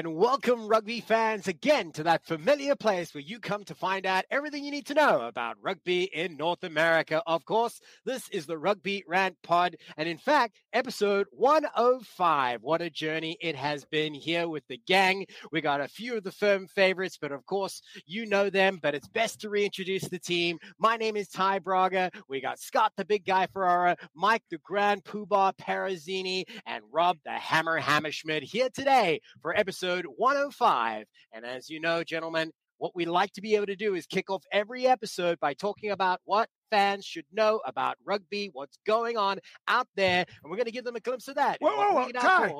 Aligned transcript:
and 0.00 0.16
welcome, 0.16 0.66
rugby 0.66 1.02
fans, 1.02 1.46
again 1.46 1.92
to 1.92 2.02
that 2.02 2.24
familiar 2.24 2.74
place 2.74 3.12
where 3.12 3.20
you 3.20 3.38
come 3.38 3.62
to 3.64 3.74
find 3.74 4.06
out 4.06 4.24
everything 4.30 4.64
you 4.64 4.70
need 4.70 4.86
to 4.86 4.94
know 4.94 5.26
about 5.26 5.58
rugby 5.60 6.04
in 6.04 6.38
North 6.38 6.64
America. 6.64 7.22
Of 7.26 7.44
course, 7.44 7.82
this 8.06 8.26
is 8.30 8.46
the 8.46 8.56
Rugby 8.56 9.04
Rant 9.06 9.36
Pod, 9.42 9.76
and 9.98 10.08
in 10.08 10.16
fact, 10.16 10.62
episode 10.72 11.26
105. 11.32 12.62
What 12.62 12.80
a 12.80 12.88
journey 12.88 13.36
it 13.42 13.54
has 13.56 13.84
been 13.84 14.14
here 14.14 14.48
with 14.48 14.66
the 14.68 14.80
gang. 14.86 15.26
We 15.52 15.60
got 15.60 15.82
a 15.82 15.88
few 15.88 16.16
of 16.16 16.24
the 16.24 16.32
firm 16.32 16.66
favorites, 16.66 17.18
but 17.20 17.30
of 17.30 17.44
course, 17.44 17.82
you 18.06 18.24
know 18.24 18.48
them, 18.48 18.78
but 18.82 18.94
it's 18.94 19.08
best 19.08 19.42
to 19.42 19.50
reintroduce 19.50 20.08
the 20.08 20.18
team. 20.18 20.58
My 20.78 20.96
name 20.96 21.14
is 21.14 21.28
Ty 21.28 21.58
Braga. 21.58 22.10
We 22.26 22.40
got 22.40 22.58
Scott, 22.58 22.92
the 22.96 23.04
big 23.04 23.26
guy 23.26 23.48
Ferrara, 23.52 23.98
Mike, 24.14 24.44
the 24.48 24.56
grand 24.64 25.04
poobah 25.04 25.58
Perazzini, 25.58 26.44
and 26.64 26.84
Rob, 26.90 27.18
the 27.26 27.32
hammer 27.32 27.78
Hammerschmidt 27.78 28.44
here 28.44 28.70
today 28.70 29.20
for 29.42 29.54
episode 29.54 29.89
105. 29.98 31.06
And 31.32 31.44
as 31.44 31.68
you 31.68 31.80
know, 31.80 32.04
gentlemen, 32.04 32.52
what 32.78 32.96
we 32.96 33.04
like 33.04 33.32
to 33.34 33.42
be 33.42 33.56
able 33.56 33.66
to 33.66 33.76
do 33.76 33.94
is 33.94 34.06
kick 34.06 34.30
off 34.30 34.42
every 34.52 34.86
episode 34.86 35.38
by 35.38 35.52
talking 35.54 35.90
about 35.90 36.20
what 36.24 36.48
fans 36.70 37.04
should 37.04 37.26
know 37.32 37.60
about 37.66 37.96
rugby, 38.04 38.50
what's 38.52 38.78
going 38.86 39.18
on 39.18 39.38
out 39.68 39.86
there, 39.96 40.24
and 40.42 40.50
we're 40.50 40.56
going 40.56 40.66
to 40.66 40.72
give 40.72 40.84
them 40.84 40.96
a 40.96 41.00
glimpse 41.00 41.28
of 41.28 41.34
that. 41.34 41.58
Whoa, 41.60 41.70
whoa, 41.70 42.06
whoa, 42.06 42.12
Ty, 42.12 42.54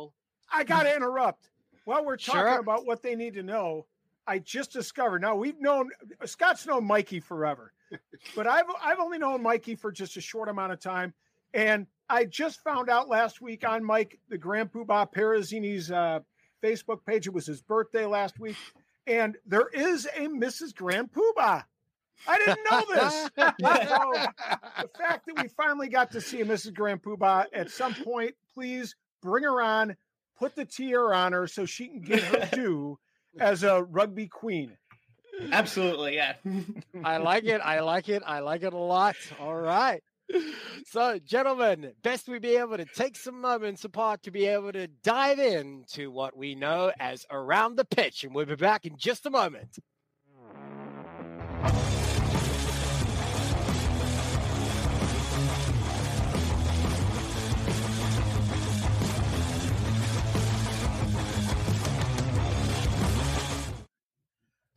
I 0.53 0.65
got 0.65 0.83
to 0.83 0.95
interrupt. 0.97 1.49
While 1.87 2.05
we're 2.05 2.19
talking 2.19 2.41
sure. 2.43 2.59
about 2.59 2.87
what 2.87 3.03
they 3.03 3.15
need 3.17 3.35
to 3.35 3.43
know, 3.43 3.87
I 4.27 4.39
just 4.39 4.73
discovered. 4.73 5.23
Now 5.23 5.35
we've 5.35 5.59
known 5.59 5.89
Scott's 6.27 6.67
known 6.67 6.85
Mikey 6.85 7.21
forever, 7.21 7.73
but 8.37 8.47
I've 8.47 8.67
I've 8.83 9.01
only 9.01 9.19
known 9.19 9.43
Mikey 9.43 9.75
for 9.75 9.91
just 9.91 10.17
a 10.19 10.21
short 10.21 10.49
amount 10.49 10.73
of 10.73 10.81
time, 10.81 11.15
and 11.55 11.87
I 12.09 12.27
just 12.27 12.63
found 12.63 12.91
out 12.91 13.09
last 13.09 13.41
week 13.41 13.67
on 13.67 13.83
Mike 13.83 14.21
the 14.29 14.37
Grand 14.39 14.71
Poobah 14.71 15.13
Perazzini's 15.13 15.91
uh, 15.91 16.21
Facebook 16.63 17.05
page. 17.07 17.27
It 17.27 17.33
was 17.33 17.47
his 17.47 17.61
birthday 17.61 18.07
last 18.07 18.39
week, 18.39 18.57
and 19.07 19.37
there 19.47 19.69
is 19.73 20.07
a 20.17 20.27
Mrs. 20.27 20.75
Grand 20.75 21.11
Poobah. 21.13 21.65
I 22.29 22.39
didn't 22.39 22.65
know 22.71 22.85
this. 22.95 23.15
so, 23.89 24.13
the 24.83 24.91
fact 24.99 25.27
that 25.27 25.43
we 25.43 25.49
finally 25.49 25.89
got 25.89 26.11
to 26.13 26.21
see 26.21 26.41
a 26.43 26.45
Mrs. 26.45 26.75
Grand 26.75 27.03
Poobah 27.03 27.47
at 27.53 27.71
some 27.71 27.95
point, 27.95 28.35
please 28.55 28.95
bring 29.23 29.45
her 29.45 29.63
on, 29.63 29.97
put 30.39 30.55
the 30.55 30.65
tiara 30.65 31.17
on 31.17 31.33
her 31.33 31.47
so 31.47 31.65
she 31.65 31.89
can 31.89 32.01
get 32.01 32.23
her 32.23 32.49
due 32.53 32.99
as 33.39 33.63
a 33.63 33.83
rugby 33.83 34.29
queen. 34.29 34.77
Absolutely, 35.53 36.17
yeah. 36.17 36.35
I 37.03 37.17
like 37.17 37.45
it. 37.45 37.63
I 37.65 37.81
like 37.81 38.11
it. 38.11 38.23
I 38.27 38.41
like 38.41 38.63
it 38.63 38.75
a 38.75 38.79
lot. 38.79 39.17
All 39.41 39.57
right 39.57 40.03
so, 40.87 41.19
gentlemen, 41.19 41.93
best 42.03 42.29
we 42.29 42.39
be 42.39 42.57
able 42.57 42.77
to 42.77 42.85
take 42.85 43.17
some 43.17 43.41
moments 43.41 43.85
apart 43.85 44.23
to 44.25 44.31
be 44.31 44.47
able 44.47 44.73
to 44.73 44.87
dive 45.03 45.39
into 45.39 46.11
what 46.11 46.37
we 46.37 46.55
know 46.55 46.93
as 46.99 47.27
around 47.31 47.77
the 47.77 47.85
pitch, 47.85 48.25
and 48.25 48.35
we'll 48.35 48.47
be 48.47 48.57
back 48.57 48.85
in 48.85 48.97
just 48.97 49.27
a 49.27 49.31
moment. 49.31 49.79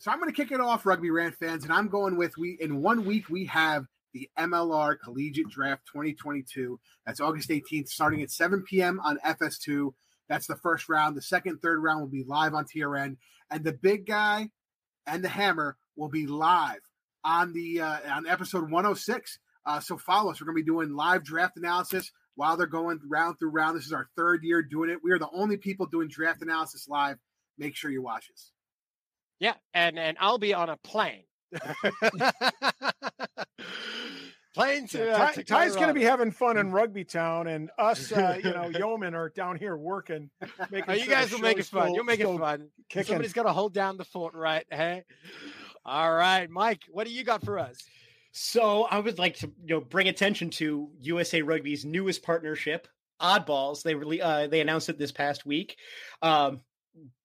So 0.04 0.12
I'm 0.12 0.20
going 0.20 0.30
to 0.30 0.36
kick 0.36 0.52
it 0.52 0.60
off, 0.60 0.86
Rugby 0.86 1.12
Rant 1.12 1.36
fans, 1.36 1.64
and 1.64 1.72
I'm 1.72 1.88
going 1.88 2.18
with 2.18 2.38
we 2.38 2.58
in 2.60 2.82
one 2.82 3.06
week 3.06 3.30
we 3.30 3.46
have 3.46 3.86
the 4.14 4.30
MLR 4.38 4.98
Collegiate 5.04 5.50
Draft 5.50 5.86
2022. 5.88 6.80
That's 7.06 7.20
August 7.20 7.50
18th, 7.50 7.90
starting 7.90 8.22
at 8.22 8.32
7 8.32 8.64
p.m. 8.64 9.00
on 9.04 9.18
FS2. 9.26 9.92
That's 10.30 10.48
the 10.48 10.56
first 10.56 10.88
round. 10.88 11.18
The 11.18 11.22
second, 11.22 11.62
third 11.62 11.84
round 11.84 12.02
will 12.02 12.08
be 12.08 12.24
live 12.24 12.54
on 12.54 12.66
TRN, 12.66 13.18
and 13.52 13.64
the 13.64 13.74
big 13.74 14.06
guy 14.06 14.50
and 15.06 15.24
the 15.24 15.30
hammer 15.30 15.78
will 15.96 16.10
be 16.10 16.28
live 16.28 16.80
on 17.24 17.54
the 17.54 17.82
uh, 17.82 18.00
on 18.10 18.28
episode 18.28 18.64
106. 18.64 19.40
Uh, 19.66 19.80
so 19.80 19.98
follow 19.98 20.32
us. 20.32 20.42
We're 20.42 20.46
going 20.46 20.58
to 20.58 20.64
be 20.64 20.66
doing 20.66 20.96
live 20.96 21.24
draft 21.24 21.58
analysis 21.58 22.12
while 22.36 22.58
they're 22.58 22.68
going 22.68 23.00
round 23.08 23.40
through 23.40 23.50
round. 23.50 23.78
This 23.78 23.86
is 23.86 23.94
our 23.94 24.10
third 24.16 24.44
year 24.44 24.62
doing 24.62 24.90
it. 24.90 25.00
We 25.04 25.12
are 25.12 25.20
the 25.20 25.30
only 25.34 25.58
people 25.58 25.86
doing 25.86 26.08
draft 26.08 26.42
analysis 26.42 26.88
live. 26.88 27.18
Make 27.58 27.76
sure 27.76 27.92
you 27.92 28.02
watch 28.02 28.30
us. 28.34 28.52
Yeah, 29.40 29.54
and 29.74 30.00
and 30.00 30.18
I'll 30.20 30.38
be 30.38 30.54
on 30.54 30.70
a 30.70 30.78
plane. 30.78 31.24
Playing 34.54 34.88
to, 34.90 35.12
uh, 35.12 35.32
Ty, 35.32 35.42
Ty's 35.42 35.76
going 35.76 35.88
to 35.88 35.94
be 35.96 36.04
having 36.04 36.30
fun 36.30 36.58
in 36.58 36.72
Rugby 36.72 37.04
Town, 37.04 37.48
and 37.48 37.72
us, 37.80 38.12
uh, 38.12 38.40
you 38.44 38.52
know, 38.52 38.70
yeomen 38.70 39.16
are 39.16 39.30
down 39.30 39.58
here 39.58 39.76
working. 39.76 40.30
Making 40.70 40.84
oh, 40.90 40.94
you 40.94 41.08
guys 41.08 41.32
will 41.32 41.40
make 41.40 41.58
it 41.58 41.66
fun. 41.66 41.94
You'll 41.94 42.04
make 42.04 42.20
it 42.20 42.38
fun. 42.38 42.70
Kicking. 42.88 43.08
Somebody's 43.08 43.34
got 43.34 43.44
to 43.44 43.54
hold 43.54 43.74
down 43.74 43.98
the 43.98 44.06
fort, 44.06 44.36
right? 44.36 44.66
Hey, 44.70 45.04
all 45.84 46.14
right, 46.14 46.50
Mike. 46.50 46.84
What 46.92 47.08
do 47.08 47.14
you 47.14 47.24
got 47.24 47.44
for 47.44 47.58
us? 47.58 47.78
So 48.32 48.84
I 48.84 49.00
would 49.00 49.18
like 49.18 49.38
to, 49.38 49.48
you 49.64 49.76
know, 49.76 49.82
bring 49.82 50.08
attention 50.08 50.52
to 50.52 50.90
USA 51.02 51.42
Rugby's 51.42 51.84
newest 51.84 52.22
partnership, 52.22 52.88
Oddballs. 53.20 53.82
They 53.82 53.96
really 53.96 54.22
uh, 54.22 54.48
they 54.48 54.62
announced 54.62 54.90
it 54.90 55.00
this 55.00 55.12
past 55.12 55.46
week. 55.46 55.78
Um, 56.22 56.62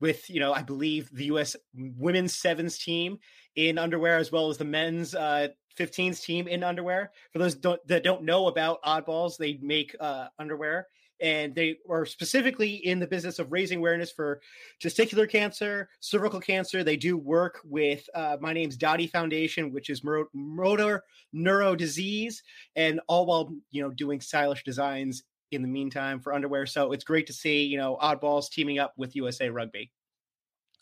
with 0.01 0.31
you 0.31 0.41
know 0.41 0.53
i 0.53 0.63
believe 0.63 1.11
the 1.13 1.27
us 1.27 1.55
women's 1.75 2.35
sevens 2.35 2.79
team 2.79 3.19
in 3.55 3.77
underwear 3.77 4.17
as 4.17 4.33
well 4.33 4.49
as 4.49 4.57
the 4.57 4.65
men's 4.65 5.15
uh 5.15 5.49
15s 5.79 6.23
team 6.23 6.49
in 6.49 6.63
underwear 6.63 7.13
for 7.33 7.39
those 7.39 7.55
don't, 7.55 7.85
that 7.87 8.05
don't 8.05 8.25
know 8.25 8.49
about 8.49 8.83
oddballs 8.83 9.37
they 9.37 9.59
make 9.63 9.95
uh 10.01 10.29
underwear 10.39 10.87
and 11.21 11.53
they 11.55 11.77
are 11.91 12.07
specifically 12.07 12.75
in 12.75 13.01
the 13.01 13.07
business 13.07 13.41
of 13.41 13.51
raising 13.51 13.79
awareness 13.79 14.13
for 14.13 14.41
testicular 14.83 15.29
cancer 15.29 15.89
cervical 16.01 16.41
cancer 16.41 16.85
they 16.85 16.97
do 16.97 17.17
work 17.17 17.61
with 17.65 18.09
uh, 18.15 18.37
my 18.41 18.53
name's 18.53 18.77
Doddie 18.77 19.07
foundation 19.07 19.73
which 19.73 19.91
is 19.91 20.03
motor 20.33 21.03
neuro 21.33 21.75
disease 21.75 22.43
and 22.77 23.01
all 23.09 23.27
while 23.27 23.53
you 23.71 23.83
know 23.83 23.91
doing 23.91 24.21
stylish 24.21 24.63
designs 24.65 25.25
in 25.51 25.63
the 25.63 25.69
meantime 25.69 26.21
for 26.21 26.33
underwear. 26.33 26.67
So 26.67 26.93
it's 26.93 27.05
great 27.05 27.27
to 27.29 27.33
see, 27.33 27.65
you 27.65 27.79
know, 27.79 27.97
oddballs 28.01 28.51
teaming 28.51 28.79
up 28.79 28.93
with 28.97 29.17
USA 29.17 29.49
Rugby. 29.49 29.91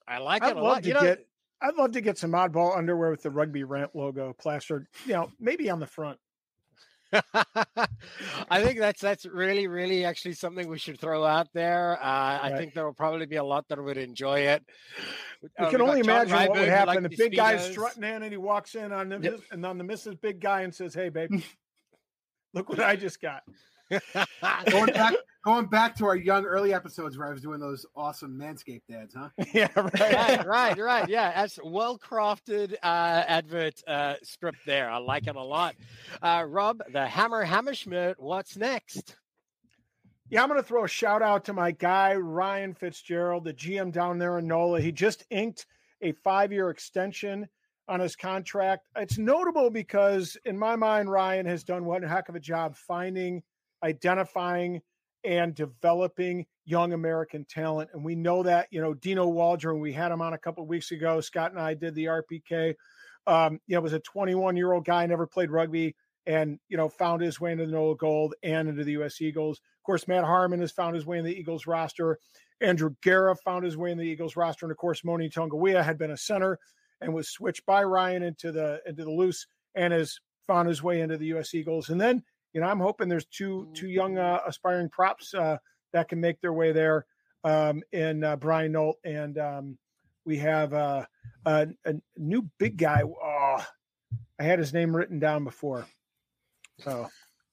I 0.09 0.19
like 0.19 0.43
I'd 0.43 0.53
it 0.53 0.57
a 0.57 0.63
love 0.63 0.73
lot. 0.75 0.83
To 0.83 0.89
you 0.89 0.95
know, 0.95 1.01
get, 1.01 1.27
I'd 1.63 1.75
love 1.77 1.93
to 1.93 2.01
get 2.01 2.19
some 2.19 2.33
oddball 2.33 2.77
underwear 2.77 3.11
with 3.11 3.23
the 3.23 3.31
Rugby 3.31 3.65
Rant 3.65 3.95
logo 3.95 4.35
plastered, 4.39 4.87
you 5.07 5.15
know, 5.15 5.31
maybe 5.41 5.71
on 5.71 5.81
the 5.81 5.87
front. 5.87 6.19
I 7.13 8.63
think 8.63 8.79
that's 8.79 9.01
that's 9.01 9.25
really, 9.27 9.69
really 9.69 10.05
actually 10.05 10.35
something 10.35 10.69
we 10.69 10.79
should 10.79 11.01
throw 11.01 11.25
out 11.25 11.49
there. 11.55 11.99
Uh, 12.03 12.05
right. 12.05 12.41
I 12.43 12.57
think 12.57 12.75
there 12.75 12.85
will 12.85 12.93
probably 12.93 13.27
be 13.27 13.37
a 13.37 13.45
lot 13.45 13.67
that 13.69 13.83
would 13.83 13.97
enjoy 13.97 14.41
it. 14.41 14.65
You 15.43 15.67
uh, 15.67 15.71
can 15.71 15.81
only 15.83 16.01
imagine 16.01 16.35
what 16.35 16.51
would 16.51 16.69
happen. 16.69 17.03
Like 17.03 17.11
the 17.11 17.17
big 17.17 17.37
guy's 17.37 17.65
strutting 17.71 18.03
in 18.03 18.23
and 18.23 18.33
he 18.33 18.37
walks 18.37 18.75
in 18.75 18.93
on 18.93 19.09
the 19.09 19.19
yep. 19.21 19.41
and 19.51 19.65
on 19.65 19.79
the 19.79 19.85
Mrs. 19.85 20.21
Big 20.21 20.41
Guy 20.41 20.63
and 20.63 20.75
says, 20.75 20.95
"Hey, 20.95 21.09
babe, 21.09 21.31
look 22.55 22.69
what 22.69 22.81
I 22.81 22.97
just 22.97 23.21
got." 23.21 23.43
going 24.71 24.93
back 24.93 25.15
going 25.45 25.67
back 25.67 25.95
to 25.97 26.07
our 26.07 26.17
young 26.17 26.45
early 26.45 26.75
episodes 26.75 27.17
where 27.17 27.29
I 27.29 27.31
was 27.31 27.41
doing 27.41 27.61
those 27.61 27.87
awesome 27.95 28.37
Manscaped 28.37 28.91
ads, 28.93 29.15
huh? 29.15 29.29
yeah, 29.55 29.69
right. 29.77 30.01
right, 30.01 30.47
right, 30.47 30.79
right. 30.79 31.09
Yeah, 31.09 31.33
that's 31.33 31.59
well 31.63 31.99
crafted 31.99 32.75
uh, 32.83 33.25
advert 33.29 33.81
uh, 33.87 34.15
script 34.25 34.59
there. 34.67 34.91
I 34.91 34.99
like 34.99 35.29
it 35.29 35.37
a 35.37 35.43
lot. 35.43 35.77
Uh, 36.21 36.45
Rob, 36.49 36.83
the 36.93 37.07
Hammer 37.07 37.47
Hammerschmidt, 37.47 38.17
what's 38.19 38.57
next? 38.57 39.17
Yeah, 40.29 40.43
I'm 40.43 40.49
going 40.49 40.61
to 40.61 40.67
throw 40.67 40.85
a 40.85 40.89
shout 40.89 41.23
out 41.23 41.45
to 41.45 41.53
my 41.53 41.71
guy, 41.71 42.17
Ryan 42.17 42.75
Fitzgerald, 42.75 43.45
the 43.45 43.55
GM 43.55 43.93
down 43.93 44.19
there 44.19 44.41
in 44.41 44.49
NOLA. 44.49 44.81
He 44.81 44.91
just 44.91 45.25
inked 45.31 45.67
a 46.03 46.11
five 46.11 46.51
year 46.51 46.71
extension 46.71 47.49
on 47.89 48.01
his 48.01 48.17
contract. 48.17 48.89
It's 48.97 49.19
notable 49.19 49.71
because, 49.71 50.37
in 50.45 50.59
my 50.59 50.75
mind, 50.75 51.09
Ryan 51.09 51.47
has 51.47 51.63
done 51.63 51.85
one 51.85 52.03
heck 52.03 52.29
of 52.29 52.35
a 52.35 52.41
job 52.41 52.75
finding 52.75 53.45
identifying 53.83 54.81
and 55.25 55.55
developing 55.55 56.47
young 56.65 56.93
American 56.93 57.45
talent. 57.45 57.91
And 57.93 58.05
we 58.05 58.15
know 58.15 58.43
that, 58.45 58.69
you 58.71 58.81
know, 58.81 58.95
Dino 58.95 59.31
Waldren, 59.31 59.81
we 59.81 59.93
had 59.93 60.13
him 60.13 60.23
on 60.23 60.33
a 60.33 60.39
couple 60.39 60.65
weeks 60.67 60.93
ago. 60.93 61.21
Scott 61.21 61.51
and 61.51 61.61
I 61.61 61.75
did 61.75 61.95
the 61.95 62.07
RPK. 62.07 62.75
Um, 63.27 63.61
you 63.67 63.75
know, 63.75 63.81
was 63.81 63.93
a 63.93 63.99
21 63.99 64.57
year 64.57 64.73
old 64.73 64.85
guy, 64.85 65.05
never 65.07 65.27
played 65.27 65.51
rugby, 65.51 65.97
and, 66.27 66.61
you 66.69 66.77
know, 66.77 66.89
found 66.89 67.23
his 67.23 67.41
way 67.41 67.53
into 67.53 67.67
the 67.67 67.73
NOLA 67.73 67.97
Gold 67.97 68.35
and 68.43 68.69
into 68.69 68.85
the 68.85 68.93
U.S. 68.93 69.21
Eagles. 69.21 69.59
Of 69.59 69.83
course, 69.85 70.07
Matt 70.07 70.25
Harmon 70.25 70.61
has 70.61 70.71
found 70.71 70.95
his 70.95 71.07
way 71.07 71.19
in 71.19 71.25
the 71.25 71.35
Eagles 71.35 71.67
roster. 71.67 72.19
Andrew 72.61 72.95
Guerra 73.03 73.35
found 73.37 73.65
his 73.65 73.77
way 73.77 73.91
in 73.91 73.99
the 73.99 74.05
Eagles 74.05 74.37
roster. 74.37 74.67
And 74.67 74.71
of 74.71 74.79
course, 74.79 75.05
Moni 75.05 75.29
Tonga'uiha 75.29 75.85
had 75.85 75.99
been 75.99 76.13
a 76.13 76.17
center 76.17 76.59
and 77.01 77.13
was 77.13 77.29
switched 77.29 77.67
by 77.67 77.83
Ryan 77.83 78.23
into 78.23 78.53
the 78.53 78.81
into 78.87 79.05
the 79.05 79.11
loose 79.11 79.47
and 79.75 79.93
has 79.93 80.21
found 80.47 80.69
his 80.69 80.83
way 80.83 81.01
into 81.01 81.17
the 81.19 81.27
U.S. 81.27 81.55
Eagles. 81.55 81.91
And 81.91 82.01
then 82.01 82.23
you 82.57 82.63
know, 82.63 82.69
I'm 82.69 82.81
hoping 82.81 83.11
there's 83.11 83.27
two 83.27 83.69
two 83.75 83.87
young 83.87 84.17
uh, 84.17 84.39
aspiring 84.47 84.89
props 84.89 85.35
uh, 85.35 85.59
that 85.93 86.09
can 86.09 86.19
make 86.23 86.41
their 86.41 86.55
way 86.55 86.73
there 86.73 87.05
um, 87.45 87.83
in 87.93 88.25
uh, 88.25 88.37
Brian 88.37 88.73
Nolt, 88.73 88.97
and 89.05 89.37
um, 89.37 89.79
we 90.25 90.39
have 90.39 90.73
uh, 90.73 91.05
a, 91.45 91.69
a, 91.85 91.95
new 92.17 92.49
big 92.59 92.79
guy. 92.79 93.03
Oh, 93.05 93.63
I 94.41 94.43
had 94.43 94.59
his 94.59 94.73
name 94.73 94.97
written 94.97 95.19
down 95.19 95.45
before. 95.45 95.87
So 96.79 97.11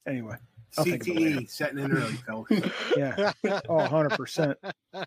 anyway. 0.08 0.36
CTE 0.76 1.50
setting 1.50 1.78
in 1.78 1.92
early, 1.92 2.14
fellas. 2.14 2.50
yeah. 2.96 3.32
Oh, 3.68 3.78
100%. 3.78 4.54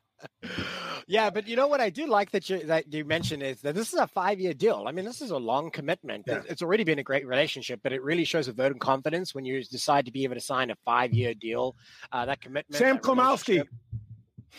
yeah, 1.08 1.30
but 1.30 1.48
you 1.48 1.56
know 1.56 1.68
what 1.68 1.82
I 1.82 1.90
do 1.90 2.08
like 2.08 2.32
that 2.32 2.50
you 2.50 2.64
that 2.66 2.92
you 2.94 3.06
mentioned 3.06 3.44
is 3.44 3.62
that 3.62 3.76
this 3.76 3.94
is 3.94 4.00
a 4.00 4.08
five 4.08 4.40
year 4.40 4.54
deal. 4.54 4.86
I 4.88 4.92
mean, 4.92 5.06
this 5.06 5.22
is 5.22 5.32
a 5.32 5.38
long 5.38 5.70
commitment. 5.72 6.26
Yeah. 6.28 6.42
It's 6.48 6.62
already 6.62 6.84
been 6.84 7.00
a 7.00 7.04
great 7.04 7.28
relationship, 7.28 7.82
but 7.84 7.94
it 7.94 8.02
really 8.04 8.26
shows 8.26 8.48
a 8.48 8.54
vote 8.54 8.72
of 8.72 8.80
confidence 8.80 9.36
when 9.36 9.46
you 9.46 9.64
decide 9.64 10.06
to 10.06 10.12
be 10.12 10.24
able 10.24 10.36
to 10.36 10.42
sign 10.42 10.72
a 10.72 10.76
five 10.86 11.14
year 11.14 11.34
deal. 11.34 11.76
Uh, 12.12 12.26
that 12.26 12.42
commitment. 12.42 12.78
Sam 12.78 13.00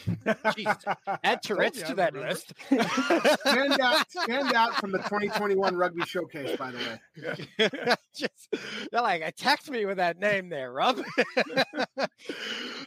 Klimowski. 0.06 0.96
Add 1.24 1.42
Tourette's 1.42 1.82
to 1.82 1.94
that 1.94 2.14
list. 2.14 2.52
stand 2.66 3.80
out, 3.80 4.10
stand 4.10 4.52
out 4.54 4.74
from 4.76 4.92
the 4.92 4.98
2021 4.98 5.76
Rugby 5.76 6.02
Showcase, 6.06 6.56
by 6.56 6.72
the 6.72 6.78
way. 6.78 7.94
Just, 8.16 8.56
they're 8.90 9.02
like, 9.02 9.22
attacked 9.22 9.70
me 9.70 9.84
with 9.86 9.98
that 9.98 10.18
name 10.18 10.48
there, 10.48 10.72
Rob. 10.72 11.00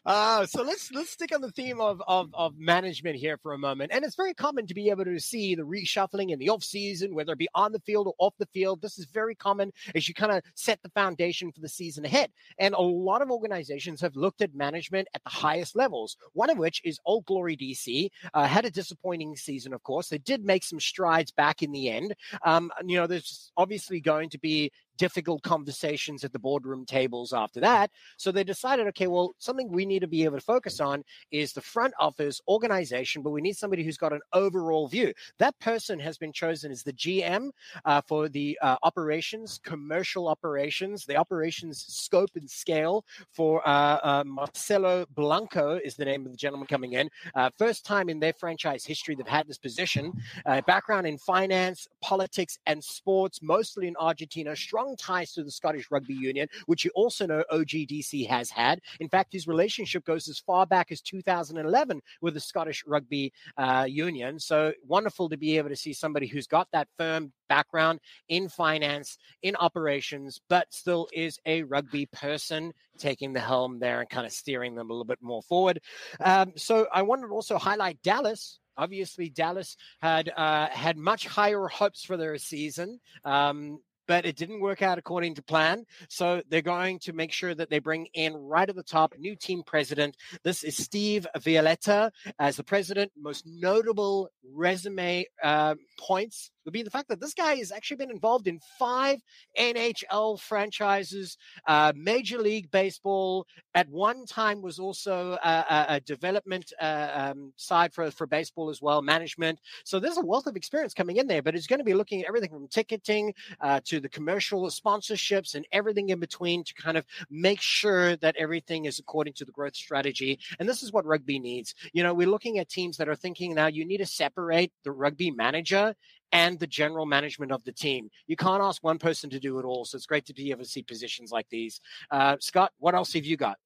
uh, 0.05 0.45
so 0.45 0.63
let's 0.63 0.91
let's 0.91 1.11
stick 1.11 1.33
on 1.33 1.41
the 1.41 1.51
theme 1.51 1.79
of, 1.79 2.01
of 2.07 2.29
of 2.33 2.57
management 2.57 3.15
here 3.15 3.37
for 3.37 3.53
a 3.53 3.57
moment. 3.57 3.91
And 3.93 4.03
it's 4.03 4.15
very 4.15 4.33
common 4.33 4.67
to 4.67 4.73
be 4.73 4.89
able 4.89 5.05
to 5.05 5.19
see 5.19 5.55
the 5.55 5.63
reshuffling 5.63 6.31
in 6.31 6.39
the 6.39 6.49
off 6.49 6.63
season, 6.63 7.15
whether 7.15 7.33
it 7.33 7.39
be 7.39 7.49
on 7.55 7.71
the 7.71 7.79
field 7.79 8.07
or 8.07 8.13
off 8.17 8.33
the 8.37 8.47
field. 8.47 8.81
This 8.81 8.97
is 8.97 9.05
very 9.05 9.35
common 9.35 9.71
as 9.95 10.07
you 10.07 10.13
kind 10.13 10.31
of 10.31 10.43
set 10.55 10.81
the 10.83 10.89
foundation 10.89 11.51
for 11.51 11.61
the 11.61 11.69
season 11.69 12.05
ahead. 12.05 12.31
And 12.57 12.73
a 12.73 12.81
lot 12.81 13.21
of 13.21 13.31
organizations 13.31 14.01
have 14.01 14.15
looked 14.15 14.41
at 14.41 14.53
management 14.55 15.07
at 15.13 15.23
the 15.23 15.29
highest 15.29 15.75
levels. 15.75 16.17
One 16.33 16.49
of 16.49 16.57
which 16.57 16.81
is 16.83 16.90
Old 17.05 17.25
Glory 17.25 17.55
DC. 17.57 18.09
Uh, 18.33 18.45
had 18.45 18.65
a 18.65 18.71
disappointing 18.71 19.35
season, 19.35 19.73
of 19.73 19.83
course. 19.83 20.09
They 20.09 20.17
did 20.17 20.43
make 20.43 20.63
some 20.63 20.79
strides 20.79 21.31
back 21.31 21.61
in 21.63 21.71
the 21.71 21.89
end. 21.89 22.15
Um, 22.43 22.71
you 22.85 22.97
know, 22.97 23.07
there's 23.07 23.51
obviously 23.57 23.99
going 23.99 24.29
to 24.29 24.39
be 24.39 24.71
difficult 24.97 25.41
conversations 25.43 26.23
at 26.23 26.33
the 26.33 26.39
boardroom 26.39 26.85
tables 26.85 27.33
after 27.33 27.59
that. 27.59 27.91
So 28.17 28.31
they 28.31 28.43
decided, 28.43 28.87
okay, 28.87 29.07
well, 29.07 29.33
something 29.39 29.69
we 29.69 29.85
need 29.85 29.99
to 29.99 30.07
be 30.07 30.23
able 30.23 30.37
to 30.37 30.43
focus 30.43 30.79
on 30.79 31.03
is 31.31 31.53
the 31.53 31.61
front 31.61 31.93
office 31.99 32.41
organization, 32.47 33.21
but 33.21 33.31
we 33.31 33.41
need 33.41 33.57
somebody 33.57 33.83
who's 33.83 33.97
got 33.97 34.13
an 34.13 34.21
overall 34.33 34.87
view. 34.87 35.13
That 35.39 35.57
person 35.59 35.99
has 35.99 36.17
been 36.17 36.33
chosen 36.33 36.71
as 36.71 36.83
the 36.83 36.93
GM 36.93 37.51
uh, 37.85 38.01
for 38.07 38.29
the 38.29 38.57
uh, 38.61 38.77
operations, 38.83 39.59
commercial 39.63 40.27
operations, 40.27 41.05
the 41.05 41.15
operations 41.15 41.85
scope 41.87 42.31
and 42.35 42.49
scale 42.49 43.05
for 43.31 43.67
uh, 43.67 43.99
uh 44.03 44.23
Marcelo 44.25 45.05
Blanco 45.15 45.79
is 45.83 45.95
the 45.95 46.05
name 46.05 46.25
of 46.25 46.31
the 46.31 46.37
gentleman 46.37 46.67
coming 46.67 46.93
in. 46.93 47.09
Uh, 47.35 47.49
first 47.57 47.85
time 47.85 48.09
in 48.09 48.19
their 48.19 48.33
franchise 48.33 48.85
history 48.85 49.15
they've 49.15 49.27
had 49.27 49.47
this 49.47 49.57
position. 49.57 50.13
Uh, 50.45 50.61
background 50.61 51.07
in 51.07 51.17
finance, 51.17 51.87
politics, 52.01 52.57
and 52.65 52.83
sports, 52.83 53.41
mostly 53.41 53.87
in 53.87 53.95
Argentina. 53.97 54.55
Strong 54.55 54.90
strong 54.91 55.17
ties 55.17 55.33
to 55.33 55.43
the 55.43 55.51
Scottish 55.51 55.89
Rugby 55.91 56.13
Union, 56.13 56.47
which 56.65 56.85
you 56.85 56.91
also 56.95 57.25
know 57.25 57.43
OGDC 57.51 58.27
has 58.27 58.49
had. 58.49 58.81
In 58.99 59.09
fact, 59.09 59.33
his 59.33 59.47
relationship 59.47 60.05
goes 60.05 60.27
as 60.27 60.39
far 60.39 60.65
back 60.65 60.91
as 60.91 61.01
2011 61.01 62.01
with 62.21 62.33
the 62.33 62.39
Scottish 62.39 62.83
Rugby 62.85 63.33
uh, 63.57 63.85
Union. 63.87 64.39
So 64.39 64.73
wonderful 64.87 65.29
to 65.29 65.37
be 65.37 65.57
able 65.57 65.69
to 65.69 65.75
see 65.75 65.93
somebody 65.93 66.27
who's 66.27 66.47
got 66.47 66.67
that 66.71 66.87
firm 66.97 67.31
background 67.47 67.99
in 68.29 68.49
finance, 68.49 69.17
in 69.41 69.55
operations, 69.57 70.39
but 70.49 70.67
still 70.73 71.07
is 71.13 71.39
a 71.45 71.63
rugby 71.63 72.05
person 72.07 72.73
taking 72.97 73.33
the 73.33 73.39
helm 73.39 73.79
there 73.79 73.99
and 73.99 74.09
kind 74.09 74.25
of 74.25 74.31
steering 74.31 74.75
them 74.75 74.89
a 74.89 74.93
little 74.93 75.05
bit 75.05 75.19
more 75.21 75.41
forward. 75.41 75.79
Um, 76.19 76.53
so 76.55 76.87
I 76.93 77.01
wanted 77.01 77.27
to 77.27 77.33
also 77.33 77.57
highlight 77.57 78.01
Dallas, 78.03 78.59
obviously 78.77 79.29
Dallas 79.29 79.75
had 80.01 80.31
uh, 80.35 80.67
had 80.67 80.97
much 80.97 81.27
higher 81.27 81.67
hopes 81.67 82.03
for 82.03 82.17
their 82.17 82.37
season. 82.37 82.99
Um, 83.23 83.79
but 84.11 84.25
it 84.25 84.35
didn't 84.35 84.59
work 84.59 84.81
out 84.81 84.97
according 84.97 85.33
to 85.33 85.41
plan. 85.41 85.85
So 86.09 86.41
they're 86.49 86.61
going 86.61 86.99
to 86.99 87.13
make 87.13 87.31
sure 87.31 87.55
that 87.55 87.69
they 87.69 87.79
bring 87.79 88.07
in 88.13 88.35
right 88.35 88.67
at 88.67 88.75
the 88.75 88.83
top 88.83 89.13
new 89.17 89.37
team 89.37 89.63
president. 89.65 90.17
This 90.43 90.65
is 90.65 90.75
Steve 90.75 91.25
Violetta 91.39 92.11
as 92.37 92.57
the 92.57 92.63
president. 92.65 93.13
Most 93.17 93.45
notable 93.47 94.27
resume 94.53 95.23
uh, 95.41 95.75
points 95.97 96.51
would 96.65 96.73
be 96.73 96.83
the 96.83 96.89
fact 96.89 97.09
that 97.09 97.19
this 97.19 97.33
guy 97.33 97.55
has 97.55 97.71
actually 97.71 97.97
been 97.97 98.11
involved 98.11 98.47
in 98.47 98.59
five 98.77 99.19
NHL 99.57 100.39
franchises, 100.39 101.37
uh, 101.67 101.93
Major 101.95 102.39
League 102.39 102.69
Baseball. 102.71 103.47
At 103.73 103.89
one 103.89 104.25
time, 104.25 104.61
was 104.61 104.79
also 104.79 105.37
a, 105.43 105.85
a 105.89 105.99
development 106.01 106.73
uh, 106.81 107.09
um, 107.13 107.53
side 107.55 107.93
for 107.93 108.11
for 108.11 108.27
baseball 108.27 108.69
as 108.69 108.81
well, 108.81 109.01
management. 109.01 109.59
So 109.85 109.99
there's 109.99 110.17
a 110.17 110.25
wealth 110.25 110.47
of 110.47 110.55
experience 110.55 110.93
coming 110.93 111.17
in 111.17 111.27
there. 111.27 111.41
But 111.41 111.55
it's 111.55 111.67
going 111.67 111.79
to 111.79 111.85
be 111.85 111.93
looking 111.93 112.21
at 112.21 112.27
everything 112.27 112.49
from 112.49 112.67
ticketing 112.67 113.33
uh, 113.61 113.79
to 113.85 113.99
the 113.99 114.09
commercial 114.09 114.63
sponsorships 114.67 115.55
and 115.55 115.65
everything 115.71 116.09
in 116.09 116.19
between 116.19 116.63
to 116.63 116.73
kind 116.73 116.97
of 116.97 117.05
make 117.29 117.61
sure 117.61 118.15
that 118.17 118.35
everything 118.37 118.85
is 118.85 118.99
according 118.99 119.33
to 119.33 119.45
the 119.45 119.51
growth 119.51 119.75
strategy. 119.75 120.39
And 120.59 120.67
this 120.67 120.83
is 120.83 120.91
what 120.91 121.05
rugby 121.05 121.39
needs. 121.39 121.73
You 121.93 122.03
know, 122.03 122.13
we're 122.13 122.27
looking 122.27 122.59
at 122.59 122.69
teams 122.69 122.97
that 122.97 123.09
are 123.09 123.15
thinking 123.15 123.53
now 123.55 123.67
you 123.67 123.85
need 123.85 123.97
to 123.97 124.05
separate 124.05 124.71
the 124.83 124.91
rugby 124.91 125.31
manager 125.31 125.95
and 126.31 126.59
the 126.59 126.67
general 126.67 127.05
management 127.05 127.51
of 127.51 127.63
the 127.63 127.71
team. 127.71 128.09
You 128.27 128.35
can't 128.35 128.61
ask 128.61 128.83
one 128.83 128.99
person 128.99 129.29
to 129.31 129.39
do 129.39 129.59
it 129.59 129.65
all. 129.65 129.85
So 129.85 129.95
it's 129.95 130.05
great 130.05 130.25
to 130.25 130.33
be 130.33 130.51
able 130.51 130.63
to 130.63 130.69
see 130.69 130.83
positions 130.83 131.31
like 131.31 131.47
these. 131.49 131.81
Uh, 132.09 132.37
Scott, 132.39 132.71
what 132.79 132.95
else 132.95 133.13
have 133.13 133.25
you 133.25 133.37
got? 133.37 133.57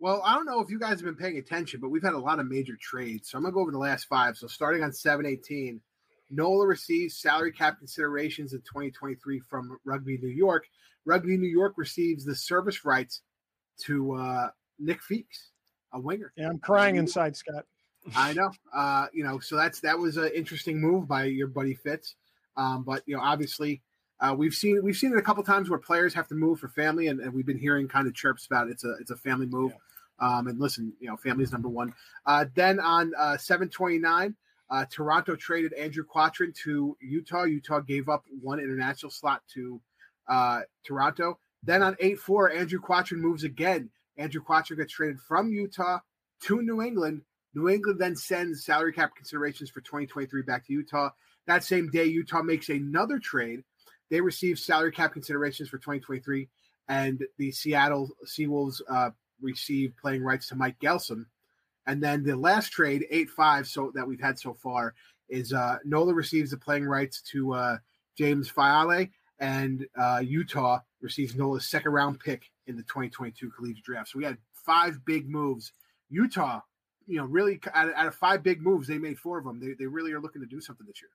Well, 0.00 0.20
I 0.24 0.34
don't 0.34 0.44
know 0.44 0.60
if 0.60 0.70
you 0.70 0.78
guys 0.78 1.00
have 1.00 1.04
been 1.04 1.16
paying 1.16 1.38
attention, 1.38 1.80
but 1.80 1.88
we've 1.88 2.02
had 2.02 2.14
a 2.14 2.18
lot 2.18 2.40
of 2.40 2.46
major 2.46 2.76
trades. 2.80 3.30
So 3.30 3.38
I'm 3.38 3.42
going 3.42 3.52
to 3.52 3.54
go 3.54 3.60
over 3.60 3.70
the 3.70 3.78
last 3.78 4.04
five. 4.04 4.36
So 4.36 4.46
starting 4.46 4.82
on 4.82 4.92
718, 4.92 5.80
NOLA 6.30 6.66
receives 6.66 7.16
salary 7.16 7.52
cap 7.52 7.78
considerations 7.78 8.52
in 8.52 8.60
2023 8.60 9.40
from 9.48 9.78
Rugby 9.84 10.18
New 10.18 10.28
York. 10.28 10.66
Rugby 11.06 11.36
New 11.36 11.48
York 11.48 11.74
receives 11.76 12.24
the 12.24 12.34
service 12.34 12.84
rights 12.84 13.22
to 13.82 14.14
uh, 14.14 14.48
Nick 14.78 15.00
Feakes, 15.02 15.50
a 15.92 16.00
winger. 16.00 16.32
Yeah, 16.36 16.48
I'm 16.48 16.58
crying 16.58 16.96
inside, 16.96 17.36
Scott. 17.36 17.64
I 18.14 18.32
know. 18.32 18.50
Uh, 18.72 19.06
you 19.12 19.24
know, 19.24 19.38
so 19.38 19.56
that's 19.56 19.80
that 19.80 19.98
was 19.98 20.16
an 20.16 20.30
interesting 20.34 20.80
move 20.80 21.08
by 21.08 21.24
your 21.24 21.46
buddy 21.46 21.74
Fitz. 21.74 22.16
Um, 22.56 22.82
but 22.84 23.02
you 23.06 23.16
know, 23.16 23.22
obviously, 23.22 23.82
uh, 24.20 24.34
we've 24.36 24.54
seen 24.54 24.82
we've 24.82 24.96
seen 24.96 25.12
it 25.12 25.18
a 25.18 25.22
couple 25.22 25.42
times 25.42 25.70
where 25.70 25.78
players 25.78 26.14
have 26.14 26.28
to 26.28 26.34
move 26.34 26.60
for 26.60 26.68
family, 26.68 27.08
and, 27.08 27.20
and 27.20 27.32
we've 27.32 27.46
been 27.46 27.58
hearing 27.58 27.88
kind 27.88 28.06
of 28.06 28.14
chirps 28.14 28.46
about 28.46 28.68
it. 28.68 28.72
it's 28.72 28.84
a 28.84 28.92
it's 29.00 29.10
a 29.10 29.16
family 29.16 29.46
move. 29.46 29.72
Yeah. 29.72 29.78
Um, 30.20 30.46
and 30.46 30.60
listen, 30.60 30.92
you 31.00 31.08
know, 31.08 31.16
family 31.16 31.42
is 31.42 31.52
number 31.52 31.68
one. 31.68 31.92
Uh, 32.24 32.44
then 32.54 32.78
on 32.78 33.12
uh, 33.18 33.36
729, 33.36 34.36
uh, 34.70 34.84
Toronto 34.88 35.34
traded 35.34 35.72
Andrew 35.72 36.04
Quattrin 36.04 36.52
to 36.62 36.96
Utah. 37.00 37.44
Utah 37.44 37.80
gave 37.80 38.08
up 38.08 38.24
one 38.40 38.60
international 38.60 39.10
slot 39.10 39.42
to 39.54 39.80
uh, 40.28 40.60
Toronto. 40.86 41.38
Then 41.64 41.82
on 41.82 41.96
8 41.98 42.18
4, 42.18 42.52
Andrew 42.52 42.78
Quattrin 42.78 43.20
moves 43.20 43.42
again. 43.42 43.90
Andrew 44.16 44.40
Quattrin 44.40 44.78
gets 44.78 44.92
traded 44.92 45.20
from 45.20 45.50
Utah 45.50 45.98
to 46.42 46.62
New 46.62 46.80
England 46.80 47.22
New 47.54 47.68
England 47.68 48.00
then 48.00 48.16
sends 48.16 48.64
salary 48.64 48.92
cap 48.92 49.14
considerations 49.14 49.70
for 49.70 49.80
2023 49.80 50.42
back 50.42 50.66
to 50.66 50.72
Utah. 50.72 51.10
That 51.46 51.62
same 51.62 51.90
day, 51.90 52.04
Utah 52.04 52.42
makes 52.42 52.68
another 52.68 53.18
trade. 53.18 53.62
They 54.10 54.20
receive 54.20 54.58
salary 54.58 54.92
cap 54.92 55.12
considerations 55.12 55.68
for 55.68 55.78
2023, 55.78 56.48
and 56.88 57.24
the 57.38 57.52
Seattle 57.52 58.10
Seawolves 58.26 58.80
uh, 58.88 59.10
receive 59.40 59.94
playing 60.00 60.22
rights 60.22 60.48
to 60.48 60.56
Mike 60.56 60.78
Gelson. 60.80 61.26
And 61.86 62.02
then 62.02 62.22
the 62.22 62.36
last 62.36 62.70
trade, 62.70 63.06
8 63.10 63.30
5, 63.30 63.66
so 63.68 63.92
that 63.94 64.06
we've 64.06 64.20
had 64.20 64.38
so 64.38 64.54
far, 64.54 64.94
is 65.28 65.52
uh, 65.52 65.78
NOLA 65.84 66.14
receives 66.14 66.50
the 66.50 66.56
playing 66.56 66.86
rights 66.86 67.22
to 67.32 67.54
uh, 67.54 67.76
James 68.16 68.50
Fiale, 68.50 69.10
and 69.38 69.86
uh, 69.98 70.22
Utah 70.24 70.80
receives 71.00 71.34
NOLA's 71.34 71.68
second 71.68 71.92
round 71.92 72.20
pick 72.20 72.50
in 72.66 72.76
the 72.76 72.82
2022 72.82 73.50
collegiate 73.50 73.84
draft. 73.84 74.10
So 74.10 74.18
we 74.18 74.24
had 74.24 74.38
five 74.52 75.04
big 75.04 75.28
moves. 75.28 75.72
Utah 76.08 76.60
you 77.06 77.18
know, 77.18 77.24
really 77.24 77.60
out 77.74 77.88
of, 77.88 77.94
out 77.94 78.06
of, 78.06 78.14
five 78.14 78.42
big 78.42 78.62
moves, 78.62 78.88
they 78.88 78.98
made 78.98 79.18
four 79.18 79.38
of 79.38 79.44
them. 79.44 79.60
They, 79.60 79.74
they 79.78 79.86
really 79.86 80.12
are 80.12 80.20
looking 80.20 80.42
to 80.42 80.48
do 80.48 80.60
something 80.60 80.86
this 80.86 81.00
year. 81.02 81.10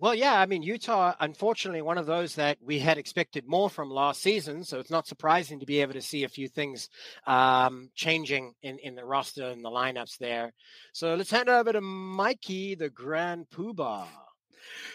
Well, 0.00 0.14
yeah, 0.14 0.40
I 0.40 0.46
mean, 0.46 0.62
Utah, 0.62 1.14
unfortunately, 1.18 1.82
one 1.82 1.98
of 1.98 2.06
those 2.06 2.36
that 2.36 2.58
we 2.62 2.78
had 2.78 2.98
expected 2.98 3.48
more 3.48 3.68
from 3.68 3.90
last 3.90 4.22
season. 4.22 4.62
So 4.62 4.78
it's 4.78 4.92
not 4.92 5.08
surprising 5.08 5.58
to 5.58 5.66
be 5.66 5.80
able 5.80 5.94
to 5.94 6.00
see 6.00 6.22
a 6.22 6.28
few 6.28 6.46
things 6.46 6.88
um, 7.26 7.90
changing 7.96 8.54
in, 8.62 8.78
in 8.78 8.94
the 8.94 9.04
roster 9.04 9.48
and 9.48 9.64
the 9.64 9.70
lineups 9.70 10.16
there. 10.18 10.52
So 10.92 11.16
let's 11.16 11.32
hand 11.32 11.48
over 11.48 11.72
to 11.72 11.80
Mikey, 11.80 12.76
the 12.76 12.90
Grand 12.90 13.46
Poobah. 13.50 14.06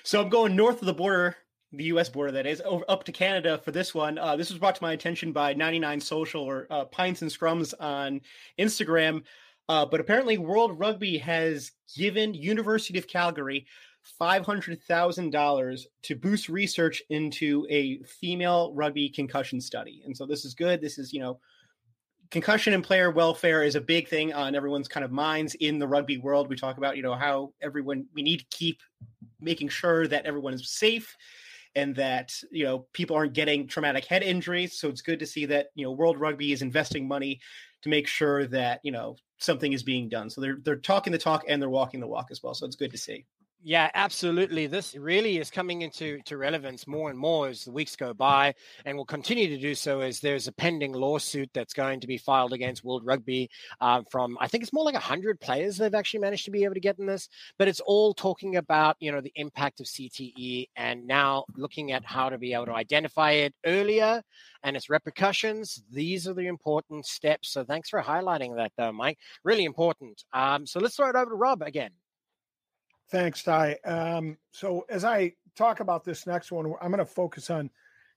So 0.03 0.21
I'm 0.21 0.29
going 0.29 0.55
north 0.55 0.81
of 0.81 0.85
the 0.85 0.93
border 0.93 1.35
the 1.73 1.85
U.S. 1.85 2.09
border, 2.09 2.31
that 2.31 2.45
is, 2.45 2.62
over 2.65 2.85
up 2.88 3.03
to 3.05 3.12
Canada 3.12 3.57
for 3.57 3.71
this 3.71 3.93
one. 3.93 4.17
Uh, 4.17 4.35
this 4.35 4.50
was 4.50 4.59
brought 4.59 4.75
to 4.75 4.83
my 4.83 4.93
attention 4.93 5.31
by 5.31 5.53
99 5.53 6.00
Social 6.00 6.43
or 6.43 6.67
uh, 6.69 6.85
Pints 6.85 7.21
and 7.21 7.31
Scrums 7.31 7.73
on 7.79 8.21
Instagram. 8.59 9.23
Uh, 9.70 9.86
but 9.86 10.00
apparently, 10.00 10.38
World 10.38 10.77
Rugby 10.77 11.17
has 11.20 11.72
given 11.96 12.34
University 12.34 12.98
of 13.00 13.08
Calgary 13.08 13.65
$500,000 14.20 15.86
to 16.03 16.15
boost 16.15 16.50
research 16.50 17.01
into 17.10 17.65
a 17.70 18.00
female 18.03 18.74
rugby 18.74 19.10
concussion 19.10 19.62
study. 19.62 20.01
And 20.05 20.15
so 20.15 20.25
this 20.25 20.46
is 20.46 20.53
good. 20.53 20.82
This 20.82 20.98
is, 20.98 21.13
you 21.13 21.22
know, 21.22 21.39
concussion 22.29 22.74
and 22.74 22.84
player 22.84 23.12
welfare 23.12 23.63
is 23.63 23.75
a 23.75 23.82
big 23.82 24.08
thing 24.08 24.34
on 24.34 24.55
everyone's 24.55 24.88
kind 24.88 25.03
of 25.03 25.12
minds 25.12 25.55
in 25.55 25.79
the 25.79 25.88
rugby 25.88 26.17
world. 26.17 26.50
We 26.50 26.55
talk 26.55 26.77
about, 26.77 26.98
you 26.98 27.03
know, 27.03 27.15
how 27.15 27.53
everyone, 27.62 28.05
we 28.13 28.24
need 28.24 28.39
to 28.39 28.46
keep 28.50 28.82
making 29.39 29.70
sure 29.70 30.08
that 30.08 30.25
everyone 30.25 30.53
is 30.53 30.70
safe 30.70 31.15
and 31.75 31.96
that, 31.96 32.34
you 32.51 32.65
know, 32.65 32.86
people 32.93 33.15
aren't 33.15 33.34
getting 33.34 33.67
traumatic 33.67 34.05
head 34.05 34.24
injuries. 34.24 34.79
So 34.79 34.89
it's 34.89 35.01
good 35.01 35.20
to 35.20 35.25
see 35.25 35.46
that, 35.46 35.67
you 35.75 35.86
know, 35.86 35.91
World 35.91 36.20
Rugby 36.20 36.51
is 36.51 36.62
investing 36.62 37.08
money 37.08 37.39
to 37.84 37.89
make 37.89 38.08
sure 38.08 38.48
that, 38.48 38.79
you 38.84 38.91
know, 38.91 39.15
something 39.43 39.73
is 39.73 39.83
being 39.83 40.09
done. 40.09 40.29
So 40.29 40.41
they're 40.41 40.57
they're 40.62 40.75
talking 40.75 41.12
the 41.12 41.19
talk 41.19 41.43
and 41.47 41.62
they're 41.62 41.69
walking 41.69 42.00
the 42.00 42.07
walk 42.07 42.27
as 42.31 42.41
well. 42.41 42.53
So 42.53 42.65
it's 42.65 42.75
good 42.75 42.91
to 42.91 42.97
see. 42.97 43.25
Yeah, 43.65 43.89
absolutely. 43.93 44.67
This 44.67 44.93
really 44.93 45.38
is 45.38 45.50
coming 45.50 45.84
into 45.84 46.20
to 46.25 46.36
relevance 46.38 46.86
more 46.86 47.10
and 47.10 47.17
more 47.17 47.48
as 47.48 47.63
the 47.63 47.72
weeks 47.72 47.96
go 47.96 48.13
by, 48.13 48.55
and 48.86 48.98
will 48.98 49.05
continue 49.05 49.48
to 49.48 49.58
do 49.58 49.74
so 49.74 50.01
as 50.01 50.20
there's 50.20 50.50
a 50.50 50.51
pending 50.51 50.91
lawsuit 50.91 51.50
that's 51.53 51.74
going 51.74 52.01
to 52.01 52.08
be 52.08 52.17
filed 52.17 52.51
against 52.51 52.84
World 52.84 53.05
Rugby 53.05 53.50
um, 53.79 54.03
from 54.12 54.38
I 54.41 54.50
think 54.50 54.63
it's 54.63 54.74
more 54.74 54.84
like 54.84 54.96
hundred 54.96 55.39
players 55.39 55.77
they've 55.77 55.96
actually 55.96 56.20
managed 56.20 56.43
to 56.46 56.51
be 56.51 56.65
able 56.65 56.74
to 56.74 56.82
get 56.82 57.00
in 57.00 57.05
this, 57.05 57.29
but 57.58 57.70
it's 57.70 57.79
all 57.79 58.13
talking 58.13 58.58
about 58.58 58.98
you 59.00 59.13
know 59.13 59.22
the 59.22 59.32
impact 59.36 59.79
of 59.79 59.88
CTE 59.88 60.67
and 60.75 61.08
now 61.08 61.46
looking 61.55 61.93
at 61.93 62.03
how 62.03 62.27
to 62.29 62.38
be 62.38 62.53
able 62.53 62.65
to 62.65 62.74
identify 62.75 63.32
it 63.32 63.53
earlier 63.65 64.22
and 64.63 64.75
its 64.75 64.89
repercussions. 64.89 65.82
These 65.89 66.27
are 66.27 66.34
the 66.34 66.48
important 66.48 67.05
steps. 67.05 67.51
So 67.53 67.63
thanks 67.63 67.88
for 67.89 68.01
highlighting 68.01 68.58
that, 68.58 68.74
though, 68.77 68.91
Mike. 68.91 69.20
Really 69.46 69.63
important. 69.63 70.25
Um, 70.34 70.65
so 70.67 70.82
let's 70.82 70.98
throw 70.98 71.10
it 71.10 71.15
over 71.15 71.29
to 71.32 71.36
Rob 71.36 71.62
again. 71.62 71.91
Thanks, 73.13 73.43
Ty. 73.43 73.77
Um, 73.86 74.39
so 74.50 74.88
as 74.89 75.05
I 75.05 75.34
talk 75.55 75.82
about 75.82 76.03
this 76.03 76.25
next 76.25 76.51
one, 76.51 76.65
I'm 76.82 76.89
going 76.89 76.98
to 76.98 77.05
focus 77.05 77.51
on 77.51 77.70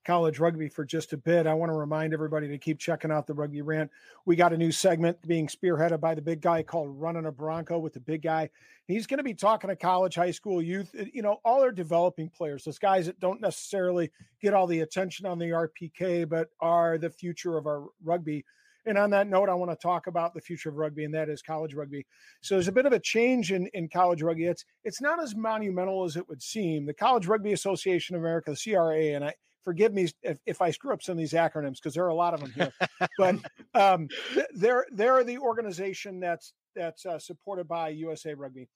college 0.07 0.39
rugby 0.39 0.71
for 0.71 0.87
just 0.87 1.13
a 1.13 1.19
bit. 1.19 1.47
I 1.47 1.53
want 1.53 1.69
to 1.69 1.77
remind 1.77 2.15
everybody 2.15 2.49
to 2.49 2.57
keep 2.57 2.79
checking 2.79 3.11
out 3.11 3.27
the 3.27 3.35
Rugby 3.35 3.61
Rant. 3.61 3.91
We 4.25 4.37
got 4.37 4.55
a 4.55 4.57
new 4.57 4.73
segment 4.73 5.21
being 5.29 5.49
spearheaded 5.49 6.01
by 6.01 6.15
the 6.15 6.23
big 6.23 6.41
guy 6.41 6.63
called 6.63 6.99
Running 6.99 7.27
a 7.27 7.31
Bronco 7.31 7.79
with 7.79 7.93
the 7.93 8.01
big 8.01 8.23
guy. 8.23 8.49
He's 8.87 9.07
going 9.07 9.19
to 9.19 9.23
be 9.23 9.35
talking 9.35 9.69
to 9.69 9.77
college, 9.77 10.15
high 10.15 10.31
school, 10.31 10.63
youth, 10.63 10.95
eh, 10.99 11.05
you 11.13 11.21
know, 11.21 11.41
all 11.45 11.61
our 11.61 11.73
developing 11.73 12.31
players, 12.31 12.65
those 12.65 12.79
guys 12.79 13.05
that 13.05 13.21
don't 13.21 13.43
necessarily 13.43 14.11
get 14.41 14.55
all 14.55 14.67
the 14.67 14.81
attention 14.81 15.27
on 15.27 15.39
the 15.39 15.51
RPK, 15.51 16.27
but 16.27 16.49
are 16.59 16.97
the 16.97 17.11
future 17.11 17.59
of 17.59 17.67
our 17.67 17.85
rugby. 18.03 18.47
And 18.87 18.97
on 18.97 19.11
that 19.11 19.29
note, 19.29 19.49
I 19.49 19.55
want 19.55 19.73
to 19.73 19.77
talk 19.77 20.07
about 20.07 20.33
the 20.33 20.41
future 20.41 20.69
of 20.69 20.77
rugby, 20.77 21.05
and 21.05 21.15
that 21.15 21.29
is 21.29 21.43
college 21.43 21.75
rugby. 21.75 22.07
So 22.41 22.55
there's 22.55 22.69
a 22.69 22.73
bit 22.73 22.87
of 22.87 22.93
a 22.93 23.01
change 23.01 23.51
in, 23.51 23.67
in 23.75 23.89
college 23.89 24.23
rugby. 24.23 24.47
It's 24.47 24.65
it's 24.85 25.01
not 25.01 25.21
as 25.23 25.35
monumental 25.35 26.05
as 26.05 26.17
it 26.17 26.29
would 26.29 26.41
seem. 26.41 26.87
The 26.87 26.95
College 26.95 27.27
Rugby 27.27 27.53
Association 27.53 28.15
of 28.15 28.23
America, 28.23 28.53
the 28.53 28.73
CRA, 28.73 29.15
and 29.15 29.25
I 29.25 29.35
forgive 29.65 29.93
me 29.93 30.09
if, 30.23 30.39
if 30.47 30.63
I 30.63 30.71
screw 30.71 30.93
up 30.93 31.03
some 31.03 31.15
of 31.15 31.19
these 31.19 31.33
acronyms 31.33 31.75
because 31.75 31.95
there 31.95 32.05
are 32.05 32.11
a 32.11 32.15
lot 32.15 32.35
of 32.35 32.41
them 32.41 32.53
here. 32.53 32.73
but 33.19 33.37
um, 33.75 34.09
they're 34.55 34.87
they're 34.93 35.25
the 35.25 35.39
organization 35.39 36.21
that's 36.21 36.55
that's 36.77 37.05
uh, 37.05 37.19
supported 37.19 37.67
by 37.67 37.89
USA 37.89 38.35
Rugby. 38.35 38.69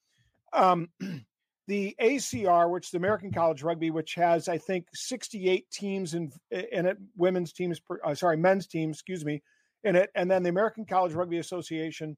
Um, 0.53 0.89
the 1.69 1.95
ACR, 2.03 2.69
which 2.69 2.87
is 2.87 2.91
the 2.91 2.99
American 2.99 3.33
College 3.33 3.63
Rugby, 3.63 3.91
which 3.93 4.17
has 4.17 4.49
I 4.49 4.59
think 4.59 4.87
68 4.93 5.71
teams 5.71 6.15
in 6.15 6.33
in 6.51 6.87
it, 6.87 6.99
women's 7.17 7.53
teams, 7.53 7.81
uh, 8.05 8.15
sorry, 8.17 8.37
men's 8.37 8.67
teams, 8.67 8.97
excuse 8.97 9.25
me, 9.25 9.41
in 9.85 9.97
it, 9.97 10.11
and 10.15 10.31
then 10.31 10.43
the 10.43 10.51
American 10.51 10.85
College 10.85 11.15
Rugby 11.15 11.39
Association, 11.39 12.17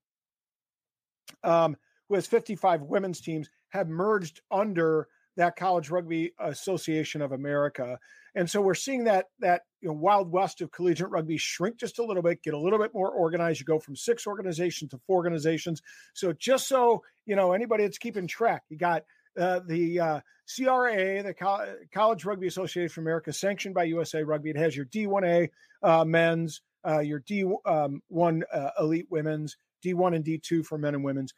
um, 1.45 1.77
who 2.09 2.15
has 2.17 2.27
55 2.27 2.83
women's 2.83 3.21
teams, 3.21 3.49
have 3.71 3.89
merged 3.89 4.41
under 4.51 5.09
that 5.37 5.57
College 5.57 5.91
Rugby 5.91 6.33
Association 6.39 7.23
of 7.23 7.33
America. 7.33 7.99
And 8.35 8.49
so 8.49 8.61
we're 8.61 8.75
seeing 8.75 9.05
that 9.05 9.27
that 9.41 9.63
you 9.81 9.89
know, 9.89 9.95
wild 9.95 10.31
west 10.31 10.61
of 10.61 10.71
collegiate 10.71 11.11
rugby 11.11 11.37
shrink 11.37 11.79
just 11.79 11.99
a 11.99 12.05
little 12.05 12.23
bit, 12.23 12.43
get 12.43 12.55
a 12.55 12.59
little 12.59 12.79
bit 12.79 12.95
more 12.95 13.11
organized. 13.11 13.61
You 13.61 13.67
go 13.67 13.79
from 13.79 13.97
six 13.97 14.27
organizations 14.27 14.91
to 14.91 15.01
four 15.07 15.17
organizations. 15.17 15.83
So 16.15 16.33
just 16.33 16.69
so 16.69 17.03
you 17.27 17.37
know, 17.37 17.53
anybody 17.53 17.85
that's 17.85 17.99
keeping 17.99 18.27
track, 18.27 18.63
you 18.69 18.77
got 18.77 19.05
uh, 19.39 19.61
the 19.67 20.01
uh, 20.01 20.21
CRA, 20.55 21.23
the 21.23 21.35
Co- 21.35 21.77
College 21.93 22.25
Rugby 22.25 22.47
Association 22.47 23.01
of 23.01 23.05
America, 23.05 23.33
sanctioned 23.33 23.75
by 23.75 23.85
USA 23.85 24.23
Rugby. 24.23 24.51
It 24.51 24.57
has 24.57 24.77
your 24.77 24.87
D1A 24.87 25.49
uh, 25.83 26.05
men's, 26.05 26.63
uh, 26.87 27.01
your 27.01 27.21
D1 27.21 27.57
um, 27.67 28.03
uh, 28.53 28.71
elite 28.79 29.07
women's, 29.11 29.57
D1 29.85 30.17
and 30.17 30.25
D2 30.25 30.65
for 30.65 30.79
men 30.79 30.95
and 30.95 31.05
women's. 31.05 31.33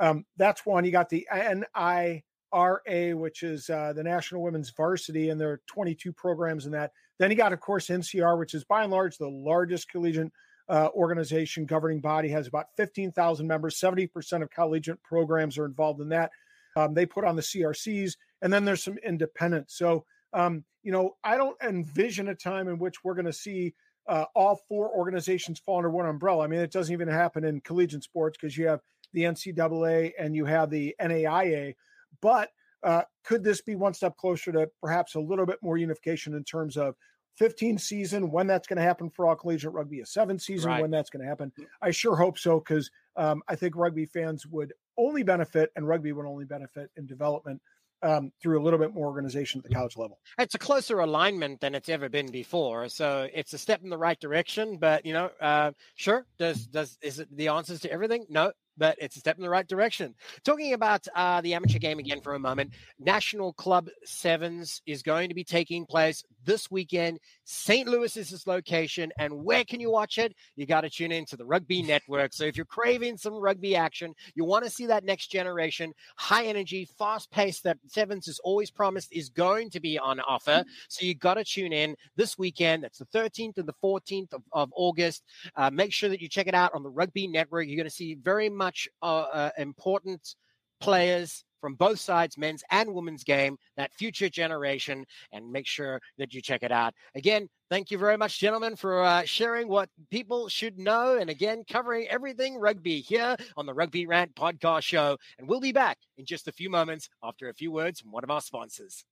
Um, 0.00 0.24
that's 0.36 0.66
one. 0.66 0.84
You 0.84 0.90
got 0.90 1.08
the 1.08 1.26
NIRA, 1.32 3.16
which 3.16 3.42
is 3.42 3.70
uh, 3.70 3.92
the 3.92 4.02
National 4.02 4.42
Women's 4.42 4.70
Varsity, 4.70 5.30
and 5.30 5.40
there 5.40 5.50
are 5.50 5.60
22 5.68 6.12
programs 6.12 6.66
in 6.66 6.72
that. 6.72 6.92
Then 7.18 7.30
you 7.30 7.36
got, 7.36 7.52
of 7.52 7.60
course, 7.60 7.88
NCR, 7.88 8.38
which 8.38 8.54
is 8.54 8.64
by 8.64 8.82
and 8.82 8.92
large 8.92 9.18
the 9.18 9.28
largest 9.28 9.88
collegiate 9.88 10.32
uh, 10.68 10.88
organization 10.94 11.66
governing 11.66 12.00
body, 12.00 12.28
has 12.30 12.46
about 12.46 12.66
15,000 12.76 13.46
members. 13.46 13.78
70% 13.78 14.42
of 14.42 14.50
collegiate 14.50 15.02
programs 15.02 15.58
are 15.58 15.66
involved 15.66 16.00
in 16.00 16.08
that. 16.08 16.30
Um, 16.76 16.94
they 16.94 17.06
put 17.06 17.24
on 17.24 17.36
the 17.36 17.42
CRCs, 17.42 18.16
and 18.42 18.52
then 18.52 18.64
there's 18.64 18.82
some 18.82 18.98
independents. 18.98 19.78
So, 19.78 20.04
um, 20.32 20.64
you 20.82 20.90
know, 20.90 21.16
I 21.22 21.36
don't 21.36 21.56
envision 21.62 22.28
a 22.28 22.34
time 22.34 22.66
in 22.68 22.78
which 22.78 23.04
we're 23.04 23.14
going 23.14 23.26
to 23.26 23.32
see 23.32 23.74
uh, 24.06 24.24
all 24.34 24.60
four 24.68 24.90
organizations 24.90 25.58
fall 25.58 25.78
under 25.78 25.90
one 25.90 26.06
umbrella. 26.06 26.44
I 26.44 26.46
mean, 26.46 26.60
it 26.60 26.72
doesn't 26.72 26.92
even 26.92 27.08
happen 27.08 27.44
in 27.44 27.60
collegiate 27.60 28.04
sports 28.04 28.36
because 28.40 28.56
you 28.56 28.66
have 28.66 28.80
the 29.12 29.22
NCAA 29.22 30.12
and 30.18 30.34
you 30.34 30.44
have 30.44 30.70
the 30.70 30.94
NAIA. 31.00 31.74
But 32.20 32.50
uh, 32.82 33.02
could 33.24 33.42
this 33.42 33.62
be 33.62 33.74
one 33.74 33.94
step 33.94 34.16
closer 34.16 34.52
to 34.52 34.70
perhaps 34.82 35.14
a 35.14 35.20
little 35.20 35.46
bit 35.46 35.58
more 35.62 35.78
unification 35.78 36.34
in 36.34 36.44
terms 36.44 36.76
of 36.76 36.94
15 37.38 37.78
season 37.78 38.30
when 38.30 38.46
that's 38.46 38.68
going 38.68 38.76
to 38.76 38.82
happen 38.82 39.10
for 39.10 39.26
all 39.26 39.34
collegiate 39.34 39.72
rugby, 39.72 40.00
a 40.00 40.06
seven 40.06 40.38
season 40.38 40.70
right. 40.70 40.82
when 40.82 40.90
that's 40.90 41.10
going 41.10 41.22
to 41.22 41.28
happen? 41.28 41.50
I 41.82 41.90
sure 41.90 42.14
hope 42.14 42.38
so 42.38 42.60
because 42.60 42.90
um, 43.16 43.42
I 43.48 43.56
think 43.56 43.74
rugby 43.74 44.06
fans 44.06 44.46
would 44.46 44.72
only 44.96 45.22
benefit 45.22 45.70
and 45.74 45.88
rugby 45.88 46.12
would 46.12 46.26
only 46.26 46.44
benefit 46.44 46.90
in 46.96 47.06
development 47.06 47.60
um, 48.04 48.30
through 48.40 48.60
a 48.60 48.62
little 48.62 48.78
bit 48.78 48.94
more 48.94 49.06
organization 49.06 49.60
at 49.60 49.68
the 49.68 49.74
college 49.74 49.96
level. 49.96 50.18
It's 50.38 50.54
a 50.54 50.58
closer 50.58 51.00
alignment 51.00 51.60
than 51.60 51.74
it's 51.74 51.88
ever 51.88 52.08
been 52.08 52.30
before, 52.30 52.88
so 52.88 53.28
it's 53.32 53.52
a 53.52 53.58
step 53.58 53.82
in 53.82 53.90
the 53.90 53.98
right 53.98 54.20
direction. 54.20 54.76
But 54.76 55.04
you 55.06 55.14
know, 55.14 55.30
uh, 55.40 55.72
sure, 55.96 56.26
does 56.38 56.66
does 56.66 56.98
is 57.02 57.18
it 57.18 57.34
the 57.34 57.48
answers 57.48 57.80
to 57.80 57.90
everything? 57.90 58.26
No, 58.28 58.52
but 58.76 58.96
it's 59.00 59.16
a 59.16 59.20
step 59.20 59.36
in 59.36 59.42
the 59.42 59.50
right 59.50 59.66
direction. 59.66 60.14
Talking 60.44 60.72
about 60.72 61.06
uh, 61.14 61.40
the 61.40 61.54
amateur 61.54 61.78
game 61.78 61.98
again 61.98 62.20
for 62.20 62.34
a 62.34 62.38
moment, 62.38 62.72
National 62.98 63.52
Club 63.52 63.88
Sevens 64.04 64.82
is 64.86 65.02
going 65.02 65.28
to 65.28 65.34
be 65.34 65.44
taking 65.44 65.86
place 65.86 66.22
this 66.44 66.70
weekend. 66.70 67.20
St. 67.44 67.88
Louis 67.88 68.16
is 68.16 68.32
its 68.32 68.46
location. 68.46 69.12
And 69.18 69.44
where 69.44 69.64
can 69.64 69.80
you 69.80 69.90
watch 69.90 70.18
it? 70.18 70.34
You 70.56 70.66
got 70.66 70.82
to 70.82 70.90
tune 70.90 71.12
in 71.12 71.24
to 71.26 71.36
the 71.36 71.44
Rugby 71.44 71.82
Network. 71.82 72.32
So 72.32 72.44
if 72.44 72.56
you're 72.56 72.66
craving 72.66 73.16
some 73.16 73.34
rugby 73.34 73.76
action, 73.76 74.14
you 74.34 74.44
want 74.44 74.64
to 74.64 74.70
see 74.70 74.86
that 74.86 75.04
next 75.04 75.28
generation, 75.28 75.92
high 76.16 76.44
energy, 76.46 76.88
fast 76.98 77.30
pace 77.30 77.60
that 77.60 77.78
Sevens 77.86 78.26
has 78.26 78.38
always 78.40 78.70
promised 78.70 79.12
is 79.12 79.28
going 79.28 79.70
to 79.70 79.80
be 79.80 79.98
on 79.98 80.20
offer. 80.20 80.64
So 80.88 81.06
you 81.06 81.14
got 81.14 81.34
to 81.34 81.44
tune 81.44 81.72
in 81.72 81.96
this 82.16 82.36
weekend. 82.36 82.84
That's 82.84 82.98
the 82.98 83.06
13th 83.06 83.58
and 83.58 83.68
the 83.68 83.74
14th 83.82 84.32
of, 84.32 84.42
of 84.52 84.72
August. 84.74 85.22
Uh, 85.56 85.70
make 85.70 85.92
sure 85.92 86.08
that 86.08 86.20
you 86.20 86.28
check 86.28 86.48
it 86.48 86.54
out 86.54 86.72
on 86.74 86.82
the 86.82 86.90
Rugby 86.90 87.26
Network. 87.26 87.66
You're 87.66 87.76
going 87.76 87.88
to 87.88 87.94
see 87.94 88.14
very 88.14 88.48
much 88.48 88.64
much 88.64 88.88
uh, 89.02 89.26
uh, 89.32 89.50
important 89.58 90.36
players 90.80 91.44
from 91.64 91.76
both 91.76 91.98
sides, 91.98 92.36
men's 92.36 92.62
and 92.70 92.92
women's 92.92 93.24
game, 93.24 93.56
that 93.78 93.90
future 93.94 94.28
generation, 94.28 95.02
and 95.32 95.50
make 95.50 95.66
sure 95.66 95.98
that 96.18 96.34
you 96.34 96.42
check 96.42 96.62
it 96.62 96.70
out. 96.70 96.92
Again, 97.14 97.48
thank 97.70 97.90
you 97.90 97.96
very 97.96 98.18
much, 98.18 98.38
gentlemen, 98.38 98.76
for 98.76 99.02
uh, 99.02 99.22
sharing 99.24 99.66
what 99.66 99.88
people 100.10 100.46
should 100.50 100.78
know. 100.78 101.16
And 101.16 101.30
again, 101.30 101.64
covering 101.66 102.06
everything 102.08 102.58
rugby 102.58 103.00
here 103.00 103.34
on 103.56 103.64
the 103.64 103.72
Rugby 103.72 104.04
Rant 104.04 104.34
podcast 104.34 104.82
show. 104.82 105.16
And 105.38 105.48
we'll 105.48 105.58
be 105.58 105.72
back 105.72 105.96
in 106.18 106.26
just 106.26 106.48
a 106.48 106.52
few 106.52 106.68
moments 106.68 107.08
after 107.22 107.48
a 107.48 107.54
few 107.54 107.72
words 107.72 107.98
from 107.98 108.12
one 108.12 108.24
of 108.24 108.30
our 108.30 108.42
sponsors. 108.42 109.06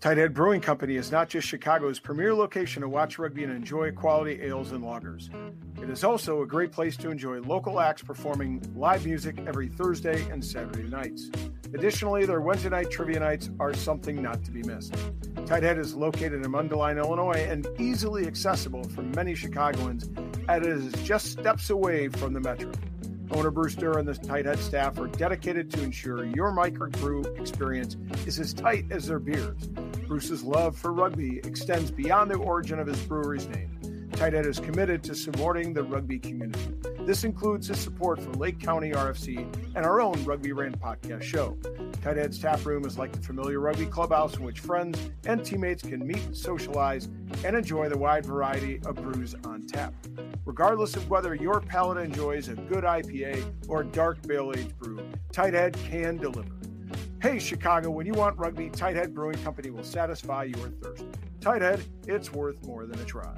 Tighthead 0.00 0.34
Brewing 0.34 0.60
Company 0.60 0.96
is 0.96 1.10
not 1.10 1.28
just 1.28 1.48
Chicago's 1.48 1.98
premier 1.98 2.34
location 2.34 2.82
to 2.82 2.88
watch 2.88 3.18
rugby 3.18 3.44
and 3.44 3.52
enjoy 3.52 3.90
quality 3.92 4.40
ales 4.42 4.72
and 4.72 4.84
lagers. 4.84 5.30
It 5.82 5.88
is 5.88 6.04
also 6.04 6.42
a 6.42 6.46
great 6.46 6.72
place 6.72 6.96
to 6.98 7.10
enjoy 7.10 7.40
local 7.40 7.80
acts 7.80 8.02
performing 8.02 8.62
live 8.76 9.06
music 9.06 9.38
every 9.46 9.68
Thursday 9.68 10.28
and 10.30 10.44
Saturday 10.44 10.88
nights. 10.88 11.30
Additionally, 11.72 12.26
their 12.26 12.40
Wednesday 12.40 12.68
night 12.68 12.90
trivia 12.90 13.20
nights 13.20 13.50
are 13.58 13.72
something 13.74 14.22
not 14.22 14.44
to 14.44 14.50
be 14.50 14.62
missed. 14.62 14.92
Tighthead 15.46 15.78
is 15.78 15.94
located 15.94 16.44
in 16.44 16.52
Mundelein, 16.52 16.98
Illinois, 16.98 17.46
and 17.48 17.66
easily 17.78 18.26
accessible 18.26 18.84
for 18.84 19.02
many 19.02 19.34
Chicagoans, 19.34 20.10
as 20.48 20.62
it 20.62 20.68
is 20.68 20.92
just 21.02 21.32
steps 21.32 21.70
away 21.70 22.08
from 22.08 22.32
the 22.32 22.40
metro. 22.40 22.70
Owner 23.30 23.50
Durr 23.50 23.98
and 23.98 24.06
the 24.06 24.12
Tighthead 24.12 24.58
staff 24.58 24.98
are 24.98 25.06
dedicated 25.06 25.70
to 25.72 25.82
ensure 25.82 26.24
your 26.24 26.52
microbrew 26.52 27.38
experience 27.40 27.96
is 28.26 28.38
as 28.38 28.52
tight 28.52 28.84
as 28.90 29.06
their 29.06 29.18
beers. 29.18 29.66
Bruce's 30.06 30.42
love 30.42 30.76
for 30.76 30.92
rugby 30.92 31.38
extends 31.38 31.90
beyond 31.90 32.30
the 32.30 32.36
origin 32.36 32.78
of 32.78 32.86
his 32.86 33.00
brewery's 33.02 33.46
name. 33.48 33.70
Tighthead 34.12 34.46
is 34.46 34.60
committed 34.60 35.02
to 35.04 35.14
supporting 35.14 35.72
the 35.72 35.82
rugby 35.82 36.20
community. 36.20 36.72
This 37.00 37.24
includes 37.24 37.66
his 37.66 37.80
support 37.80 38.20
for 38.20 38.30
Lake 38.34 38.60
County 38.60 38.92
RFC 38.92 39.38
and 39.74 39.84
our 39.84 40.00
own 40.00 40.22
Rugby 40.24 40.52
Rant 40.52 40.80
podcast 40.80 41.22
show. 41.22 41.56
Tighthead's 42.02 42.38
tap 42.38 42.64
room 42.64 42.84
is 42.84 42.96
like 42.96 43.10
the 43.12 43.20
familiar 43.20 43.58
rugby 43.58 43.86
clubhouse 43.86 44.36
in 44.36 44.44
which 44.44 44.60
friends 44.60 44.98
and 45.26 45.44
teammates 45.44 45.82
can 45.82 46.06
meet, 46.06 46.36
socialize, 46.36 47.08
and 47.44 47.56
enjoy 47.56 47.88
the 47.88 47.98
wide 47.98 48.24
variety 48.24 48.80
of 48.86 48.94
brews 48.96 49.34
on 49.44 49.66
tap. 49.66 49.92
Regardless 50.46 50.94
of 50.94 51.08
whether 51.08 51.34
your 51.34 51.60
palate 51.60 51.96
enjoys 51.96 52.48
a 52.48 52.54
good 52.54 52.84
IPA 52.84 53.44
or 53.66 53.82
dark 53.82 54.20
barrel 54.26 54.52
aged 54.54 54.76
brew, 54.78 55.00
Tighthead 55.32 55.72
can 55.88 56.18
deliver. 56.18 56.52
Hey, 57.22 57.38
Chicago, 57.38 57.90
when 57.90 58.04
you 58.04 58.12
want 58.12 58.36
rugby, 58.36 58.68
Tighthead 58.68 59.14
Brewing 59.14 59.42
Company 59.42 59.70
will 59.70 59.84
satisfy 59.84 60.44
your 60.44 60.68
thirst. 60.82 61.06
Tighthead, 61.40 61.82
it's 62.06 62.30
worth 62.30 62.62
more 62.66 62.84
than 62.84 63.00
a 63.00 63.04
try. 63.04 63.34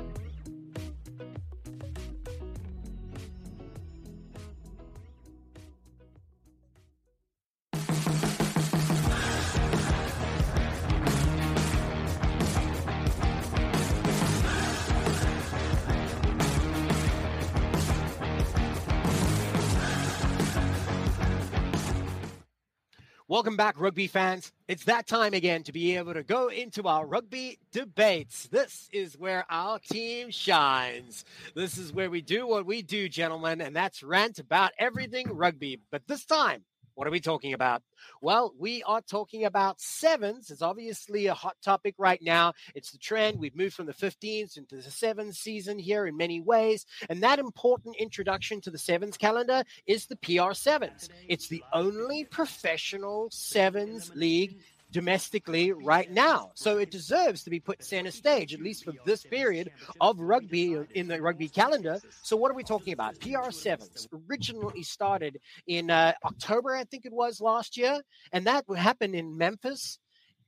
Welcome 23.28 23.56
back, 23.56 23.80
rugby 23.80 24.06
fans. 24.06 24.52
It's 24.68 24.84
that 24.84 25.08
time 25.08 25.34
again 25.34 25.64
to 25.64 25.72
be 25.72 25.96
able 25.96 26.14
to 26.14 26.22
go 26.22 26.46
into 26.46 26.84
our 26.84 27.04
rugby 27.04 27.58
debates. 27.72 28.46
This 28.46 28.88
is 28.92 29.18
where 29.18 29.44
our 29.50 29.80
team 29.80 30.30
shines. 30.30 31.24
This 31.56 31.76
is 31.76 31.92
where 31.92 32.08
we 32.08 32.22
do 32.22 32.46
what 32.46 32.66
we 32.66 32.82
do, 32.82 33.08
gentlemen, 33.08 33.60
and 33.60 33.74
that's 33.74 34.04
rant 34.04 34.38
about 34.38 34.70
everything 34.78 35.26
rugby. 35.32 35.80
But 35.90 36.06
this 36.06 36.24
time, 36.24 36.62
what 36.96 37.06
are 37.06 37.10
we 37.10 37.20
talking 37.20 37.52
about? 37.52 37.82
Well, 38.22 38.54
we 38.58 38.82
are 38.84 39.02
talking 39.02 39.44
about 39.44 39.80
sevens. 39.80 40.50
It's 40.50 40.62
obviously 40.62 41.26
a 41.26 41.34
hot 41.34 41.56
topic 41.62 41.94
right 41.98 42.20
now. 42.22 42.54
It's 42.74 42.90
the 42.90 42.98
trend. 42.98 43.38
We've 43.38 43.54
moved 43.54 43.74
from 43.74 43.86
the 43.86 43.92
15s 43.92 44.56
into 44.56 44.76
the 44.76 44.82
sevens 44.82 45.38
season 45.38 45.78
here 45.78 46.06
in 46.06 46.16
many 46.16 46.40
ways. 46.40 46.86
And 47.10 47.22
that 47.22 47.38
important 47.38 47.96
introduction 47.96 48.62
to 48.62 48.70
the 48.70 48.78
sevens 48.78 49.18
calendar 49.18 49.62
is 49.86 50.06
the 50.06 50.16
PR 50.16 50.54
sevens. 50.54 51.10
It's 51.28 51.48
the 51.48 51.62
only 51.74 52.24
professional 52.24 53.28
sevens 53.30 54.10
league 54.14 54.58
domestically 54.96 55.72
right 55.72 56.10
now. 56.10 56.52
So 56.54 56.78
it 56.78 56.90
deserves 56.90 57.44
to 57.44 57.50
be 57.50 57.60
put 57.60 57.84
center 57.84 58.10
stage, 58.10 58.54
at 58.54 58.62
least 58.62 58.82
for 58.82 58.94
this 59.04 59.24
period 59.24 59.70
of 60.00 60.18
rugby 60.18 60.74
in 60.94 61.06
the 61.06 61.20
rugby 61.20 61.50
calendar. 61.50 62.00
So 62.22 62.34
what 62.34 62.50
are 62.50 62.54
we 62.54 62.64
talking 62.64 62.94
about? 62.94 63.14
PR7s 63.16 64.08
originally 64.30 64.82
started 64.82 65.38
in 65.66 65.90
uh, 65.90 66.14
October, 66.24 66.74
I 66.74 66.84
think 66.84 67.04
it 67.04 67.12
was 67.12 67.42
last 67.42 67.76
year, 67.76 68.00
and 68.32 68.46
that 68.46 68.64
happened 68.74 69.14
in 69.14 69.36
Memphis, 69.36 69.98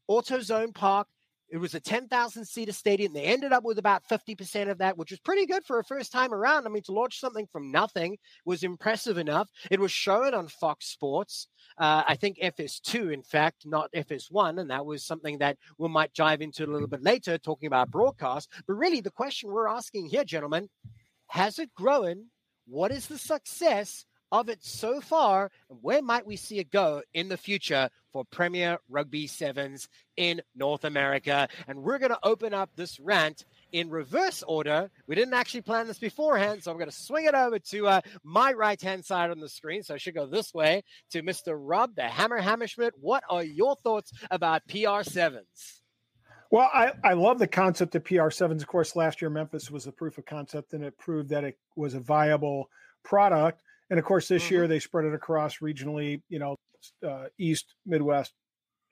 AutoZone 0.08 0.74
Park, 0.74 1.08
it 1.50 1.58
was 1.58 1.74
a 1.74 1.80
10,000 1.80 2.44
seater 2.44 2.72
stadium. 2.72 3.12
They 3.12 3.24
ended 3.24 3.52
up 3.52 3.64
with 3.64 3.78
about 3.78 4.02
50% 4.10 4.70
of 4.70 4.78
that, 4.78 4.98
which 4.98 5.10
was 5.10 5.20
pretty 5.20 5.46
good 5.46 5.64
for 5.64 5.78
a 5.78 5.84
first 5.84 6.12
time 6.12 6.34
around. 6.34 6.66
I 6.66 6.70
mean, 6.70 6.82
to 6.84 6.92
launch 6.92 7.20
something 7.20 7.46
from 7.50 7.70
nothing 7.70 8.18
was 8.44 8.62
impressive 8.62 9.16
enough. 9.16 9.48
It 9.70 9.80
was 9.80 9.90
shown 9.90 10.34
on 10.34 10.48
Fox 10.48 10.86
Sports. 10.86 11.48
Uh, 11.78 12.02
I 12.06 12.16
think 12.16 12.38
FS2, 12.38 13.12
in 13.12 13.22
fact, 13.22 13.64
not 13.64 13.90
FS1. 13.92 14.60
And 14.60 14.70
that 14.70 14.84
was 14.84 15.04
something 15.04 15.38
that 15.38 15.56
we 15.78 15.88
might 15.88 16.12
dive 16.12 16.42
into 16.42 16.64
a 16.64 16.68
little 16.72 16.88
bit 16.88 17.02
later, 17.02 17.38
talking 17.38 17.66
about 17.66 17.90
broadcast. 17.90 18.50
But 18.66 18.74
really, 18.74 19.00
the 19.00 19.10
question 19.10 19.50
we're 19.50 19.68
asking 19.68 20.06
here, 20.06 20.24
gentlemen, 20.24 20.68
has 21.28 21.58
it 21.58 21.74
grown? 21.74 22.26
What 22.66 22.92
is 22.92 23.06
the 23.06 23.18
success? 23.18 24.04
Of 24.32 24.48
it 24.48 24.64
so 24.64 25.00
far, 25.00 25.50
and 25.70 25.78
where 25.82 26.02
might 26.02 26.26
we 26.26 26.36
see 26.36 26.58
it 26.58 26.70
go 26.70 27.02
in 27.14 27.28
the 27.28 27.36
future 27.36 27.88
for 28.12 28.24
Premier 28.24 28.78
Rugby 28.88 29.26
Sevens 29.26 29.88
in 30.16 30.42
North 30.54 30.84
America? 30.84 31.48
And 31.66 31.82
we're 31.82 31.98
going 31.98 32.10
to 32.10 32.18
open 32.22 32.54
up 32.54 32.70
this 32.76 32.98
rant 33.00 33.44
in 33.72 33.90
reverse 33.90 34.42
order. 34.46 34.90
We 35.06 35.14
didn't 35.14 35.34
actually 35.34 35.62
plan 35.62 35.86
this 35.86 35.98
beforehand, 35.98 36.62
so 36.62 36.70
I'm 36.70 36.78
going 36.78 36.90
to 36.90 36.96
swing 36.96 37.26
it 37.26 37.34
over 37.34 37.58
to 37.58 37.86
uh, 37.86 38.00
my 38.22 38.52
right 38.52 38.80
hand 38.80 39.04
side 39.04 39.30
on 39.30 39.40
the 39.40 39.48
screen. 39.48 39.82
So 39.82 39.94
I 39.94 39.98
should 39.98 40.14
go 40.14 40.26
this 40.26 40.52
way 40.54 40.82
to 41.10 41.22
Mr. 41.22 41.56
Rob, 41.58 41.94
the 41.94 42.02
Hammer 42.02 42.40
Hammerschmidt. 42.40 42.92
What 43.00 43.24
are 43.28 43.44
your 43.44 43.76
thoughts 43.76 44.12
about 44.30 44.66
PR7s? 44.68 45.78
Well, 46.50 46.70
I, 46.72 46.92
I 47.04 47.12
love 47.12 47.38
the 47.38 47.46
concept 47.46 47.94
of 47.94 48.04
PR7s. 48.04 48.62
Of 48.62 48.66
course, 48.66 48.96
last 48.96 49.20
year 49.20 49.30
Memphis 49.30 49.70
was 49.70 49.86
a 49.86 49.92
proof 49.92 50.16
of 50.16 50.24
concept 50.24 50.72
and 50.72 50.82
it 50.82 50.96
proved 50.96 51.28
that 51.28 51.44
it 51.44 51.58
was 51.76 51.94
a 51.94 52.00
viable 52.00 52.70
product. 53.04 53.62
And 53.90 53.98
of 53.98 54.04
course, 54.04 54.28
this 54.28 54.44
mm-hmm. 54.44 54.54
year 54.54 54.68
they 54.68 54.80
spread 54.80 55.06
it 55.06 55.14
across 55.14 55.58
regionally, 55.58 56.22
you 56.28 56.38
know, 56.38 56.56
uh, 57.06 57.26
East, 57.38 57.74
Midwest, 57.86 58.32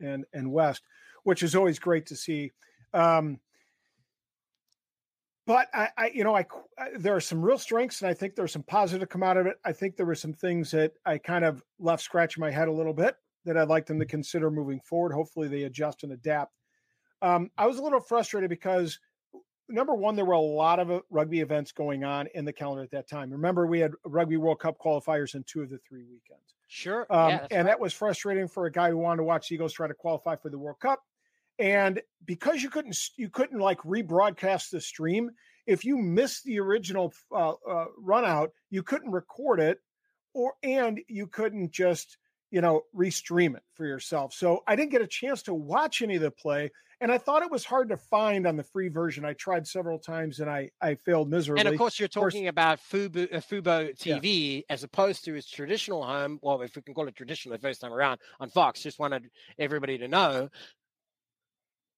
and 0.01 0.25
and 0.33 0.51
West, 0.51 0.83
which 1.25 1.43
is 1.43 1.55
always 1.55 1.79
great 1.79 2.07
to 2.07 2.17
see. 2.17 2.53
Um, 2.95 3.41
but 5.47 5.69
I, 5.73 5.89
I, 5.97 6.11
you 6.13 6.25
know, 6.25 6.35
I, 6.35 6.45
I, 6.77 6.89
there 6.99 7.15
are 7.15 7.21
some 7.21 7.41
real 7.41 7.59
strengths, 7.59 8.03
and 8.03 8.11
I 8.11 8.15
think 8.15 8.35
there's 8.35 8.53
some 8.53 8.65
positive 8.65 9.09
to 9.09 9.13
come 9.13 9.23
out 9.23 9.37
of 9.37 9.47
it. 9.47 9.57
I 9.65 9.73
think 9.73 9.97
there 9.97 10.07
were 10.07 10.17
some 10.17 10.33
things 10.33 10.73
that 10.73 10.93
I 11.05 11.19
kind 11.19 11.45
of 11.45 11.63
left 11.79 12.03
scratching 12.03 12.41
my 12.41 12.51
head 12.51 12.67
a 12.67 12.73
little 12.73 12.93
bit 12.93 13.15
that 13.45 13.57
I'd 13.57 13.69
like 13.69 13.87
them 13.87 14.01
to 14.01 14.07
consider 14.07 14.51
moving 14.51 14.81
forward. 14.81 15.13
Hopefully, 15.13 15.47
they 15.47 15.63
adjust 15.63 16.03
and 16.03 16.13
adapt. 16.13 16.53
Um, 17.23 17.51
I 17.57 17.67
was 17.67 17.79
a 17.79 17.83
little 17.83 18.01
frustrated 18.01 18.51
because 18.51 18.99
number 19.68 19.94
one, 19.94 20.16
there 20.16 20.24
were 20.24 20.35
a 20.35 20.40
lot 20.40 20.79
of 20.79 20.90
uh, 20.90 21.00
rugby 21.11 21.40
events 21.40 21.72
going 21.72 22.05
on 22.05 22.29
in 22.35 22.44
the 22.44 22.52
calendar 22.52 22.83
at 22.83 22.90
that 22.92 23.09
time. 23.09 23.31
Remember, 23.31 23.66
we 23.66 23.81
had 23.81 23.92
Rugby 24.05 24.37
World 24.37 24.61
Cup 24.61 24.79
qualifiers 24.79 25.35
in 25.35 25.44
two 25.44 25.62
of 25.62 25.70
the 25.70 25.79
three 25.88 26.05
weekends. 26.05 26.55
Sure. 26.68 27.07
Um, 27.11 27.31
yeah, 27.31 27.46
and 27.50 27.59
right. 27.59 27.66
that 27.66 27.81
was 27.81 27.92
frustrating 27.92 28.48
for 28.48 28.66
a 28.66 28.72
guy 28.72 28.90
who 28.90 28.98
wanted 28.98 29.18
to 29.18 29.24
watch 29.24 29.50
Eagles 29.52 29.72
try 29.72 29.87
to 29.87 29.94
qualify 29.94 30.37
for 30.37 30.50
the 30.50 30.59
World 30.59 30.81
Cup. 30.81 31.02
And 31.59 32.02
because 32.24 32.62
you 32.62 32.70
couldn't, 32.70 32.96
you 33.16 33.31
couldn't 33.31 33.61
like 33.61 33.79
rebroadcast 33.79 34.70
the 34.70 34.81
stream. 34.81 35.31
If 35.66 35.85
you 35.85 35.96
missed 35.96 36.44
the 36.44 36.61
original 36.61 37.12
uh, 37.33 37.55
uh, 37.68 37.87
run 37.98 38.24
out, 38.24 38.50
you 38.70 38.83
couldn't 38.83 39.11
record 39.11 39.61
it, 39.61 39.79
or 40.35 40.55
and 40.62 41.00
you 41.09 41.26
couldn't 41.26 41.72
just 41.72 42.18
you 42.51 42.61
know 42.61 42.83
restream 42.95 43.57
it 43.57 43.63
for 43.75 43.87
yourself. 43.87 44.33
So 44.33 44.63
I 44.67 44.77
didn't 44.77 44.93
get 44.93 45.03
a 45.03 45.07
chance 45.07 45.43
to 45.45 45.55
watch 45.55 46.03
any 46.03 46.17
of 46.17 46.23
the 46.23 46.31
play 46.31 46.71
and 47.01 47.13
I 47.13 47.19
thought 47.19 47.43
it 47.43 47.51
was 47.51 47.65
hard 47.65 47.91
to 47.91 47.97
find 47.97 48.47
on 48.47 48.57
the 48.57 48.63
free 48.63 48.89
version. 48.89 49.25
I 49.25 49.35
tried 49.35 49.67
several 49.67 49.99
times 49.99 50.41
and 50.41 50.49
I 50.49 50.71
I 50.81 50.95
failed 50.95 51.29
miserably. 51.29 51.61
And 51.61 51.69
of 51.69 51.77
course, 51.77 51.99
you're 51.99 52.09
talking 52.09 52.45
course, 52.45 52.51
about 52.51 52.79
Fubo, 52.79 53.35
uh, 53.35 53.41
Fubo 53.41 53.97
TV 53.99 54.57
yeah. 54.57 54.63
as 54.71 54.83
opposed 54.83 55.25
to 55.25 55.35
its 55.35 55.51
traditional 55.51 56.03
home. 56.03 56.39
Well, 56.41 56.63
if 56.63 56.75
we 56.75 56.83
can 56.83 56.95
call 56.95 57.07
it 57.07 57.15
traditional 57.15 57.55
the 57.55 57.61
first 57.61 57.83
time 57.83 57.93
around 57.93 58.21
on 58.41 58.49
Fox. 58.49 58.83
Just 58.83 58.99
wanted 58.99 59.29
everybody 59.59 59.99
to 59.99 60.09
know. 60.09 60.49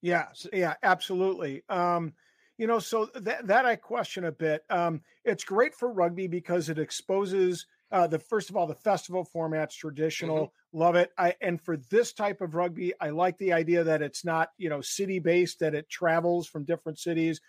Yeah, 0.03 0.27
yeah, 0.53 0.75
absolutely. 0.83 1.63
Um, 1.69 2.15
you 2.57 2.67
know, 2.67 2.81
so 2.81 3.09
that 3.15 3.47
that 3.47 3.67
I 3.67 3.77
question 3.77 4.25
a 4.25 4.33
bit. 4.33 4.65
Um, 4.69 5.03
it's 5.25 5.45
great 5.45 5.77
for 5.77 5.93
rugby 5.93 6.27
because 6.27 6.69
it 6.71 6.79
exposes 6.79 7.67
uh, 7.91 8.07
the 8.07 8.19
first 8.19 8.51
of 8.51 8.57
all, 8.57 8.67
the 8.67 8.75
festival 8.75 9.25
format's 9.25 9.75
traditional. 9.75 10.47
Mm-hmm. 10.47 10.79
Love 10.79 10.97
it. 10.97 11.11
I 11.17 11.35
and 11.41 11.61
for 11.61 11.77
this 11.77 12.13
type 12.13 12.41
of 12.41 12.55
rugby, 12.55 12.93
I 13.01 13.11
like 13.11 13.39
the 13.39 13.53
idea 13.53 13.85
that 13.85 14.03
it's 14.03 14.25
not 14.25 14.51
you 14.59 14.69
know 14.69 14.81
city 14.81 15.19
based, 15.19 15.61
that 15.61 15.75
it 15.75 15.89
travels 15.89 16.47
from 16.47 16.65
different 16.65 16.99
cities. 16.99 17.41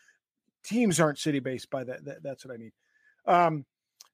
Teams 0.63 0.99
aren't 0.99 1.19
city 1.19 1.39
based 1.39 1.69
by 1.69 1.84
that, 1.84 2.06
that. 2.06 2.23
That's 2.23 2.45
what 2.45 2.54
I 2.54 2.58
mean. 2.58 2.71
Um, 3.25 3.65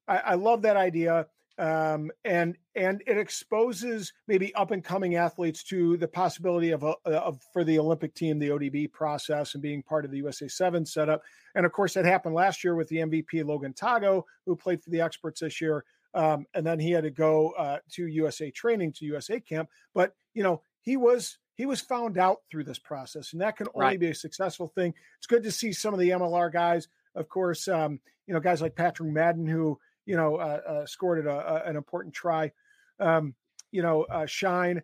I, 0.08 0.18
I 0.18 0.34
love 0.36 0.64
that 0.64 0.78
idea. 0.78 1.28
Um, 1.58 2.12
and 2.26 2.58
and 2.76 3.02
it 3.08 3.18
exposes 3.18 4.12
maybe 4.28 4.54
up 4.56 4.72
and 4.72 4.84
coming 4.84 5.16
athletes 5.16 5.64
to 5.66 5.96
the 5.96 6.08
possibility 6.08 6.72
of, 6.72 6.84
a, 6.84 6.96
of 7.06 7.40
for 7.54 7.64
the 7.64 7.80
Olympic 7.80 8.14
team 8.14 8.40
the 8.40 8.50
ODB 8.50 8.92
process 8.92 9.54
and 9.54 9.64
being 9.64 9.82
part 9.82 10.04
of 10.04 10.12
the 10.12 10.18
USA 10.18 10.50
Seven 10.50 10.86
setup. 10.86 11.22
And 11.56 11.66
of 11.66 11.72
course, 11.72 11.94
that 11.94 12.04
happened 12.04 12.36
last 12.36 12.64
year 12.64 12.76
with 12.76 12.90
the 12.90 12.98
MVP 12.98 13.46
Logan 13.46 13.74
Tago, 13.74 14.24
who 14.46 14.56
played 14.58 14.84
for 14.84 14.90
the 14.90 15.00
experts 15.00 15.40
this 15.40 15.62
year. 15.62 15.86
Um, 16.16 16.48
and 16.54 16.66
then 16.66 16.80
he 16.80 16.92
had 16.92 17.04
to 17.04 17.12
go 17.12 17.52
uh, 17.52 17.80
to 17.92 18.08
USA 18.08 18.50
training 18.50 18.94
to 18.94 19.06
USA 19.06 19.40
camp. 19.40 19.70
But 19.94 20.16
you 20.34 20.44
know, 20.44 20.62
he 20.82 20.96
was 20.96 21.38
he 21.56 21.66
was 21.66 21.82
found 21.82 22.18
out 22.18 22.40
through 22.50 22.64
this 22.64 22.80
process, 22.80 23.34
and 23.34 23.42
that 23.42 23.58
can 23.58 23.68
only 23.76 23.86
right. 23.86 24.00
be 24.00 24.10
a 24.10 24.16
successful 24.16 24.68
thing. 24.68 24.94
It's 25.18 25.28
good 25.28 25.44
to 25.44 25.52
see 25.52 25.74
some 25.74 25.94
of 25.94 26.00
the 26.00 26.10
MLR 26.10 26.52
guys, 26.52 26.88
of 27.16 27.28
course, 27.28 27.68
um, 27.68 28.00
you 28.28 28.34
know, 28.34 28.40
guys 28.40 28.62
like 28.62 28.76
Patrick 28.76 29.12
Madden 29.12 29.46
who 29.46 29.78
you 30.06 30.16
know 30.16 30.38
uh, 30.38 30.62
uh, 30.68 30.86
scored 30.86 31.28
a, 31.28 31.30
a, 31.30 31.70
an 31.70 31.76
important 31.76 32.14
try, 32.14 32.52
um, 33.00 33.36
you 33.72 33.82
know, 33.82 34.04
uh, 34.04 34.26
shine. 34.26 34.82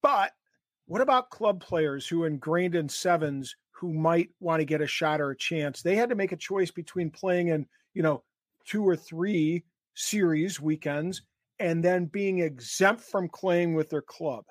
But 0.00 0.30
what 0.86 1.00
about 1.00 1.30
club 1.30 1.60
players 1.60 2.06
who 2.06 2.24
ingrained 2.24 2.76
in 2.76 2.88
sevens 2.88 3.56
who 3.72 3.92
might 3.92 4.30
want 4.38 4.60
to 4.60 4.64
get 4.64 4.80
a 4.80 4.86
shot 4.86 5.20
or 5.20 5.30
a 5.30 5.36
chance? 5.36 5.82
They 5.82 5.96
had 5.96 6.10
to 6.10 6.14
make 6.14 6.30
a 6.30 6.36
choice 6.36 6.70
between 6.70 7.10
playing 7.10 7.48
in 7.48 7.66
you 7.94 8.02
know 8.04 8.22
two 8.64 8.86
or 8.86 8.94
three 8.94 9.64
series 9.96 10.60
weekends 10.60 11.22
and 11.58 11.82
then 11.82 12.04
being 12.06 12.40
exempt 12.40 13.02
from 13.02 13.28
playing 13.28 13.74
with 13.74 13.88
their 13.90 14.02
club 14.02 14.44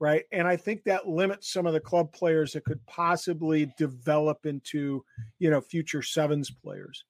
right? 0.00 0.24
And 0.32 0.48
i 0.48 0.56
think 0.56 0.82
that 0.84 1.06
limits 1.06 1.52
some 1.52 1.66
of 1.66 1.74
the 1.74 1.80
club 1.80 2.12
players 2.12 2.52
that 2.52 2.64
could 2.64 2.84
possibly 2.86 3.72
develop 3.76 4.46
into 4.46 5.04
you 5.38 5.50
know 5.50 5.60
future 5.60 6.02
sevens 6.02 6.50
players. 6.50 7.04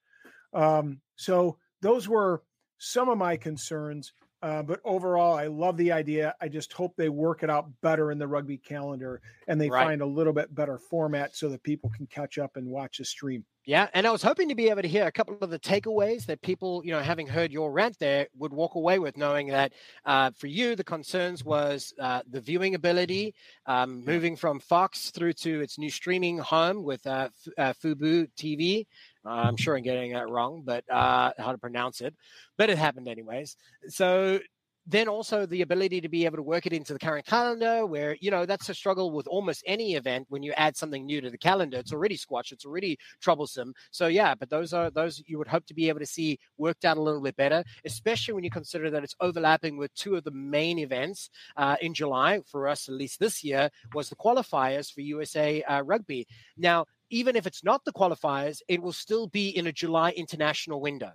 Um, 0.53 1.01
so 1.17 1.57
those 1.81 2.09
were 2.09 2.43
some 2.79 3.09
of 3.09 3.17
my 3.17 3.37
concerns 3.37 4.13
uh, 4.43 4.63
but 4.63 4.81
overall 4.85 5.35
i 5.35 5.47
love 5.47 5.77
the 5.77 5.93
idea. 5.93 6.35
I 6.41 6.49
just 6.49 6.73
hope 6.73 6.97
they 6.97 7.09
work 7.09 7.43
it 7.43 7.51
out 7.51 7.71
better 7.83 8.11
in 8.11 8.19
the 8.19 8.29
rugby 8.29 8.59
calendar 8.59 9.21
and 9.47 9.61
they 9.61 9.71
right. 9.71 9.85
find 9.85 10.03
a 10.03 10.07
little 10.07 10.33
bit 10.33 10.55
better 10.55 10.79
format 10.79 11.37
so 11.37 11.49
that 11.51 11.63
people 11.63 11.91
can 11.97 12.07
catch 12.07 12.39
up 12.39 12.57
and 12.57 12.67
watch 12.67 12.99
the 12.99 13.05
stream 13.05 13.45
yeah, 13.67 13.89
and 13.93 14.07
I 14.07 14.11
was 14.11 14.23
hoping 14.23 14.49
to 14.49 14.55
be 14.55 14.71
able 14.71 14.83
to 14.83 14.89
hear 14.89 15.07
a 15.07 15.13
couple 15.13 15.37
of 15.41 15.51
the 15.51 15.59
takeaways 15.59 16.25
that 16.27 16.41
people, 16.41 16.83
you 16.85 16.93
know, 16.93 17.01
having 17.01 17.27
heard 17.27 17.53
your 17.53 17.71
rant 17.71 17.99
there, 17.99 18.27
would 18.39 18.53
walk 18.53 18.75
away 18.75 18.99
with, 18.99 19.17
knowing 19.17 19.49
that 19.49 19.73
uh, 20.07 20.31
for 20.37 20.47
you 20.47 20.75
the 20.75 20.85
concerns 20.85 21.45
was 21.45 21.93
uh, 22.01 22.23
the 22.31 22.41
viewing 22.41 22.75
ability, 22.75 23.35
um, 23.67 24.05
moving 24.05 24.35
from 24.35 24.61
Fox 24.61 25.11
through 25.11 25.35
to 25.35 25.61
its 25.61 25.79
new 25.79 25.91
streaming 25.91 26.39
home 26.39 26.83
with 26.83 27.07
uh, 27.07 27.29
F- 27.47 27.53
uh, 27.59 27.73
Fubo 27.75 28.27
TV. 28.37 28.87
I'm 29.25 29.57
sure 29.59 29.77
I'm 29.77 29.83
getting 29.83 30.13
that 30.15 30.31
wrong, 30.31 30.63
but 30.65 30.83
uh, 30.91 31.33
how 31.39 31.53
to 31.53 31.59
pronounce 31.59 32.01
it, 32.01 32.15
but 32.57 32.71
it 32.71 32.79
happened 32.79 33.09
anyways. 33.09 33.57
So 33.89 34.41
then 34.91 35.09
also 35.09 35.47
the 35.47 35.63
ability 35.63 36.01
to 36.01 36.09
be 36.09 36.25
able 36.25 36.37
to 36.37 36.43
work 36.43 36.67
it 36.67 36.73
into 36.73 36.93
the 36.93 36.99
current 36.99 37.27
calendar, 37.27 37.87
where 37.87 38.17
you 38.21 38.31
know 38.31 38.45
that's 38.47 38.69
a 38.69 38.75
struggle 38.75 39.13
with 39.13 39.27
almost 39.27 39.63
any 39.67 39.95
event 39.95 40.27
when 40.29 40.43
you 40.43 40.53
add 40.57 40.77
something 40.77 41.07
new 41.07 41.21
to 41.21 41.31
the 41.31 41.39
calendar. 41.39 41.79
It's 41.79 41.93
already 41.93 42.17
squashed. 42.17 42.53
It's 42.53 42.67
already 42.67 42.99
troublesome. 43.21 43.75
So 43.91 44.09
yeah, 44.09 44.35
but 44.35 44.51
those 44.51 44.73
are 44.73 44.91
those 44.91 45.23
you 45.27 45.39
would 45.39 45.49
hope 45.49 45.67
to 45.67 45.75
be 45.75 45.89
able 45.89 46.01
to 46.01 46.07
see 46.07 46.39
worked 46.59 46.85
out 46.85 46.97
a 46.97 47.03
little 47.03 47.21
bit 47.21 47.37
better, 47.37 47.65
especially 47.85 48.35
when 48.35 48.45
you 48.45 48.51
consider 48.51 48.91
that 48.91 49.05
it's 49.05 49.17
overlapping 49.21 49.77
with 49.77 49.95
two 49.95 50.17
of 50.17 50.25
the 50.25 50.31
main 50.31 50.79
events 50.79 51.31
uh, 51.57 51.77
in 51.81 51.95
July 51.95 52.41
for 52.47 52.69
us, 52.69 52.89
at 52.89 52.95
least 52.95 53.21
this 53.21 53.45
year, 53.45 53.71
was 53.95 54.09
the 54.09 54.17
qualifiers 54.17 54.93
for 54.93 55.01
USA 55.01 55.63
uh, 55.63 55.83
Rugby. 55.83 56.27
Now, 56.57 56.87
even 57.11 57.37
if 57.37 57.47
it's 57.47 57.65
not 57.65 57.85
the 57.85 57.93
qualifiers, 57.93 58.63
it 58.69 58.81
will 58.81 58.93
still 58.93 59.27
be 59.27 59.51
in 59.51 59.67
a 59.67 59.73
July 59.73 60.11
international 60.13 60.81
window. 60.81 61.13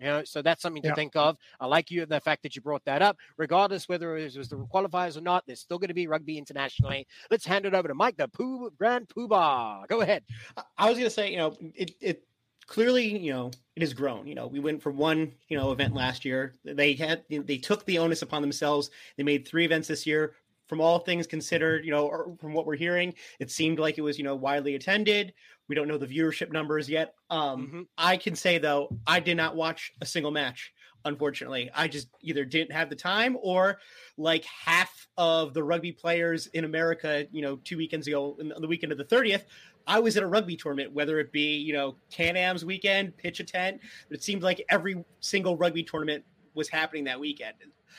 You 0.00 0.06
know, 0.06 0.24
so 0.24 0.40
that's 0.40 0.62
something 0.62 0.82
to 0.82 0.88
Yeah. 0.88 0.94
think 0.94 1.14
of. 1.14 1.36
I 1.60 1.66
like 1.66 1.90
you 1.90 2.06
the 2.06 2.20
fact 2.20 2.42
that 2.42 2.56
you 2.56 2.62
brought 2.62 2.84
that 2.86 3.02
up. 3.02 3.18
Regardless 3.36 3.88
whether 3.88 4.16
it 4.16 4.34
was 4.36 4.48
the 4.48 4.56
qualifiers 4.56 5.16
or 5.16 5.20
not, 5.20 5.44
there's 5.46 5.60
still 5.60 5.78
going 5.78 5.88
to 5.88 5.94
be 5.94 6.06
rugby 6.06 6.38
internationally. 6.38 7.06
Let's 7.30 7.44
hand 7.44 7.66
it 7.66 7.74
over 7.74 7.88
to 7.88 7.94
Mike, 7.94 8.16
the 8.16 8.28
Pooh 8.28 8.70
Grand 8.78 9.08
Poobah. 9.08 9.86
Go 9.88 10.00
ahead. 10.00 10.24
I- 10.56 10.62
I 10.78 10.88
was 10.88 10.98
gonna 10.98 11.10
say, 11.10 11.30
you 11.30 11.36
know, 11.36 11.56
it 11.74 11.94
it 12.00 12.26
clearly, 12.66 13.18
you 13.18 13.32
know, 13.32 13.50
it 13.76 13.82
has 13.82 13.92
grown. 13.92 14.26
You 14.26 14.34
know, 14.34 14.46
we 14.46 14.60
went 14.60 14.80
from 14.82 14.96
one, 14.96 15.34
you 15.48 15.58
know, 15.58 15.72
event 15.72 15.92
last 15.94 16.24
year. 16.24 16.54
They 16.64 16.94
had 16.94 17.24
they 17.28 17.58
took 17.58 17.84
the 17.84 17.98
onus 17.98 18.22
upon 18.22 18.40
themselves. 18.42 18.90
They 19.16 19.22
made 19.22 19.46
three 19.46 19.64
events 19.66 19.88
this 19.88 20.06
year. 20.06 20.34
From 20.70 20.80
all 20.80 21.00
things 21.00 21.26
considered, 21.26 21.84
you 21.84 21.90
know, 21.90 22.06
or 22.06 22.36
from 22.40 22.52
what 22.52 22.64
we're 22.64 22.76
hearing, 22.76 23.12
it 23.40 23.50
seemed 23.50 23.80
like 23.80 23.98
it 23.98 24.02
was, 24.02 24.18
you 24.18 24.22
know, 24.22 24.36
widely 24.36 24.76
attended. 24.76 25.34
We 25.66 25.74
don't 25.74 25.88
know 25.88 25.98
the 25.98 26.06
viewership 26.06 26.52
numbers 26.52 26.88
yet. 26.88 27.16
Um, 27.28 27.68
Mhm. 27.68 27.86
I 27.98 28.16
can 28.16 28.36
say 28.36 28.58
though, 28.58 28.96
I 29.04 29.18
did 29.18 29.36
not 29.36 29.56
watch 29.56 29.92
a 30.00 30.06
single 30.06 30.30
match. 30.30 30.72
Unfortunately, 31.04 31.70
I 31.74 31.88
just 31.88 32.08
either 32.22 32.44
didn't 32.44 32.70
have 32.70 32.88
the 32.88 32.94
time 32.94 33.36
or 33.42 33.80
like 34.16 34.44
half 34.44 35.08
of 35.16 35.54
the 35.54 35.64
rugby 35.64 35.90
players 35.90 36.46
in 36.48 36.64
America, 36.64 37.26
you 37.32 37.42
know, 37.42 37.56
two 37.56 37.76
weekends 37.76 38.06
ago, 38.06 38.36
in 38.38 38.52
the 38.56 38.68
weekend 38.68 38.92
of 38.92 38.98
the 38.98 39.04
30th, 39.04 39.46
I 39.88 39.98
was 39.98 40.16
at 40.16 40.22
a 40.22 40.26
rugby 40.28 40.54
tournament, 40.54 40.92
whether 40.92 41.18
it 41.18 41.32
be, 41.32 41.56
you 41.56 41.72
know, 41.72 41.96
Can 42.12 42.36
Am's 42.36 42.64
weekend, 42.64 43.16
pitch 43.16 43.40
a 43.40 43.44
tent, 43.44 43.80
but 44.08 44.18
it 44.18 44.22
seemed 44.22 44.44
like 44.44 44.64
every 44.68 45.04
single 45.18 45.56
rugby 45.56 45.82
tournament 45.82 46.24
was 46.54 46.68
happening 46.68 47.02
that 47.04 47.18
weekend. 47.18 47.56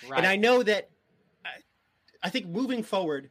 Right. 0.07 0.19
And 0.19 0.25
I 0.25 0.37
know 0.37 0.63
that 0.63 0.89
I, 2.23 2.29
think 2.29 2.47
moving 2.47 2.83
forward, 2.83 3.29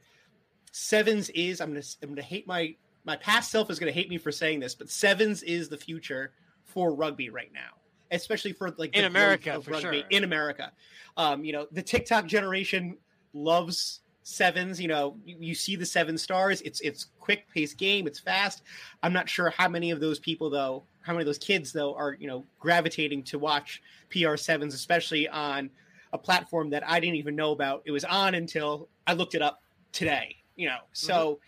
sevens 0.72 1.28
is 1.30 1.60
I'm 1.60 1.68
gonna 1.70 1.84
I'm 2.02 2.10
gonna 2.10 2.22
hate 2.22 2.46
my 2.46 2.74
my 3.04 3.16
past 3.16 3.50
self 3.50 3.70
is 3.70 3.78
gonna 3.78 3.92
hate 3.92 4.08
me 4.08 4.18
for 4.18 4.32
saying 4.32 4.60
this, 4.60 4.74
but 4.74 4.90
sevens 4.90 5.42
is 5.42 5.68
the 5.68 5.76
future 5.76 6.32
for 6.64 6.94
rugby 6.94 7.30
right 7.30 7.52
now, 7.52 7.78
especially 8.10 8.52
for 8.52 8.70
like 8.76 8.96
In 8.96 9.04
America, 9.04 9.60
for 9.62 9.72
rugby 9.72 10.00
sure. 10.00 10.06
in 10.10 10.24
America. 10.24 10.72
Um, 11.16 11.44
you 11.44 11.52
know, 11.52 11.66
the 11.72 11.82
TikTok 11.82 12.26
generation 12.26 12.96
loves 13.32 14.00
sevens. 14.22 14.80
You 14.80 14.88
know, 14.88 15.16
you, 15.24 15.36
you 15.40 15.54
see 15.54 15.76
the 15.76 15.86
seven 15.86 16.16
stars. 16.16 16.60
It's 16.62 16.80
it's 16.80 17.06
quick 17.18 17.46
paced 17.52 17.78
game. 17.78 18.06
It's 18.06 18.18
fast. 18.18 18.62
I'm 19.02 19.12
not 19.12 19.28
sure 19.28 19.50
how 19.50 19.68
many 19.68 19.90
of 19.90 20.00
those 20.00 20.18
people 20.18 20.50
though, 20.50 20.84
how 21.02 21.12
many 21.12 21.22
of 21.22 21.26
those 21.26 21.38
kids 21.38 21.72
though 21.72 21.94
are 21.94 22.16
you 22.18 22.26
know 22.26 22.44
gravitating 22.58 23.22
to 23.24 23.38
watch 23.38 23.82
PR 24.10 24.36
sevens, 24.36 24.74
especially 24.74 25.28
on 25.28 25.70
a 26.12 26.18
platform 26.18 26.70
that 26.70 26.86
I 26.88 27.00
didn't 27.00 27.16
even 27.16 27.36
know 27.36 27.52
about. 27.52 27.82
It 27.84 27.90
was 27.90 28.04
on 28.04 28.34
until 28.34 28.88
I 29.06 29.12
looked 29.14 29.34
it 29.34 29.42
up 29.42 29.62
today. 29.92 30.36
You 30.56 30.68
know, 30.68 30.78
so. 30.92 31.40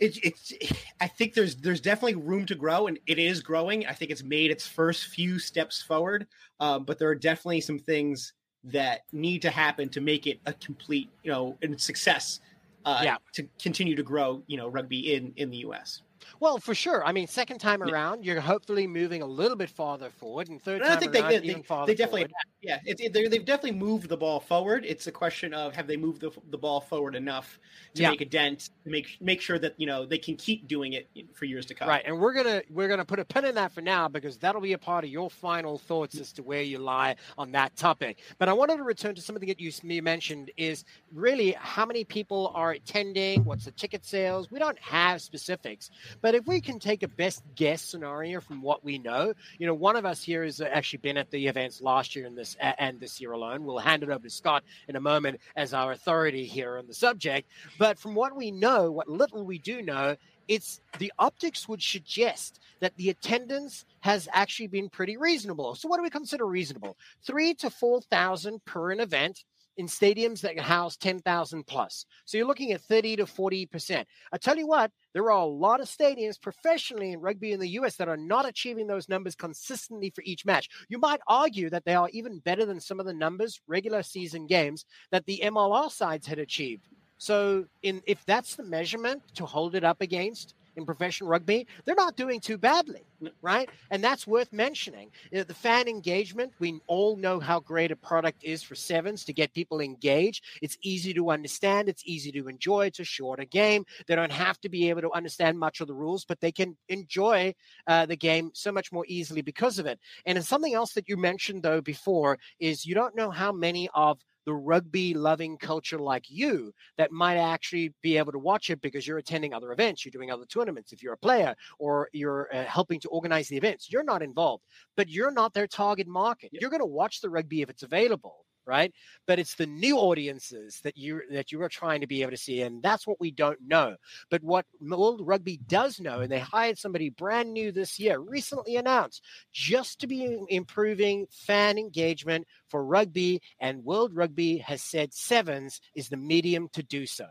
It, 0.00 0.18
it's 0.24 0.52
i 1.00 1.06
think 1.06 1.32
there's 1.32 1.54
there's 1.56 1.80
definitely 1.80 2.16
room 2.16 2.44
to 2.46 2.56
grow 2.56 2.88
and 2.88 2.98
it 3.06 3.20
is 3.20 3.40
growing 3.40 3.86
i 3.86 3.92
think 3.92 4.10
it's 4.10 4.24
made 4.24 4.50
its 4.50 4.66
first 4.66 5.08
few 5.08 5.38
steps 5.38 5.80
forward 5.80 6.26
um, 6.58 6.82
but 6.84 6.98
there 6.98 7.08
are 7.08 7.14
definitely 7.14 7.60
some 7.60 7.78
things 7.78 8.32
that 8.64 9.02
need 9.12 9.42
to 9.42 9.50
happen 9.50 9.88
to 9.90 10.00
make 10.00 10.26
it 10.26 10.40
a 10.46 10.54
complete 10.54 11.08
you 11.22 11.30
know 11.30 11.56
and 11.62 11.80
success 11.80 12.40
uh, 12.84 13.02
Yeah. 13.04 13.16
to 13.34 13.46
continue 13.60 13.94
to 13.94 14.02
grow 14.02 14.42
you 14.48 14.56
know 14.56 14.66
rugby 14.66 15.14
in 15.14 15.32
in 15.36 15.50
the 15.50 15.58
us 15.58 16.02
Well, 16.40 16.58
for 16.58 16.74
sure. 16.74 17.04
I 17.04 17.12
mean, 17.12 17.26
second 17.26 17.58
time 17.58 17.82
around, 17.82 18.24
you're 18.24 18.40
hopefully 18.40 18.86
moving 18.86 19.22
a 19.22 19.26
little 19.26 19.56
bit 19.56 19.70
farther 19.70 20.10
forward, 20.10 20.48
and 20.48 20.60
third 20.62 20.82
And 20.82 20.84
I 20.84 20.88
time 20.90 20.98
think 21.00 21.12
they 21.12 21.20
around, 21.20 21.30
did. 21.30 21.44
even 21.44 21.56
They, 21.58 21.62
farther 21.66 21.86
they 21.92 21.96
definitely, 21.96 22.20
forward. 22.22 22.32
yeah. 22.62 22.78
It, 22.84 23.12
they're- 23.12 23.28
they've 23.28 23.44
definitely 23.44 23.78
moved 23.78 24.08
the 24.08 24.16
ball 24.16 24.40
forward. 24.40 24.84
It's 24.86 25.06
a 25.06 25.12
question 25.12 25.54
of 25.54 25.74
have 25.74 25.86
they 25.86 25.96
moved 25.96 26.20
the, 26.20 26.30
the 26.50 26.58
ball 26.58 26.80
forward 26.80 27.14
enough 27.14 27.58
to 27.94 28.02
Yeah. 28.02 28.10
make 28.10 28.20
a 28.20 28.24
dent, 28.26 28.70
to 28.84 28.90
make 28.90 29.16
make 29.20 29.40
sure 29.40 29.58
that 29.58 29.74
you 29.78 29.86
know 29.86 30.04
they 30.06 30.18
can 30.18 30.36
keep 30.36 30.66
doing 30.68 30.94
it 30.94 31.08
for 31.34 31.44
years 31.44 31.66
to 31.66 31.74
come. 31.74 31.88
Right, 31.88 32.02
and 32.04 32.18
we're 32.18 32.32
gonna 32.34 32.62
we're 32.70 32.88
gonna 32.88 33.04
put 33.04 33.18
a 33.18 33.24
pin 33.24 33.44
in 33.44 33.54
that 33.56 33.72
for 33.72 33.80
now 33.80 34.08
because 34.08 34.38
that'll 34.38 34.60
be 34.60 34.72
a 34.72 34.78
part 34.78 35.04
of 35.04 35.10
your 35.10 35.30
final 35.30 35.78
thoughts 35.78 36.16
mm. 36.16 36.20
as 36.20 36.32
to 36.34 36.42
where 36.42 36.62
you 36.62 36.78
lie 36.78 37.16
on 37.38 37.52
that 37.52 37.76
topic. 37.76 38.18
But 38.38 38.48
I 38.48 38.52
wanted 38.52 38.76
to 38.78 38.82
return 38.84 39.14
to 39.14 39.20
something 39.20 39.46
that 39.48 39.60
you 39.60 39.72
mentioned 40.02 40.50
is 40.56 40.84
really 41.12 41.52
how 41.58 41.84
many 41.84 42.04
people 42.04 42.52
are 42.54 42.72
attending, 42.72 43.44
what's 43.44 43.64
the 43.64 43.70
ticket 43.72 44.04
sales. 44.04 44.50
We 44.50 44.58
don't 44.58 44.78
have 44.78 45.20
specifics, 45.22 45.90
but 46.20 46.34
if 46.34 46.46
we 46.46 46.60
can 46.60 46.78
take 46.78 47.02
a 47.02 47.08
best 47.08 47.42
guess 47.54 47.82
scenario 47.82 48.40
from 48.40 48.62
what 48.62 48.84
we 48.84 48.98
know, 48.98 49.32
you 49.58 49.66
know, 49.66 49.74
one 49.74 49.96
of 49.96 50.04
us 50.04 50.22
here 50.22 50.44
has 50.44 50.60
actually 50.60 50.98
been 50.98 51.16
at 51.16 51.30
the 51.30 51.46
events 51.46 51.80
last 51.80 52.14
year 52.14 52.26
and 52.26 52.36
this 52.36 52.56
and 52.60 53.00
this 53.00 53.20
year 53.20 53.32
alone. 53.32 53.64
We'll 53.64 53.78
hand 53.78 54.02
it 54.02 54.10
over 54.10 54.22
to 54.22 54.30
Scott 54.30 54.64
in 54.88 54.96
a 54.96 55.00
moment 55.00 55.40
as 55.56 55.74
our 55.74 55.92
authority 55.92 56.44
here 56.44 56.78
on 56.78 56.86
the 56.86 56.94
subject. 56.94 57.48
But 57.78 57.98
from 57.98 58.14
what 58.14 58.36
we 58.36 58.50
know, 58.50 58.90
what 58.90 59.08
little 59.08 59.44
we 59.44 59.58
do 59.58 59.82
know, 59.82 60.16
it's 60.48 60.80
the 60.98 61.12
optics 61.18 61.68
would 61.68 61.82
suggest 61.82 62.60
that 62.80 62.96
the 62.96 63.10
attendance 63.10 63.84
has 64.00 64.28
actually 64.32 64.66
been 64.66 64.88
pretty 64.88 65.16
reasonable. 65.16 65.74
So, 65.74 65.88
what 65.88 65.98
do 65.98 66.02
we 66.02 66.10
consider 66.10 66.46
reasonable? 66.46 66.96
Three 67.24 67.54
to 67.54 67.70
four 67.70 68.00
thousand 68.00 68.64
per 68.64 68.90
an 68.90 69.00
event 69.00 69.44
in 69.76 69.86
stadiums 69.86 70.40
that 70.40 70.58
house 70.58 70.96
ten 70.96 71.18
thousand 71.20 71.66
plus. 71.66 72.06
So 72.24 72.36
you're 72.36 72.46
looking 72.46 72.72
at 72.72 72.80
thirty 72.82 73.16
to 73.16 73.26
forty 73.26 73.66
percent. 73.66 74.06
I 74.32 74.38
tell 74.38 74.56
you 74.56 74.66
what, 74.66 74.90
there 75.14 75.24
are 75.24 75.40
a 75.40 75.44
lot 75.44 75.80
of 75.80 75.88
stadiums 75.88 76.40
professionally 76.40 77.12
in 77.12 77.20
rugby 77.20 77.52
in 77.52 77.60
the 77.60 77.68
US 77.70 77.96
that 77.96 78.08
are 78.08 78.16
not 78.16 78.48
achieving 78.48 78.86
those 78.86 79.08
numbers 79.08 79.34
consistently 79.34 80.10
for 80.10 80.22
each 80.24 80.44
match. 80.44 80.68
You 80.88 80.98
might 80.98 81.20
argue 81.26 81.70
that 81.70 81.84
they 81.84 81.94
are 81.94 82.08
even 82.12 82.38
better 82.40 82.64
than 82.64 82.80
some 82.80 83.00
of 83.00 83.06
the 83.06 83.14
numbers 83.14 83.60
regular 83.66 84.02
season 84.02 84.46
games 84.46 84.84
that 85.10 85.24
the 85.26 85.40
MLR 85.44 85.90
sides 85.90 86.26
had 86.26 86.38
achieved. 86.38 86.88
So, 87.18 87.66
in 87.82 88.02
if 88.06 88.24
that's 88.24 88.56
the 88.56 88.64
measurement 88.64 89.22
to 89.34 89.46
hold 89.46 89.74
it 89.74 89.84
up 89.84 90.00
against 90.00 90.54
in 90.76 90.86
professional 90.86 91.28
rugby, 91.28 91.66
they're 91.84 91.94
not 91.94 92.16
doing 92.16 92.40
too 92.40 92.58
badly, 92.58 93.04
right? 93.42 93.68
And 93.90 94.02
that's 94.02 94.26
worth 94.26 94.52
mentioning. 94.52 95.10
You 95.30 95.38
know, 95.38 95.44
The 95.44 95.54
fan 95.54 95.88
engagement, 95.88 96.52
we 96.58 96.80
all 96.86 97.16
know 97.16 97.40
how 97.40 97.60
great 97.60 97.90
a 97.90 97.96
product 97.96 98.42
is 98.42 98.62
for 98.62 98.74
sevens 98.74 99.24
to 99.26 99.32
get 99.32 99.52
people 99.52 99.80
engaged. 99.80 100.44
It's 100.62 100.78
easy 100.82 101.12
to 101.14 101.30
understand, 101.30 101.88
it's 101.88 102.02
easy 102.06 102.32
to 102.32 102.48
enjoy. 102.48 102.86
It's 102.86 103.00
a 103.00 103.04
shorter 103.04 103.44
game. 103.44 103.84
They 104.06 104.16
don't 104.16 104.32
have 104.32 104.60
to 104.62 104.68
be 104.68 104.88
able 104.88 105.02
to 105.02 105.12
understand 105.12 105.58
much 105.58 105.80
of 105.80 105.88
the 105.88 105.94
rules, 105.94 106.24
but 106.24 106.40
they 106.40 106.52
can 106.52 106.76
enjoy 106.88 107.54
uh, 107.86 108.06
the 108.06 108.16
game 108.16 108.50
so 108.54 108.72
much 108.72 108.92
more 108.92 109.04
easily 109.08 109.42
because 109.42 109.78
of 109.78 109.86
it. 109.86 109.98
And 110.26 110.38
it's 110.38 110.48
something 110.48 110.74
else 110.74 110.92
that 110.94 111.08
you 111.08 111.16
mentioned 111.16 111.62
though 111.62 111.80
before 111.80 112.38
is 112.58 112.86
you 112.86 112.94
don't 112.94 113.16
know 113.16 113.30
how 113.30 113.52
many 113.52 113.88
of 113.94 114.18
the 114.46 114.54
rugby 114.54 115.14
loving 115.14 115.56
culture 115.56 115.98
like 115.98 116.30
you 116.30 116.72
that 116.98 117.12
might 117.12 117.36
actually 117.36 117.94
be 118.02 118.18
able 118.18 118.32
to 118.32 118.38
watch 118.38 118.70
it 118.70 118.80
because 118.80 119.06
you're 119.06 119.18
attending 119.18 119.54
other 119.54 119.72
events, 119.72 120.04
you're 120.04 120.10
doing 120.10 120.30
other 120.30 120.46
tournaments. 120.46 120.92
If 120.92 121.02
you're 121.02 121.12
a 121.14 121.18
player 121.18 121.54
or 121.78 122.08
you're 122.12 122.48
uh, 122.52 122.64
helping 122.64 123.00
to 123.00 123.08
organize 123.08 123.48
the 123.48 123.56
events, 123.56 123.90
you're 123.90 124.04
not 124.04 124.22
involved, 124.22 124.64
but 124.96 125.08
you're 125.08 125.30
not 125.30 125.54
their 125.54 125.66
target 125.66 126.06
market. 126.06 126.50
Yep. 126.52 126.60
You're 126.60 126.70
going 126.70 126.80
to 126.80 126.86
watch 126.86 127.20
the 127.20 127.30
rugby 127.30 127.62
if 127.62 127.70
it's 127.70 127.82
available, 127.82 128.44
right? 128.66 128.92
But 129.26 129.38
it's 129.38 129.54
the 129.54 129.66
new 129.66 129.98
audiences 129.98 130.80
that 130.82 130.96
you 130.96 131.22
that 131.30 131.52
you 131.52 131.62
are 131.62 131.68
trying 131.68 132.00
to 132.00 132.06
be 132.06 132.22
able 132.22 132.32
to 132.32 132.36
see, 132.36 132.62
and 132.62 132.82
that's 132.82 133.06
what 133.06 133.20
we 133.20 133.30
don't 133.30 133.58
know. 133.66 133.96
But 134.30 134.42
what 134.42 134.66
World 134.80 135.20
Rugby 135.24 135.58
does 135.66 136.00
know, 136.00 136.20
and 136.20 136.30
they 136.30 136.38
hired 136.38 136.78
somebody 136.78 137.10
brand 137.10 137.52
new 137.52 137.72
this 137.72 137.98
year, 137.98 138.18
recently 138.18 138.76
announced, 138.76 139.22
just 139.52 140.00
to 140.00 140.06
be 140.06 140.38
improving 140.48 141.26
fan 141.30 141.78
engagement 141.78 142.46
for 142.68 142.84
rugby, 142.84 143.40
and 143.60 143.84
World 143.84 144.14
Rugby 144.14 144.58
has 144.58 144.82
said 144.82 145.12
sevens 145.12 145.80
is 145.94 146.08
the 146.08 146.16
medium 146.16 146.68
to 146.72 146.82
do 146.82 147.06
so. 147.06 147.26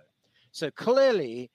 So 0.51 0.69
clearly, 0.71 1.49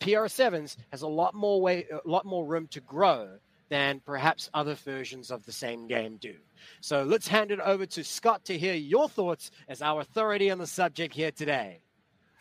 PR 0.00 0.28
sevens 0.28 0.76
has 0.92 1.02
a 1.02 1.08
lot 1.08 1.34
more 1.34 1.60
way, 1.60 1.86
a 1.90 2.08
lot 2.08 2.24
more 2.24 2.46
room 2.46 2.68
to 2.68 2.80
grow 2.80 3.38
than 3.68 4.00
perhaps 4.00 4.50
other 4.54 4.74
versions 4.74 5.30
of 5.30 5.44
the 5.44 5.52
same 5.52 5.86
game 5.86 6.16
do. 6.16 6.34
So 6.80 7.02
let's 7.02 7.28
hand 7.28 7.50
it 7.50 7.60
over 7.60 7.86
to 7.86 8.04
Scott 8.04 8.44
to 8.46 8.58
hear 8.58 8.74
your 8.74 9.08
thoughts 9.08 9.50
as 9.68 9.82
our 9.82 10.00
authority 10.00 10.50
on 10.50 10.58
the 10.58 10.66
subject 10.66 11.14
here 11.14 11.30
today. 11.30 11.80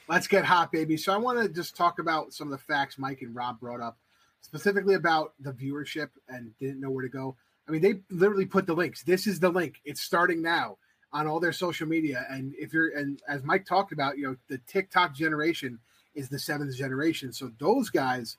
Let's 0.08 0.28
get 0.28 0.46
hot, 0.46 0.72
baby. 0.72 0.96
So 0.96 1.14
I 1.14 1.18
want 1.18 1.40
to 1.42 1.50
just 1.50 1.76
talk 1.76 2.00
about 2.00 2.34
some 2.34 2.48
of 2.48 2.52
the 2.52 2.64
facts 2.66 2.98
Mike 2.98 3.22
and 3.22 3.36
Rob 3.36 3.60
brought 3.60 3.82
up, 3.82 3.98
specifically 4.42 4.96
about 4.96 5.34
the 5.40 5.52
viewership 5.52 6.10
and 6.30 6.58
didn't 6.60 6.80
know 6.80 6.90
where 6.90 7.04
to 7.04 7.10
go. 7.10 7.36
I 7.68 7.72
mean, 7.72 7.82
they 7.82 8.00
literally 8.10 8.46
put 8.46 8.66
the 8.66 8.74
links. 8.74 9.04
This 9.04 9.28
is 9.28 9.40
the 9.40 9.50
link. 9.50 9.82
It's 9.84 10.00
starting 10.00 10.42
now 10.42 10.78
on 11.12 11.28
all 11.28 11.42
their 11.42 11.52
social 11.52 11.88
media. 11.88 12.26
And 12.30 12.54
if 12.58 12.72
you're 12.74 12.90
and 12.98 13.22
as 13.28 13.44
Mike 13.44 13.66
talked 13.66 13.92
about, 13.92 14.18
you 14.18 14.28
know, 14.28 14.36
the 14.48 14.60
TikTok 14.60 15.14
generation 15.14 15.80
is 16.16 16.30
the 16.30 16.40
seventh 16.40 16.76
generation. 16.76 17.34
So 17.34 17.52
those 17.60 17.90
guys 17.90 18.38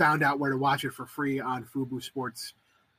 found 0.00 0.22
out 0.22 0.38
where 0.38 0.50
to 0.50 0.56
watch 0.56 0.82
it 0.84 0.92
for 0.94 1.04
free 1.04 1.40
on 1.40 1.62
Fubo 1.64 2.02
Sports 2.02 2.54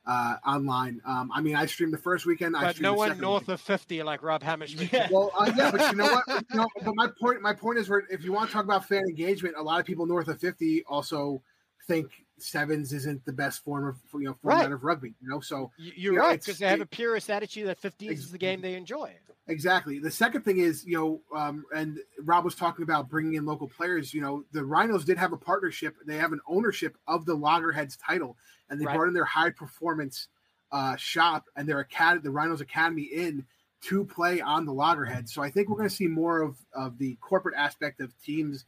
uh, 0.06 0.36
online. 0.46 1.02
Um, 1.04 1.32
I 1.34 1.42
mean, 1.42 1.56
I 1.56 1.66
streamed 1.66 1.94
the 1.94 1.98
first 1.98 2.28
weekend. 2.28 2.56
I 2.56 2.62
but 2.66 2.80
no 2.80 2.94
one 2.94 3.18
north 3.20 3.42
weekend. 3.44 3.54
of 3.56 3.62
fifty 3.62 4.04
like 4.04 4.22
Rob 4.22 4.44
Hammerschmidt. 4.44 4.92
Yeah. 4.92 5.08
Well, 5.12 5.32
uh, 5.38 5.52
yeah, 5.58 5.72
but 5.72 5.82
you 5.92 5.98
know 5.98 6.06
what? 6.14 6.46
You 6.52 6.58
know, 6.58 6.68
but 6.86 6.96
my 6.96 7.08
point, 7.20 7.42
my 7.42 7.54
point 7.54 7.80
is, 7.80 7.90
where 7.90 8.04
if 8.12 8.24
you 8.24 8.32
want 8.32 8.50
to 8.50 8.54
talk 8.54 8.66
about 8.66 8.88
fan 8.88 9.04
engagement, 9.10 9.56
a 9.58 9.64
lot 9.64 9.80
of 9.80 9.86
people 9.88 10.06
north 10.06 10.28
of 10.28 10.40
fifty 10.40 10.84
also 10.88 11.42
think 11.88 12.08
sevens 12.38 12.94
isn't 12.94 13.24
the 13.26 13.34
best 13.34 13.64
form 13.64 13.88
of 13.88 13.96
you 14.22 14.28
know 14.28 14.36
format 14.44 14.66
Right. 14.66 14.72
of 14.72 14.84
rugby. 14.84 15.14
You 15.22 15.30
know, 15.30 15.40
so 15.40 15.72
You- 15.78 15.94
You're 15.96 16.14
You 16.14 16.20
know, 16.20 16.26
right 16.26 16.34
it's- 16.34 16.46
because 16.46 16.60
they 16.60 16.68
have 16.68 16.82
a 16.82 16.86
purist 16.86 17.30
attitude 17.32 17.68
that 17.68 17.82
15s 17.82 18.12
is 18.12 18.32
the 18.32 18.38
game 18.38 18.62
they 18.62 18.76
enjoy. 18.76 19.16
Exactly. 19.52 20.00
The 20.00 20.10
second 20.10 20.44
thing 20.44 20.60
is, 20.60 20.86
you 20.86 20.98
know, 20.98 21.22
um, 21.38 21.66
and 21.76 22.00
Rob 22.24 22.46
was 22.46 22.56
talking 22.56 22.84
about 22.84 23.10
bringing 23.10 23.34
in 23.34 23.46
local 23.46 23.68
players. 23.68 24.14
You 24.14 24.22
know, 24.22 24.46
the 24.54 24.64
Rhinos 24.64 25.04
did 25.04 25.18
have 25.18 25.34
a 25.34 25.38
partnership. 25.38 25.96
They 26.06 26.16
have 26.18 26.32
an 26.32 26.40
ownership 26.48 26.98
of 27.06 27.26
the 27.26 27.36
Loggerheads 27.36 27.98
title, 27.98 28.38
and 28.70 28.80
they 28.80 28.86
Right. 28.86 28.96
brought 28.96 29.08
in 29.10 29.14
their 29.14 29.26
high 29.26 29.50
performance 29.52 30.30
uh, 30.72 30.96
shop 30.96 31.48
and 31.58 31.68
their 31.68 31.80
academy, 31.80 32.22
the 32.24 32.32
Rhinos 32.32 32.62
Academy, 32.62 33.04
in 33.04 33.46
to 33.82 34.06
play 34.06 34.40
on 34.40 34.66
the 34.66 34.72
Loggerheads. 34.74 35.34
So 35.34 35.42
I 35.44 35.52
think 35.52 35.68
we're 35.68 35.76
going 35.76 35.90
to 35.90 35.94
see 35.96 36.08
more 36.08 36.42
of 36.42 36.58
of 36.74 36.98
the 36.98 37.16
corporate 37.20 37.56
aspect 37.58 38.00
of 38.00 38.18
teams 38.24 38.66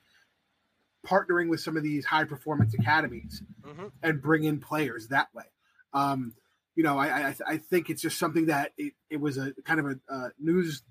partnering 1.07 1.49
with 1.49 1.61
some 1.61 1.77
of 1.77 1.83
these 1.83 2.05
high 2.05 2.25
performance 2.25 2.73
academies 2.73 3.41
Mhm. 3.61 3.91
and 4.01 4.21
bring 4.21 4.43
in 4.43 4.59
players 4.59 5.07
that 5.09 5.33
way. 5.33 5.45
Um, 5.93 6.33
you 6.75 6.83
know, 6.83 6.97
I, 6.97 7.29
I 7.29 7.35
I 7.47 7.57
think 7.57 7.89
it's 7.89 8.01
just 8.01 8.17
something 8.17 8.47
that 8.47 8.71
it, 8.77 8.93
it 9.09 9.19
was 9.21 9.37
a 9.37 9.53
kind 9.63 9.79
of 9.79 9.85
a, 9.87 9.95
uh 10.09 10.29
news 10.39 10.81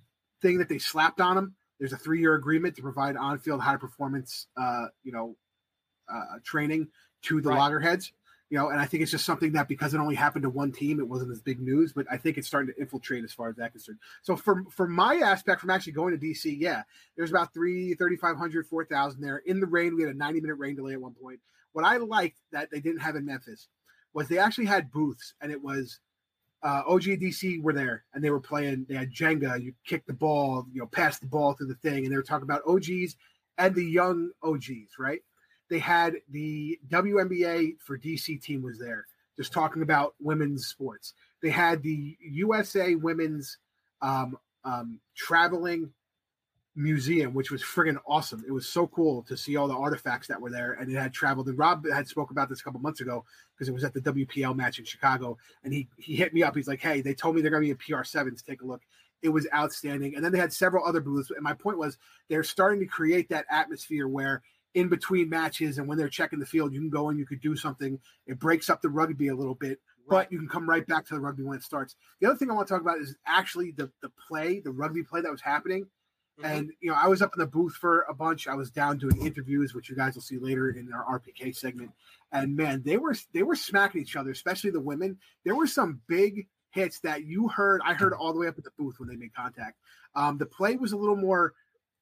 thing 0.40 0.58
that 0.58 0.68
they 0.68 0.78
slapped 0.78 1.20
on 1.20 1.36
them. 1.36 1.54
There's 1.78 1.92
a 1.92 1.96
three 1.96 2.20
year 2.20 2.34
agreement 2.34 2.76
to 2.76 2.82
provide 2.82 3.16
on 3.16 3.38
field 3.38 3.60
high 3.60 3.76
performance, 3.76 4.46
uh, 4.56 4.86
you 5.02 5.12
know, 5.12 5.36
uh, 6.12 6.38
training 6.44 6.88
to 7.22 7.40
the 7.40 7.48
Right. 7.48 7.58
loggerheads. 7.58 8.12
You 8.50 8.58
know, 8.58 8.68
and 8.68 8.78
I 8.78 8.84
think 8.84 9.02
it's 9.02 9.10
just 9.10 9.24
something 9.24 9.52
that 9.52 9.66
because 9.66 9.94
it 9.94 9.98
only 9.98 10.14
happened 10.14 10.42
to 10.42 10.50
one 10.50 10.72
team, 10.72 11.00
it 11.00 11.08
wasn't 11.08 11.32
as 11.32 11.40
big 11.40 11.58
news. 11.58 11.94
But 11.94 12.04
I 12.10 12.18
think 12.18 12.36
it's 12.36 12.46
starting 12.46 12.70
to 12.74 12.78
infiltrate 12.78 13.24
as 13.24 13.32
far 13.32 13.48
as 13.48 13.56
that 13.56 13.72
concerned. 13.72 13.98
So 14.20 14.36
for 14.36 14.64
for 14.70 14.86
my 14.86 15.16
aspect 15.16 15.62
from 15.62 15.70
actually 15.70 15.94
going 15.94 16.12
to 16.12 16.22
DC, 16.24 16.54
yeah, 16.60 16.82
there's 17.16 17.30
about 17.30 17.54
three, 17.54 17.94
3,500, 17.94 18.66
4,000 18.66 19.22
there. 19.22 19.38
In 19.38 19.58
the 19.58 19.66
rain, 19.66 19.96
we 19.96 20.02
had 20.02 20.14
a 20.14 20.18
90 20.18 20.42
minute 20.42 20.56
rain 20.56 20.76
delay 20.76 20.92
at 20.92 21.00
one 21.00 21.14
point. 21.14 21.40
What 21.72 21.86
I 21.86 21.96
liked 21.96 22.36
that 22.52 22.70
they 22.70 22.80
didn't 22.80 23.00
have 23.00 23.16
in 23.16 23.24
Memphis 23.24 23.68
was 24.14 24.28
they 24.28 24.38
actually 24.38 24.66
had 24.66 24.90
booths, 24.90 25.34
and 25.40 25.50
it 25.50 25.62
was 25.62 26.00
uh, 26.62 26.82
OGDC 26.84 27.62
were 27.62 27.72
there, 27.72 28.04
and 28.14 28.22
they 28.22 28.30
were 28.30 28.40
playing. 28.40 28.86
They 28.88 28.94
had 28.94 29.12
Jenga. 29.12 29.60
You 29.60 29.74
kick 29.86 30.06
the 30.06 30.12
ball, 30.12 30.66
you 30.72 30.80
know, 30.80 30.86
pass 30.86 31.18
the 31.18 31.26
ball 31.26 31.54
through 31.54 31.68
the 31.68 31.74
thing, 31.76 32.04
and 32.04 32.12
they 32.12 32.16
were 32.16 32.22
talking 32.22 32.44
about 32.44 32.62
OGs 32.66 33.16
and 33.58 33.74
the 33.74 33.84
young 33.84 34.30
OGs, 34.42 34.98
right? 34.98 35.20
They 35.68 35.78
had 35.78 36.16
the 36.30 36.78
WNBA 36.88 37.76
for 37.80 37.98
DC 37.98 38.42
team 38.42 38.62
was 38.62 38.78
there, 38.78 39.06
just 39.36 39.52
talking 39.52 39.82
about 39.82 40.14
women's 40.20 40.66
sports. 40.66 41.14
They 41.42 41.50
had 41.50 41.82
the 41.82 42.16
USA 42.20 42.94
women's 42.94 43.58
um, 44.00 44.36
um, 44.64 45.00
traveling 45.16 45.90
museum, 46.74 47.34
which 47.34 47.50
was 47.50 47.62
friggin' 47.62 47.98
awesome. 48.06 48.44
It 48.46 48.52
was 48.52 48.66
so 48.66 48.86
cool 48.86 49.22
to 49.24 49.36
see 49.36 49.56
all 49.56 49.68
the 49.68 49.74
artifacts 49.74 50.26
that 50.28 50.40
were 50.40 50.50
there, 50.50 50.72
and 50.74 50.90
it 50.90 50.96
had 50.96 51.12
traveled. 51.12 51.48
And 51.48 51.58
Rob 51.58 51.86
had 51.88 52.08
spoke 52.08 52.30
about 52.30 52.48
this 52.48 52.60
a 52.60 52.64
couple 52.64 52.80
months 52.80 53.00
ago 53.00 53.24
because 53.54 53.68
it 53.68 53.72
was 53.72 53.84
at 53.84 53.92
the 53.92 54.00
WPL 54.00 54.56
match 54.56 54.78
in 54.78 54.84
Chicago, 54.84 55.36
and 55.64 55.72
he 55.72 55.88
he 55.98 56.16
hit 56.16 56.32
me 56.32 56.42
up. 56.42 56.56
He's 56.56 56.68
like, 56.68 56.80
"Hey, 56.80 57.00
they 57.00 57.14
told 57.14 57.34
me 57.34 57.42
they're 57.42 57.50
going 57.50 57.62
to 57.66 57.74
be 57.74 57.94
a 57.94 57.96
PR 57.96 58.04
seven 58.04 58.34
to 58.34 58.44
Take 58.44 58.62
a 58.62 58.66
look." 58.66 58.82
It 59.22 59.28
was 59.28 59.46
outstanding. 59.54 60.16
And 60.16 60.24
then 60.24 60.32
they 60.32 60.38
had 60.38 60.52
several 60.52 60.84
other 60.84 61.00
booths. 61.00 61.30
And 61.30 61.44
my 61.44 61.54
point 61.54 61.78
was, 61.78 61.96
they're 62.28 62.42
starting 62.42 62.80
to 62.80 62.86
create 62.86 63.28
that 63.28 63.46
atmosphere 63.50 64.08
where 64.08 64.42
in 64.74 64.88
between 64.88 65.28
matches 65.28 65.78
and 65.78 65.86
when 65.86 65.98
they're 65.98 66.08
checking 66.08 66.40
the 66.40 66.46
field, 66.46 66.72
you 66.72 66.80
can 66.80 66.90
go 66.90 67.08
and 67.08 67.18
you 67.18 67.26
could 67.26 67.40
do 67.40 67.54
something. 67.54 68.00
It 68.26 68.38
breaks 68.38 68.70
up 68.70 68.82
the 68.82 68.88
rugby 68.88 69.28
a 69.28 69.34
little 69.34 69.54
bit, 69.54 69.78
but 70.08 70.32
you 70.32 70.38
can 70.38 70.48
come 70.48 70.68
right 70.68 70.86
back 70.86 71.06
to 71.06 71.14
the 71.14 71.20
rugby 71.20 71.44
when 71.44 71.56
it 71.56 71.62
starts. 71.62 71.94
The 72.20 72.26
other 72.28 72.36
thing 72.36 72.50
I 72.50 72.54
want 72.54 72.66
to 72.68 72.74
talk 72.74 72.80
about 72.80 72.98
is 72.98 73.16
actually 73.26 73.72
the 73.72 73.90
the 74.00 74.10
play, 74.28 74.60
the 74.60 74.72
rugby 74.72 75.02
play 75.02 75.20
that 75.20 75.30
was 75.30 75.42
happening. 75.42 75.86
Mhm. 76.40 76.44
And 76.44 76.72
you 76.80 76.90
know, 76.90 76.96
I 76.96 77.08
was 77.08 77.20
up 77.22 77.34
in 77.34 77.40
the 77.40 77.46
booth 77.46 77.74
for 77.74 78.02
a 78.08 78.14
bunch. 78.14 78.48
I 78.48 78.54
was 78.54 78.70
down 78.70 78.98
doing 78.98 79.24
interviews, 79.24 79.74
which 79.74 79.90
you 79.90 79.96
guys 79.96 80.14
will 80.14 80.22
see 80.22 80.38
later 80.38 80.70
in 80.70 80.92
our 80.92 81.04
RPK 81.04 81.52
segment. 81.52 81.92
And 82.32 82.56
man, 82.56 82.82
they 82.84 82.96
were 82.96 83.14
they 83.32 83.42
were 83.42 83.56
smacking 83.56 84.00
each 84.00 84.16
other, 84.16 84.30
especially 84.30 84.70
the 84.70 84.80
women. 84.80 85.18
There 85.44 85.54
were 85.54 85.66
some 85.66 86.00
big 86.06 86.48
hits 86.70 87.00
that 87.00 87.24
you 87.24 87.48
heard. 87.48 87.82
I 87.84 87.92
heard 87.94 88.14
all 88.14 88.32
the 88.32 88.38
way 88.38 88.46
up 88.48 88.56
at 88.56 88.64
the 88.64 88.70
booth 88.78 88.98
when 88.98 89.08
they 89.08 89.16
made 89.16 89.34
contact. 89.34 89.78
Um, 90.14 90.38
the 90.38 90.46
play 90.46 90.76
was 90.76 90.92
a 90.92 90.96
little 90.96 91.16
more 91.16 91.52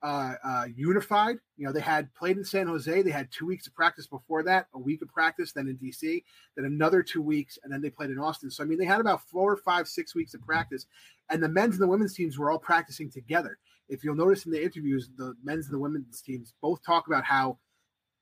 uh, 0.02 0.34
uh, 0.42 0.64
unified. 0.74 1.36
You 1.56 1.66
know, 1.66 1.72
they 1.72 1.80
had 1.80 2.12
played 2.14 2.36
in 2.36 2.44
San 2.44 2.66
Jose. 2.66 3.02
They 3.02 3.10
had 3.10 3.30
two 3.30 3.46
weeks 3.46 3.66
of 3.66 3.74
practice 3.74 4.06
before 4.06 4.42
that, 4.44 4.66
a 4.74 4.78
week 4.78 5.02
of 5.02 5.08
practice, 5.08 5.52
then 5.52 5.68
in 5.68 5.76
DC, 5.76 6.22
then 6.56 6.64
another 6.64 7.02
two 7.02 7.22
weeks, 7.22 7.58
and 7.62 7.72
then 7.72 7.82
they 7.82 7.90
played 7.90 8.10
in 8.10 8.18
Austin. 8.18 8.50
So 8.50 8.64
I 8.64 8.66
mean, 8.66 8.78
they 8.78 8.84
had 8.84 9.00
about 9.00 9.22
four, 9.28 9.56
five, 9.56 9.88
six 9.88 10.14
weeks 10.14 10.34
of 10.34 10.40
practice, 10.42 10.86
and 11.28 11.42
the 11.42 11.48
men's 11.48 11.74
and 11.74 11.82
the 11.82 11.88
women's 11.88 12.14
teams 12.14 12.38
were 12.38 12.50
all 12.50 12.58
practicing 12.58 13.10
together. 13.10 13.58
If 13.88 14.04
you'll 14.04 14.14
notice 14.14 14.46
in 14.46 14.52
the 14.52 14.62
interviews, 14.62 15.10
the 15.16 15.34
men's 15.42 15.66
and 15.66 15.74
the 15.74 15.80
women's 15.80 16.22
teams 16.22 16.54
both 16.62 16.82
talk 16.84 17.06
about 17.06 17.24
how 17.24 17.58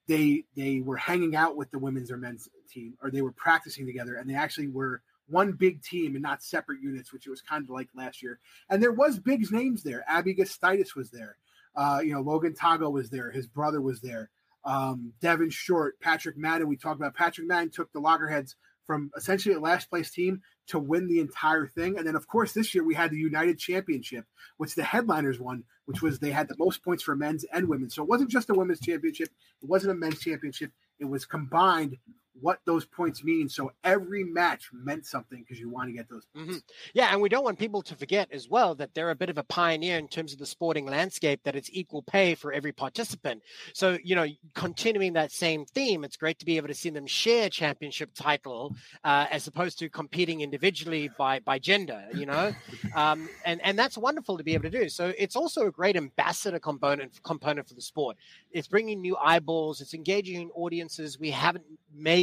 they 0.08 0.44
they 0.56 0.80
were 0.80 0.96
hanging 0.96 1.36
out 1.36 1.56
with 1.56 1.70
the 1.70 1.78
women's 1.78 2.10
or 2.10 2.16
men's 2.16 2.48
team, 2.68 2.94
or 3.02 3.10
they 3.10 3.22
were 3.22 3.32
practicing 3.32 3.86
together, 3.86 4.16
and 4.16 4.28
they 4.28 4.34
actually 4.34 4.68
were 4.68 5.02
one 5.28 5.52
big 5.52 5.82
team 5.82 6.14
and 6.14 6.22
not 6.22 6.42
separate 6.42 6.80
units, 6.80 7.12
which 7.12 7.26
it 7.26 7.30
was 7.30 7.42
kind 7.42 7.62
of 7.62 7.70
like 7.70 7.88
last 7.94 8.22
year. 8.22 8.40
And 8.70 8.82
there 8.82 8.92
was 8.92 9.18
big 9.18 9.50
names 9.52 9.82
there. 9.82 10.04
Abby 10.08 10.34
Gustitis 10.34 10.96
was 10.96 11.10
there. 11.10 11.36
Uh, 11.78 12.00
you 12.00 12.12
know, 12.12 12.20
Logan 12.20 12.54
Tago 12.54 12.90
was 12.90 13.08
there. 13.08 13.30
His 13.30 13.46
brother 13.46 13.80
was 13.80 14.00
there. 14.00 14.30
Um, 14.64 15.12
Devin 15.20 15.50
Short, 15.50 16.00
Patrick 16.00 16.36
Madden. 16.36 16.66
We 16.66 16.76
talked 16.76 17.00
about 17.00 17.14
Patrick 17.14 17.46
Madden 17.46 17.70
took 17.70 17.92
the 17.92 18.00
Loggerheads 18.00 18.56
from 18.84 19.12
essentially 19.16 19.54
a 19.54 19.60
last 19.60 19.88
place 19.88 20.10
team 20.10 20.42
to 20.66 20.80
win 20.80 21.06
the 21.06 21.20
entire 21.20 21.68
thing. 21.68 21.96
And 21.96 22.04
then, 22.04 22.16
of 22.16 22.26
course, 22.26 22.52
this 22.52 22.74
year 22.74 22.82
we 22.82 22.96
had 22.96 23.12
the 23.12 23.16
United 23.18 23.60
Championship, 23.60 24.24
which 24.56 24.74
the 24.74 24.82
headliners 24.82 25.38
won, 25.38 25.62
which 25.84 26.02
was 26.02 26.18
they 26.18 26.32
had 26.32 26.48
the 26.48 26.56
most 26.58 26.82
points 26.82 27.04
for 27.04 27.14
men's 27.14 27.44
and 27.52 27.68
women. 27.68 27.90
So 27.90 28.02
it 28.02 28.08
wasn't 28.08 28.30
just 28.30 28.50
a 28.50 28.54
women's 28.54 28.80
championship, 28.80 29.28
it 29.62 29.68
wasn't 29.68 29.92
a 29.92 29.94
men's 29.94 30.18
championship. 30.18 30.72
It 30.98 31.04
was 31.04 31.26
combined 31.26 31.98
what 32.40 32.60
those 32.64 32.84
points 32.84 33.22
mean. 33.24 33.48
So 33.48 33.72
every 33.84 34.24
match 34.24 34.70
meant 34.72 35.06
something 35.06 35.40
because 35.40 35.58
you 35.60 35.68
want 35.68 35.88
to 35.88 35.92
get 35.92 36.08
those 36.08 36.24
points. 36.34 36.56
Mhm. 36.58 36.62
Yeah, 36.94 37.12
and 37.12 37.20
we 37.20 37.28
don't 37.28 37.44
want 37.44 37.58
people 37.58 37.82
to 37.82 37.94
forget 37.94 38.28
as 38.32 38.48
well 38.48 38.74
that 38.76 38.94
they're 38.94 39.10
a 39.10 39.14
bit 39.16 39.30
of 39.30 39.38
a 39.38 39.42
pioneer 39.44 39.98
in 39.98 40.08
terms 40.08 40.32
of 40.32 40.38
the 40.38 40.46
sporting 40.46 40.86
landscape, 40.86 41.42
that 41.44 41.56
it's 41.56 41.70
equal 41.72 42.02
pay 42.02 42.34
for 42.34 42.52
every 42.52 42.72
participant. 42.72 43.42
So, 43.72 43.98
you 44.02 44.14
know, 44.14 44.26
continuing 44.54 45.14
that 45.14 45.32
same 45.32 45.64
theme, 45.66 46.04
it's 46.04 46.16
great 46.16 46.38
to 46.38 46.44
be 46.44 46.56
able 46.56 46.68
to 46.68 46.74
see 46.74 46.90
them 46.90 47.06
share 47.06 47.48
championship 47.48 48.10
title 48.14 48.74
uh, 49.04 49.26
as 49.30 49.46
opposed 49.46 49.78
to 49.80 49.88
competing 49.88 50.40
individually 50.40 51.10
by 51.18 51.40
by 51.40 51.58
gender, 51.58 52.06
you 52.14 52.26
know? 52.26 52.54
Um, 52.94 53.28
and, 53.44 53.60
and 53.62 53.78
that's 53.78 53.96
wonderful 53.98 54.38
to 54.38 54.44
be 54.44 54.54
able 54.54 54.64
to 54.70 54.70
do. 54.70 54.88
So 54.88 55.12
it's 55.16 55.36
also 55.36 55.66
a 55.66 55.70
great 55.70 55.96
ambassador 55.96 56.58
component 56.58 57.22
component 57.22 57.68
for 57.68 57.74
the 57.74 57.82
sport. 57.82 58.16
It's 58.50 58.66
bringing 58.66 59.00
new 59.00 59.16
eyeballs, 59.16 59.80
it's 59.80 59.94
engaging 59.94 60.50
audiences 60.54 61.18
we 61.18 61.30
haven't 61.30 61.64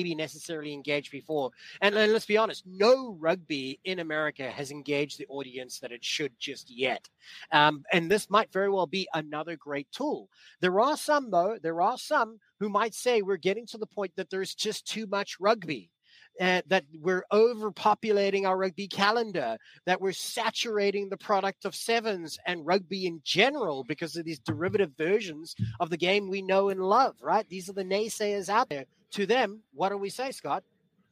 maybe 0.05 0.15
necessarily 0.15 0.73
engaged 0.73 1.11
before. 1.11 1.49
And, 1.81 1.95
and 1.95 2.13
let's 2.13 2.25
be 2.25 2.37
honest, 2.37 2.63
no 2.67 3.17
rugby 3.19 3.79
in 3.85 3.99
America 3.99 4.51
has 4.51 4.69
engaged 4.69 5.17
the 5.17 5.25
audience 5.29 5.79
that 5.79 5.91
it 5.91 6.03
should 6.03 6.31
just 6.39 6.69
yet. 6.69 7.09
Um, 7.51 7.83
and 7.91 8.09
this 8.09 8.29
might 8.29 8.53
very 8.53 8.69
well 8.69 8.85
be 8.85 9.07
another 9.15 9.55
great 9.55 9.87
tool. 9.91 10.29
There 10.61 10.79
are 10.79 10.97
some, 10.97 11.31
though, 11.31 11.57
there 11.61 11.81
are 11.81 11.97
some 11.97 12.39
who 12.59 12.69
might 12.69 12.93
say 12.93 13.21
we're 13.21 13.37
getting 13.37 13.65
to 13.67 13.77
the 13.79 13.87
point 13.87 14.11
that 14.15 14.29
there's 14.29 14.53
just 14.53 14.85
too 14.85 15.07
much 15.07 15.37
rugby. 15.39 15.89
Uh, 16.41 16.61
that 16.67 16.83
we're 16.99 17.23
overpopulating 17.31 18.45
our 18.45 18.57
rugby 18.57 18.89
calendar, 18.89 19.55
that 19.85 20.01
we're 20.01 20.11
saturating 20.11 21.07
the 21.07 21.15
product 21.15 21.63
of 21.63 21.73
sevens 21.73 22.37
and 22.45 22.65
rugby 22.65 23.05
in 23.05 23.21
general 23.23 23.85
because 23.85 24.17
of 24.17 24.25
these 24.25 24.39
derivative 24.39 24.91
versions 24.97 25.55
of 25.79 25.89
the 25.89 25.95
game 25.95 26.29
we 26.29 26.41
know 26.41 26.67
and 26.67 26.81
love, 26.81 27.15
right? 27.21 27.47
These 27.47 27.69
are 27.69 27.73
the 27.73 27.85
naysayers 27.85 28.49
out 28.49 28.67
there. 28.67 28.83
To 29.11 29.25
them, 29.25 29.61
what 29.73 29.89
do 29.89 29.97
we 29.97 30.09
say, 30.09 30.31
Scott? 30.31 30.63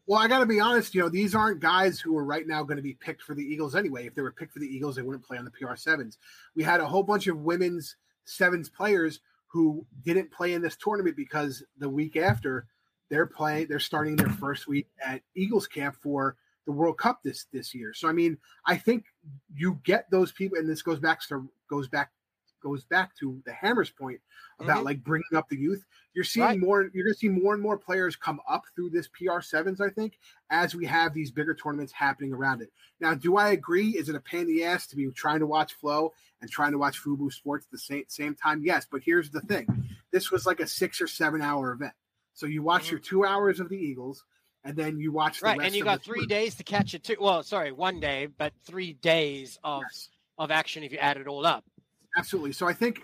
Well, 0.05 0.19
I 0.19 0.27
got 0.27 0.39
to 0.39 0.45
be 0.45 0.59
honest. 0.59 0.93
You 0.93 1.01
know, 1.01 1.09
these 1.09 1.33
aren't 1.33 1.61
guys 1.61 1.99
who 1.99 2.17
are 2.17 2.25
right 2.25 2.45
now 2.45 2.63
going 2.63 2.77
to 2.77 2.83
be 2.83 2.95
picked 2.95 3.21
for 3.21 3.33
the 3.33 3.43
Eagles 3.43 3.75
anyway. 3.75 4.05
If 4.05 4.15
they 4.15 4.21
were 4.21 4.33
picked 4.33 4.51
for 4.51 4.59
the 4.59 4.67
Eagles, 4.67 4.95
they 4.95 5.01
wouldn't 5.01 5.25
play 5.25 5.37
on 5.37 5.45
the 5.45 5.51
PR 5.51 5.75
sevens. 5.75 6.17
We 6.55 6.63
had 6.63 6.81
a 6.81 6.87
whole 6.87 7.03
bunch 7.03 7.27
of 7.27 7.37
women's 7.37 7.95
sevens 8.25 8.69
players 8.69 9.21
who 9.47 9.85
didn't 10.03 10.31
play 10.31 10.53
in 10.53 10.61
this 10.61 10.75
tournament 10.75 11.15
because 11.15 11.63
the 11.77 11.89
week 11.89 12.17
after 12.17 12.67
they're 13.09 13.27
playing, 13.27 13.67
they're 13.67 13.79
starting 13.79 14.15
their 14.15 14.29
first 14.29 14.67
week 14.67 14.87
at 15.03 15.21
Eagles 15.35 15.67
camp 15.67 15.95
for 16.01 16.35
the 16.65 16.71
World 16.71 16.97
Cup 16.97 17.21
this 17.23 17.45
this 17.53 17.73
year. 17.73 17.93
So 17.93 18.07
I 18.09 18.11
mean, 18.13 18.37
I 18.65 18.77
think 18.77 19.05
you 19.55 19.79
get 19.83 20.09
those 20.09 20.31
people, 20.31 20.57
and 20.57 20.67
this 20.67 20.81
goes 20.81 20.99
back 20.99 21.21
to 21.27 21.49
goes 21.69 21.87
back 21.87 22.11
goes 22.63 22.83
back 22.85 23.15
to 23.17 23.41
the 23.45 23.53
Hammers 23.53 23.91
point 23.91 24.21
about 24.59 24.81
Mhm. 24.81 24.85
like 24.85 25.03
bringing 25.03 25.35
up 25.35 25.49
the 25.49 25.57
youth. 25.57 25.85
You're 26.13 26.23
seeing 26.23 26.45
Right. 26.45 26.59
more. 26.59 26.81
You're 26.93 27.03
going 27.03 27.13
to 27.13 27.19
see 27.19 27.29
more 27.29 27.53
and 27.53 27.61
more 27.61 27.77
players 27.77 28.15
come 28.15 28.39
up 28.47 28.63
through 28.75 28.91
this 28.91 29.07
PR 29.09 29.41
sevens. 29.41 29.81
I 29.81 29.89
think 29.89 30.17
as 30.49 30.73
we 30.73 30.85
have 30.85 31.13
these 31.13 31.31
bigger 31.31 31.53
tournaments 31.53 31.91
happening 31.91 32.33
around 32.33 32.61
it. 32.61 32.71
Now, 32.99 33.13
do 33.13 33.35
I 33.37 33.49
agree? 33.49 33.89
Is 33.97 34.09
it 34.09 34.15
a 34.15 34.19
pain 34.21 34.41
in 34.41 34.47
the 34.47 34.63
ass 34.63 34.87
to 34.87 34.95
be 34.95 35.11
trying 35.11 35.39
to 35.41 35.47
watch 35.47 35.73
Flow 35.73 36.13
and 36.41 36.49
trying 36.49 36.71
to 36.71 36.77
watch 36.77 36.99
Fubo 37.03 37.31
Sports 37.31 37.65
at 37.65 37.71
the 37.71 37.77
same 37.77 38.05
same 38.07 38.35
time? 38.35 38.63
Yes, 38.63 38.87
but 38.89 39.03
here's 39.03 39.29
the 39.29 39.41
thing: 39.41 39.67
this 40.11 40.31
was 40.31 40.45
like 40.45 40.59
a 40.61 40.67
six 40.67 41.01
or 41.01 41.07
seven 41.07 41.41
hour 41.41 41.71
event. 41.73 41.93
So 42.33 42.45
you 42.45 42.63
watch 42.63 42.87
Mhm. 42.87 42.91
your 42.91 42.99
two 42.99 43.25
hours 43.25 43.59
of 43.59 43.69
the 43.69 43.77
Eagles, 43.77 44.23
and 44.63 44.75
then 44.77 44.99
you 44.99 45.11
watch 45.11 45.41
the 45.41 45.47
right, 45.47 45.57
rest 45.57 45.67
and 45.67 45.75
you 45.75 45.83
got 45.83 46.01
three 46.03 46.25
days 46.25 46.55
to 46.55 46.63
catch 46.63 46.93
it 46.93 47.03
too. 47.03 47.17
Well, 47.19 47.43
sorry, 47.43 47.71
one 47.71 47.99
day, 47.99 48.27
but 48.27 48.53
three 48.65 48.93
days 48.93 49.57
of 49.63 49.81
Yes, 49.81 50.09
of 50.37 50.51
action 50.51 50.83
if 50.83 50.91
you 50.91 50.97
add 50.99 51.17
it 51.17 51.27
all 51.27 51.45
up. 51.45 51.63
Absolutely. 52.15 52.51
So 52.51 52.67
I 52.67 52.73
think, 52.73 53.03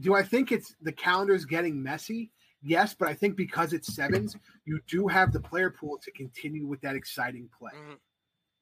do 0.00 0.14
I 0.14 0.22
think 0.22 0.52
it's 0.52 0.74
the 0.82 0.92
calendar's 0.92 1.44
getting 1.44 1.82
messy? 1.82 2.30
Yes, 2.62 2.94
but 2.94 3.08
I 3.08 3.14
think 3.14 3.36
because 3.36 3.72
it's 3.72 3.94
sevens, 3.94 4.36
you 4.64 4.80
do 4.86 5.08
have 5.08 5.32
the 5.32 5.40
player 5.40 5.70
pool 5.70 5.98
to 6.02 6.10
continue 6.12 6.66
with 6.66 6.80
that 6.82 6.94
exciting 6.94 7.48
play. 7.58 7.72
Mhm. 7.74 7.98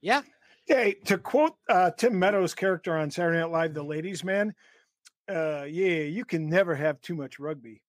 Yeah, 0.00 0.22
Hey, 0.70 0.94
to 1.06 1.18
quote 1.18 1.56
uh, 1.68 1.90
Tim 1.90 2.16
Meadows' 2.16 2.54
character 2.54 2.96
on 2.96 3.10
Saturday 3.10 3.40
Night 3.40 3.50
Live, 3.50 3.74
the 3.74 3.82
ladies' 3.82 4.22
man, 4.22 4.54
uh, 5.28 5.64
yeah, 5.64 6.02
you 6.02 6.24
can 6.24 6.48
never 6.48 6.76
have 6.76 7.00
too 7.00 7.16
much 7.16 7.40
rugby. 7.40 7.82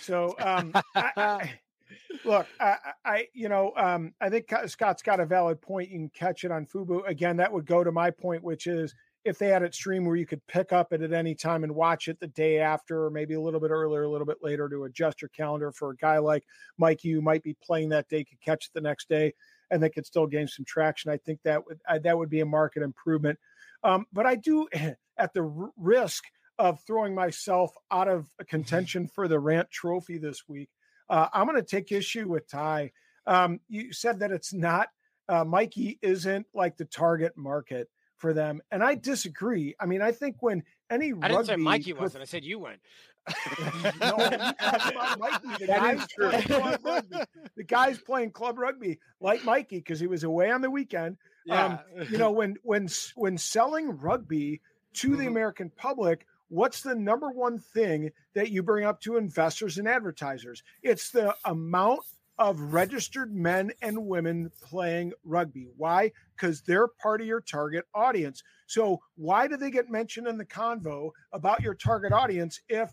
So, 0.00 0.34
um, 0.38 0.72
I, 0.94 1.10
I, 1.16 1.60
look, 2.26 2.46
I, 2.60 2.76
I, 3.02 3.28
you 3.32 3.48
know, 3.48 3.72
um, 3.76 4.12
I 4.20 4.28
think 4.28 4.52
Scott's 4.66 5.02
got 5.02 5.20
a 5.20 5.26
valid 5.26 5.62
point. 5.62 5.88
You 5.90 6.00
can 6.00 6.10
catch 6.10 6.44
it 6.44 6.50
on 6.50 6.66
Fubo. 6.66 7.06
Again, 7.08 7.38
that 7.38 7.50
would 7.50 7.64
go 7.64 7.82
to 7.82 7.92
my 7.92 8.10
point, 8.10 8.42
which 8.42 8.66
is 8.66 8.94
if 9.28 9.38
they 9.38 9.48
had 9.48 9.62
it 9.62 9.74
stream 9.74 10.04
where 10.04 10.16
you 10.16 10.26
could 10.26 10.44
pick 10.46 10.72
up 10.72 10.92
it 10.92 11.02
at 11.02 11.12
any 11.12 11.34
time 11.34 11.64
and 11.64 11.74
watch 11.74 12.08
it 12.08 12.18
the 12.18 12.26
day 12.26 12.58
after, 12.58 13.04
or 13.04 13.10
maybe 13.10 13.34
a 13.34 13.40
little 13.40 13.60
bit 13.60 13.70
earlier, 13.70 14.02
a 14.02 14.10
little 14.10 14.26
bit 14.26 14.38
later 14.42 14.68
to 14.68 14.84
adjust 14.84 15.22
your 15.22 15.28
calendar 15.30 15.70
for 15.72 15.90
a 15.90 15.96
guy 15.96 16.18
like 16.18 16.44
Mike, 16.78 17.04
you 17.04 17.20
might 17.20 17.42
be 17.42 17.56
playing 17.62 17.90
that 17.90 18.08
day, 18.08 18.24
could 18.24 18.40
catch 18.40 18.66
it 18.66 18.70
the 18.74 18.80
next 18.80 19.08
day 19.08 19.32
and 19.70 19.82
they 19.82 19.90
could 19.90 20.06
still 20.06 20.26
gain 20.26 20.48
some 20.48 20.64
traction. 20.64 21.10
I 21.10 21.18
think 21.18 21.40
that 21.44 21.64
would 21.66 21.78
that 22.02 22.16
would 22.16 22.30
be 22.30 22.40
a 22.40 22.46
market 22.46 22.82
improvement. 22.82 23.38
Um, 23.82 24.06
but 24.12 24.26
I 24.26 24.34
do, 24.34 24.68
at 25.18 25.32
the 25.34 25.70
risk 25.76 26.24
of 26.58 26.80
throwing 26.86 27.14
myself 27.14 27.72
out 27.90 28.08
of 28.08 28.26
contention 28.48 29.08
for 29.08 29.28
the 29.28 29.38
Rant 29.38 29.70
Trophy 29.70 30.18
this 30.18 30.48
week, 30.48 30.70
uh, 31.08 31.28
I'm 31.32 31.46
going 31.46 31.56
to 31.56 31.62
take 31.62 31.92
issue 31.92 32.28
with 32.28 32.48
Ty. 32.48 32.92
Um, 33.26 33.60
you 33.68 33.92
said 33.92 34.20
that 34.20 34.32
it's 34.32 34.52
not. 34.52 34.88
Uh, 35.28 35.44
Mikey 35.44 35.98
isn't 36.00 36.46
like 36.54 36.76
the 36.76 36.86
target 36.86 37.36
market 37.36 37.88
for 38.18 38.32
them, 38.34 38.60
and 38.70 38.82
I 38.84 38.94
disagree. 38.94 39.74
I 39.80 39.86
mean, 39.86 40.02
I 40.02 40.12
think 40.12 40.36
when 40.40 40.62
any 40.90 41.12
I 41.22 41.28
didn't 41.28 41.46
say 41.46 41.52
rugby 41.52 41.62
Mikey 41.64 41.92
prof- 41.92 42.02
wasn't. 42.02 42.22
I 42.22 42.24
said 42.26 42.44
you 42.44 42.58
weren't. 42.58 42.80
no, 44.00 44.16
I'm 44.18 45.18
Mikey. 45.18 45.48
The 45.60 45.66
guy's 45.66 46.00
is 46.00 46.06
playing 46.16 46.42
club 46.44 46.80
rugby. 46.84 47.16
The 47.56 47.64
guy's 47.64 47.98
playing 47.98 48.30
club 48.32 48.58
rugby 48.58 48.98
like 49.20 49.44
Mikey 49.44 49.76
because 49.78 50.00
he 50.00 50.06
was 50.06 50.24
away 50.24 50.50
on 50.50 50.60
the 50.60 50.70
weekend. 50.70 51.16
yeah, 51.44 51.78
You 52.10 52.18
know, 52.18 52.30
when 52.30 52.56
when 52.62 52.88
when 53.16 53.36
selling 53.38 53.98
rugby 53.98 54.60
to 54.94 55.16
the 55.16 55.24
Mhm. 55.24 55.28
American 55.28 55.70
public, 55.76 56.26
what's 56.48 56.82
the 56.82 56.94
number 56.94 57.30
one 57.30 57.58
thing 57.58 58.10
that 58.34 58.50
you 58.50 58.62
bring 58.62 58.84
up 58.86 59.00
to 59.02 59.16
investors 59.16 59.78
and 59.78 59.86
advertisers? 59.86 60.62
It's 60.82 61.10
the 61.10 61.34
amount 61.44 62.00
of 62.38 62.60
registered 62.72 63.34
men 63.34 63.72
and 63.82 64.06
women 64.06 64.50
playing 64.62 65.12
rugby. 65.24 65.68
Why? 65.76 66.12
Because 66.36 66.62
they're 66.62 66.86
part 66.88 67.20
of 67.20 67.26
your 67.26 67.40
target 67.40 67.84
audience. 67.94 68.42
So 68.66 69.00
why 69.16 69.48
do 69.48 69.56
they 69.56 69.70
get 69.70 69.90
mentioned 69.90 70.26
in 70.28 70.38
the 70.38 70.44
convo 70.44 71.10
about 71.32 71.62
your 71.62 71.74
target 71.74 72.12
audience 72.12 72.60
if 72.68 72.90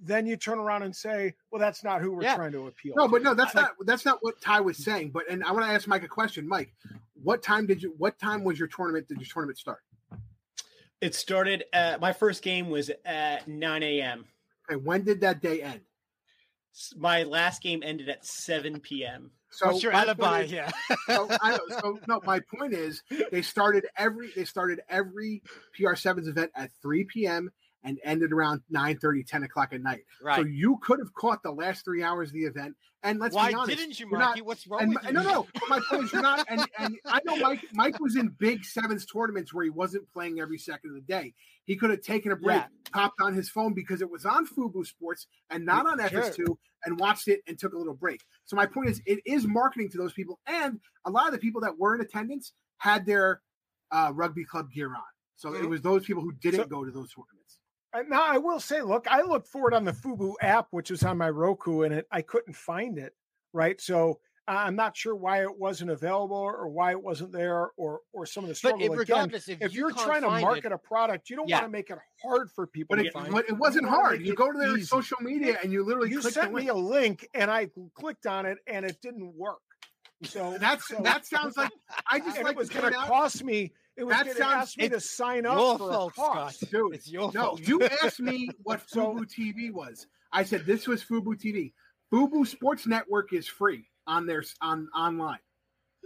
then 0.00 0.26
you 0.26 0.36
turn 0.36 0.58
around 0.58 0.82
and 0.84 0.94
say, 0.94 1.34
well, 1.50 1.58
that's 1.60 1.82
not 1.82 2.00
who 2.00 2.12
we're 2.12 2.22
Yeah. 2.22 2.36
trying 2.36 2.52
to 2.52 2.68
appeal 2.68 2.94
No, 2.96 3.06
to. 3.06 3.12
but 3.12 3.22
no, 3.22 3.34
that's 3.34 3.54
Like, 3.54 3.64
not 3.78 3.86
that's 3.86 4.04
not 4.04 4.18
what 4.22 4.40
Ty 4.40 4.60
was 4.60 4.76
saying. 4.76 5.10
But 5.10 5.28
and 5.28 5.42
I 5.42 5.50
want 5.52 5.64
to 5.64 5.70
ask 5.72 5.88
Mike 5.88 6.04
a 6.04 6.08
question. 6.08 6.46
Mike, 6.46 6.72
what 7.22 7.42
time 7.42 7.66
did 7.66 7.82
you? 7.82 7.94
What 7.98 8.16
time 8.18 8.44
was 8.44 8.58
your 8.58 8.68
tournament? 8.68 9.08
Did 9.08 9.18
your 9.18 9.26
tournament 9.26 9.58
start? 9.58 9.80
It 11.00 11.14
started. 11.14 11.64
At, 11.72 12.00
my 12.00 12.12
first 12.12 12.42
game 12.42 12.70
was 12.70 12.90
at 13.04 13.46
9 13.48 13.82
a.m. 13.82 14.24
And 14.68 14.84
when 14.84 15.02
did 15.04 15.20
that 15.22 15.40
day 15.40 15.62
end? 15.62 15.80
S- 16.74 16.94
My 16.96 17.22
last 17.24 17.62
game 17.62 17.82
ended 17.84 18.08
at 18.08 18.24
7 18.24 18.80
p.m. 18.80 19.30
So 19.50 19.68
What's 19.68 19.82
your 19.82 19.92
alibi 19.92 20.40
is- 20.42 20.50
here? 20.50 20.68
so, 21.06 21.26
I 21.30 21.58
so 21.80 21.98
no, 22.08 22.20
my 22.24 22.40
point 22.40 22.74
is 22.74 23.02
they 23.30 23.42
started 23.42 23.86
every 23.96 24.30
they 24.36 24.44
started 24.44 24.80
every 24.88 25.42
PR7's 25.78 26.28
event 26.28 26.50
at 26.54 26.70
3 26.82 27.04
p.m. 27.04 27.50
and 27.82 27.98
ended 28.04 28.32
around 28.32 28.60
9 28.68 28.98
30, 28.98 29.24
10 29.24 29.42
o'clock 29.44 29.70
at 29.72 29.80
night. 29.80 30.02
Right. 30.22 30.36
So 30.36 30.44
you 30.44 30.78
could 30.82 30.98
have 30.98 31.14
caught 31.14 31.42
the 31.42 31.50
last 31.52 31.84
three 31.84 32.02
hours 32.02 32.28
of 32.28 32.34
the 32.34 32.44
event. 32.44 32.74
And 33.02 33.20
let's 33.20 33.34
Why 33.34 33.48
be 33.50 33.54
honest, 33.54 33.78
didn't 33.78 34.00
you, 34.00 34.08
you're 34.10 34.18
not- 34.18 34.38
What's 34.42 34.66
wrong 34.66 34.82
and 34.82 34.94
with 34.94 35.04
you? 35.06 35.12
no, 35.12 35.22
no. 35.22 35.46
But 35.54 35.62
my 35.70 35.80
point 35.88 36.04
is, 36.04 36.12
you're 36.12 36.20
not. 36.20 36.44
And, 36.50 36.66
and 36.78 36.96
I 37.06 37.20
know 37.24 37.36
Mike. 37.36 37.64
Mike 37.72 38.00
was 38.00 38.16
in 38.16 38.28
big 38.28 38.64
sevens 38.64 39.06
tournaments 39.06 39.54
where 39.54 39.64
he 39.64 39.70
wasn't 39.70 40.12
playing 40.12 40.40
every 40.40 40.58
second 40.58 40.90
of 40.90 40.96
the 40.96 41.00
day. 41.02 41.32
He 41.68 41.76
could 41.76 41.90
have 41.90 42.00
taken 42.00 42.32
a 42.32 42.36
break, 42.36 42.56
Yeah. 42.62 42.66
popped 42.92 43.20
on 43.20 43.34
his 43.34 43.50
phone 43.50 43.74
because 43.74 44.00
it 44.00 44.10
was 44.10 44.24
on 44.24 44.46
Fubo 44.46 44.84
Sports 44.86 45.26
and 45.50 45.66
not 45.66 45.86
on 45.86 45.98
Sure. 46.08 46.22
FS2, 46.22 46.58
and 46.86 46.98
watched 46.98 47.28
it 47.28 47.42
and 47.46 47.58
took 47.58 47.74
a 47.74 47.78
little 47.78 47.92
break. 47.94 48.24
So 48.46 48.56
my 48.56 48.64
point 48.64 48.88
is, 48.88 49.02
it 49.04 49.20
is 49.26 49.46
marketing 49.46 49.90
to 49.90 49.98
those 49.98 50.14
people, 50.14 50.40
and 50.46 50.80
a 51.04 51.10
lot 51.10 51.26
of 51.26 51.32
the 51.32 51.38
people 51.38 51.60
that 51.60 51.78
were 51.78 51.94
in 51.94 52.00
attendance 52.00 52.52
had 52.78 53.04
their 53.06 53.42
uh, 53.90 54.12
rugby 54.14 54.44
club 54.44 54.70
gear 54.70 54.94
on. 54.94 55.02
So 55.36 55.54
it 55.54 55.62
Mhm. 55.62 55.70
was 55.70 55.80
those 55.80 56.04
people 56.04 56.22
who 56.22 56.32
didn't 56.32 56.60
So- 56.60 56.66
go 56.66 56.84
to 56.84 56.90
those 56.90 57.10
tournaments. 57.14 57.58
Now 58.10 58.22
I 58.22 58.36
will 58.36 58.60
say, 58.60 58.82
look, 58.82 59.06
I 59.10 59.22
looked 59.22 59.48
for 59.48 59.66
it 59.68 59.74
on 59.74 59.84
the 59.84 59.92
Fubo 59.92 60.34
app, 60.42 60.68
which 60.72 60.90
is 60.90 61.02
on 61.04 61.16
my 61.16 61.30
Roku, 61.30 61.82
and 61.82 61.94
it 61.94 62.06
I 62.10 62.20
couldn't 62.22 62.52
find 62.54 62.98
it. 62.98 63.14
Right, 63.54 63.80
so 63.80 64.20
I'm 64.48 64.74
not 64.76 64.96
sure 64.96 65.14
why 65.14 65.42
it 65.42 65.58
wasn't 65.58 65.90
available 65.90 66.36
or 66.36 66.68
why 66.68 66.92
it 66.92 67.02
wasn't 67.02 67.32
there, 67.32 67.70
or 67.76 68.00
or 68.12 68.24
some 68.26 68.44
of 68.44 68.48
the 68.48 68.52
But 68.52 68.56
struggle. 68.56 68.80
if, 68.80 68.86
Again, 68.86 68.98
regardless, 68.98 69.48
if, 69.48 69.60
if 69.60 69.74
you 69.74 69.80
you're 69.80 69.90
trying 69.92 70.22
to 70.22 70.30
market 70.30 70.66
it, 70.66 70.72
a 70.72 70.78
product, 70.78 71.28
you 71.30 71.36
don't 71.36 71.48
Yeah. 71.48 71.56
want 71.56 71.66
to 71.66 71.70
make 71.70 71.90
it 71.90 71.98
hard 72.22 72.50
for 72.52 72.66
people 72.66 72.96
But 72.96 73.02
to 73.02 73.08
it, 73.08 73.12
find. 73.12 73.30
but 73.32 73.48
it 73.48 73.52
wasn't 73.58 73.84
You 73.84 73.88
hard. 73.90 74.26
You 74.26 74.34
go 74.34 74.50
to 74.50 74.58
their 74.58 74.76
easy. 74.76 74.86
social 74.86 75.18
media 75.20 75.58
and 75.62 75.72
you 75.72 75.84
literally 75.84 76.10
you 76.10 76.20
click 76.20 76.34
sent 76.34 76.52
me 76.54 76.68
a 76.68 76.74
link, 76.74 77.28
and 77.34 77.50
I 77.50 77.68
clicked 77.94 78.26
on 78.26 78.46
it, 78.46 78.58
and 78.66 78.84
it 78.86 78.98
didn't 79.02 79.34
work. 79.36 79.58
So 80.24 80.56
That's 80.58 80.88
so- 80.88 81.00
that 81.02 81.26
sounds 81.26 81.56
like 81.56 81.70
I 82.10 82.18
just 82.26 82.42
like 82.42 82.52
it 82.52 82.56
was 82.58 82.70
going 82.70 82.92
to 82.92 82.98
cost 82.98 83.44
me. 83.44 83.72
It 83.96 84.04
was 84.04 84.16
That 84.16 84.24
going 84.26 84.36
to 84.38 84.44
ask 84.46 84.78
me 84.78 84.88
to 84.88 85.00
sign 85.00 85.44
up 85.44 85.58
your 85.58 85.78
for 85.78 85.90
fault, 85.92 86.12
a 86.12 86.20
cost. 86.20 86.56
Scott. 86.60 86.70
dude. 86.70 86.94
It's 86.94 87.10
your 87.10 87.32
No, 87.34 87.42
fault. 87.42 87.60
you 87.68 87.82
asked 88.02 88.20
me 88.20 88.48
what 88.62 88.86
Fubo 88.86 89.20
TV 89.26 89.72
was. 89.72 90.06
I 90.32 90.44
said 90.44 90.64
this 90.66 90.86
was 90.86 91.02
Fubo 91.04 91.34
TV. 91.34 91.72
Fubo 92.12 92.46
Sports 92.46 92.86
Network 92.86 93.32
is 93.32 93.46
free 93.48 93.86
on 94.08 94.26
their 94.26 94.42
on 94.60 94.88
online. 94.96 95.38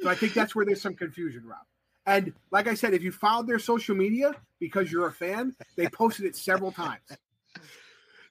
So 0.02 0.10
I 0.10 0.14
think 0.14 0.34
that's 0.34 0.54
where 0.54 0.66
there's 0.66 0.82
some 0.82 0.94
confusion, 0.94 1.46
Rob. 1.46 1.60
And 2.04 2.32
like 2.50 2.66
I 2.66 2.74
said, 2.74 2.92
if 2.92 3.02
you 3.02 3.12
followed 3.12 3.46
their 3.46 3.60
social 3.60 3.94
media 3.94 4.34
because 4.58 4.90
you're 4.90 5.06
a 5.06 5.12
fan, 5.12 5.54
they 5.76 5.86
posted 5.86 6.26
it 6.26 6.36
several 6.36 6.72
times. 6.72 7.00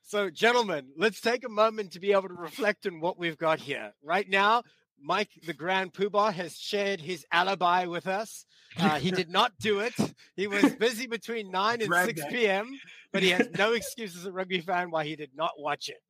So, 0.03 0.29
gentlemen, 0.29 0.87
let's 0.97 1.21
take 1.21 1.45
a 1.45 1.49
moment 1.49 1.93
to 1.93 2.01
be 2.01 2.11
able 2.11 2.27
to 2.27 2.33
reflect 2.33 2.85
on 2.85 2.99
what 2.99 3.17
we've 3.17 3.37
got 3.37 3.59
here. 3.59 3.93
Right 4.03 4.29
now, 4.29 4.63
Mike, 5.01 5.29
the 5.45 5.53
Grand 5.53 5.93
Poobah, 5.93 6.33
has 6.33 6.57
shared 6.57 6.99
his 6.99 7.25
alibi 7.31 7.85
with 7.85 8.07
us. 8.07 8.45
Uh, 8.77 8.99
he 8.99 9.11
did 9.11 9.29
not 9.29 9.53
do 9.59 9.79
it. 9.79 9.93
He 10.35 10.47
was 10.47 10.75
busy 10.75 11.07
between 11.07 11.49
9 11.49 11.81
and 11.81 11.87
Drag 11.87 12.07
6 12.07 12.21
that. 12.21 12.29
p.m., 12.29 12.77
but 13.11 13.23
he 13.23 13.29
has 13.29 13.49
no 13.57 13.73
excuse 13.73 14.15
as 14.15 14.25
a 14.25 14.31
rugby 14.31 14.61
fan 14.61 14.91
why 14.91 15.05
he 15.05 15.15
did 15.15 15.31
not 15.35 15.51
watch 15.57 15.89
it. 15.89 16.01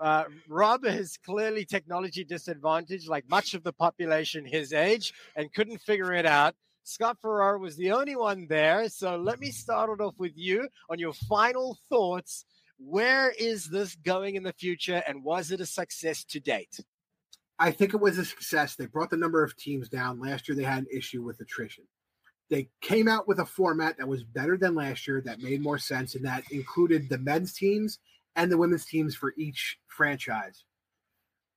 Uh, 0.00 0.24
Rob 0.48 0.84
is 0.84 1.18
clearly 1.24 1.64
technology 1.64 2.24
disadvantaged, 2.24 3.08
like 3.08 3.28
much 3.28 3.54
of 3.54 3.62
the 3.62 3.72
population 3.72 4.44
his 4.44 4.72
age, 4.72 5.12
and 5.34 5.52
couldn't 5.52 5.78
figure 5.78 6.12
it 6.12 6.26
out. 6.26 6.54
Scott 6.84 7.18
Ferrara 7.20 7.58
was 7.58 7.76
the 7.76 7.90
only 7.90 8.14
one 8.14 8.46
there. 8.48 8.88
So 8.88 9.16
let 9.16 9.40
me 9.40 9.50
start 9.50 9.90
it 9.90 10.02
off 10.02 10.14
with 10.18 10.36
you 10.36 10.68
on 10.88 10.98
your 10.98 11.12
final 11.12 11.78
thoughts. 11.88 12.44
Where 12.78 13.30
is 13.30 13.68
this 13.68 13.96
going 13.96 14.36
in 14.36 14.42
the 14.42 14.52
future, 14.52 15.02
and 15.08 15.24
was 15.24 15.50
it 15.50 15.60
a 15.60 15.66
success 15.66 16.24
to 16.24 16.40
date? 16.40 16.78
I 17.58 17.70
think 17.70 17.94
it 17.94 18.00
was 18.00 18.18
a 18.18 18.24
success. 18.24 18.76
They 18.76 18.86
brought 18.86 19.10
the 19.10 19.16
number 19.16 19.42
of 19.42 19.56
teams 19.56 19.88
down. 19.88 20.20
Last 20.20 20.46
year, 20.46 20.54
they 20.54 20.62
had 20.62 20.80
an 20.80 20.86
issue 20.92 21.22
with 21.22 21.40
attrition. 21.40 21.84
They 22.48 22.68
came 22.80 23.08
out 23.08 23.26
with 23.26 23.40
a 23.40 23.46
format 23.46 23.98
that 23.98 24.06
was 24.06 24.22
better 24.22 24.56
than 24.56 24.74
last 24.74 25.06
year, 25.06 25.20
that 25.22 25.40
made 25.40 25.62
more 25.62 25.78
sense, 25.78 26.14
and 26.14 26.24
that 26.24 26.44
included 26.52 27.08
the 27.08 27.18
men's 27.18 27.52
teams 27.52 27.98
and 28.36 28.50
the 28.50 28.56
women's 28.58 28.84
teams 28.84 29.16
for 29.16 29.34
each 29.36 29.78
franchise. 29.88 30.64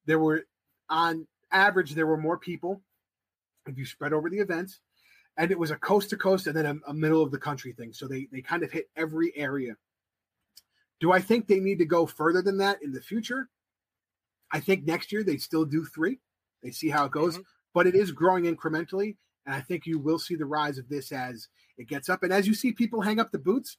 There 0.06 0.20
were, 0.20 0.46
on 0.90 1.28
average, 1.52 1.94
there 1.94 2.08
were 2.08 2.18
more 2.18 2.38
people 2.38 2.82
if 3.68 3.78
you 3.78 3.86
spread 3.86 4.14
over 4.14 4.30
the 4.30 4.40
events, 4.40 4.80
and 5.38 5.52
it 5.52 5.60
was 5.60 5.70
a 5.70 5.76
coast 5.76 6.10
to 6.10 6.18
coast 6.18 6.48
and 6.48 6.56
then 6.56 6.66
a, 6.66 6.76
a 6.88 6.94
middle 6.94 7.22
of 7.22 7.32
the 7.32 7.38
country 7.38 7.72
thing. 7.72 7.94
So 7.94 8.08
they 8.08 8.28
they 8.32 8.42
kind 8.42 8.64
of 8.64 8.72
hit 8.72 8.90
every 8.96 9.32
area. 9.38 9.76
Do 11.00 11.12
I 11.12 11.20
think 11.22 11.48
they 11.48 11.60
need 11.60 11.78
to 11.80 11.86
go 11.86 12.06
further 12.08 12.42
than 12.42 12.58
that 12.58 12.82
in 12.82 12.92
the 12.92 13.02
future? 13.02 13.48
I 14.52 14.60
think 14.60 14.86
next 14.86 15.12
year 15.12 15.24
they 15.24 15.38
still 15.38 15.66
do 15.66 15.86
three. 15.86 16.20
They 16.64 16.72
see 16.72 16.90
how 16.90 17.06
it 17.06 17.12
goes, 17.12 17.38
Mhm. 17.38 17.44
but 17.74 17.88
it 17.88 17.96
is 17.96 18.12
growing 18.12 18.44
incrementally. 18.46 19.18
And 19.50 19.58
I 19.58 19.62
think 19.62 19.88
you 19.88 19.98
will 19.98 20.20
see 20.20 20.36
the 20.36 20.46
rise 20.46 20.78
of 20.78 20.90
this 20.90 21.12
as 21.12 21.48
it 21.80 21.88
gets 21.88 22.08
up. 22.08 22.22
And 22.22 22.32
as 22.32 22.46
you 22.46 22.54
see 22.54 22.72
people 22.72 23.02
hang 23.02 23.20
up 23.20 23.32
the 23.32 23.40
boots, 23.40 23.78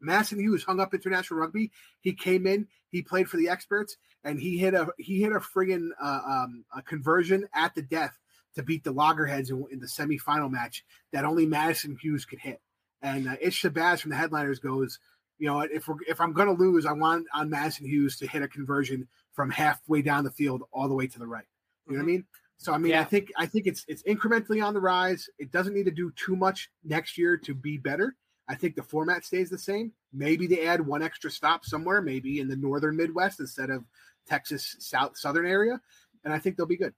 Madison 0.00 0.40
Hughes 0.40 0.64
hung 0.64 0.80
up 0.80 0.92
international 0.92 1.38
rugby. 1.38 1.70
He 2.00 2.12
came 2.12 2.48
in, 2.48 2.66
he 2.90 3.02
played 3.02 3.28
for 3.28 3.36
the 3.36 3.48
experts, 3.48 3.96
and 4.24 4.40
he 4.40 4.58
hit 4.58 4.74
a 4.74 4.88
he 4.98 5.20
hit 5.20 5.30
a 5.30 5.38
friggin' 5.38 5.90
uh, 6.02 6.20
um, 6.26 6.64
a 6.76 6.82
conversion 6.82 7.46
at 7.54 7.76
the 7.76 7.82
death 7.82 8.18
to 8.56 8.64
beat 8.64 8.82
the 8.82 8.90
Loggerheads 8.90 9.50
in, 9.50 9.64
in 9.70 9.78
the 9.78 9.86
semifinal 9.86 10.50
match 10.50 10.84
that 11.12 11.24
only 11.24 11.46
Madison 11.46 11.96
Hughes 12.02 12.24
could 12.24 12.40
hit. 12.40 12.60
And 13.00 13.28
uh, 13.28 13.36
Ish 13.40 13.62
Shabazz 13.62 14.00
from 14.00 14.10
the 14.10 14.16
headliners 14.16 14.58
goes, 14.58 14.98
you 15.38 15.46
know, 15.46 15.60
if 15.60 15.86
we're, 15.86 15.94
if 16.08 16.20
I'm 16.20 16.32
going 16.32 16.48
to 16.48 16.60
lose, 16.60 16.86
I 16.86 16.92
want 16.92 17.24
on 17.32 17.50
Madison 17.50 17.86
Hughes 17.86 18.16
to 18.16 18.26
hit 18.26 18.42
a 18.42 18.48
conversion 18.48 19.06
from 19.32 19.50
halfway 19.50 20.02
down 20.02 20.24
the 20.24 20.32
field 20.32 20.64
all 20.72 20.88
the 20.88 20.94
way 20.96 21.06
to 21.06 21.18
the 21.20 21.26
right. 21.28 21.46
You 21.86 21.92
know 21.92 21.98
what 21.98 22.02
I 22.02 22.06
mean? 22.06 22.24
So 22.58 22.72
I 22.72 22.78
mean, 22.78 22.90
Yeah. 22.90 23.00
I 23.00 23.04
think 23.04 23.32
I 23.36 23.46
think 23.46 23.66
it's 23.66 23.84
it's 23.88 24.02
incrementally 24.02 24.64
on 24.64 24.74
the 24.74 24.80
rise. 24.80 25.28
It 25.38 25.50
doesn't 25.52 25.74
need 25.74 25.84
to 25.86 25.90
do 25.92 26.10
too 26.16 26.36
much 26.36 26.70
next 26.84 27.16
year 27.16 27.36
to 27.38 27.54
be 27.54 27.78
better. 27.78 28.16
I 28.48 28.54
think 28.54 28.74
the 28.74 28.82
format 28.82 29.24
stays 29.24 29.48
the 29.50 29.58
same. 29.58 29.92
Maybe 30.12 30.46
they 30.46 30.66
add 30.66 30.84
one 30.84 31.02
extra 31.02 31.30
stop 31.30 31.64
somewhere, 31.64 32.00
maybe 32.02 32.40
in 32.40 32.48
the 32.48 32.56
northern 32.56 32.96
Midwest 32.96 33.40
instead 33.40 33.70
of 33.70 33.84
Texas 34.26 34.76
South 34.80 35.16
Southern 35.16 35.46
area, 35.46 35.80
and 36.24 36.32
I 36.32 36.38
think 36.38 36.56
they'll 36.56 36.66
be 36.66 36.76
good. 36.76 36.94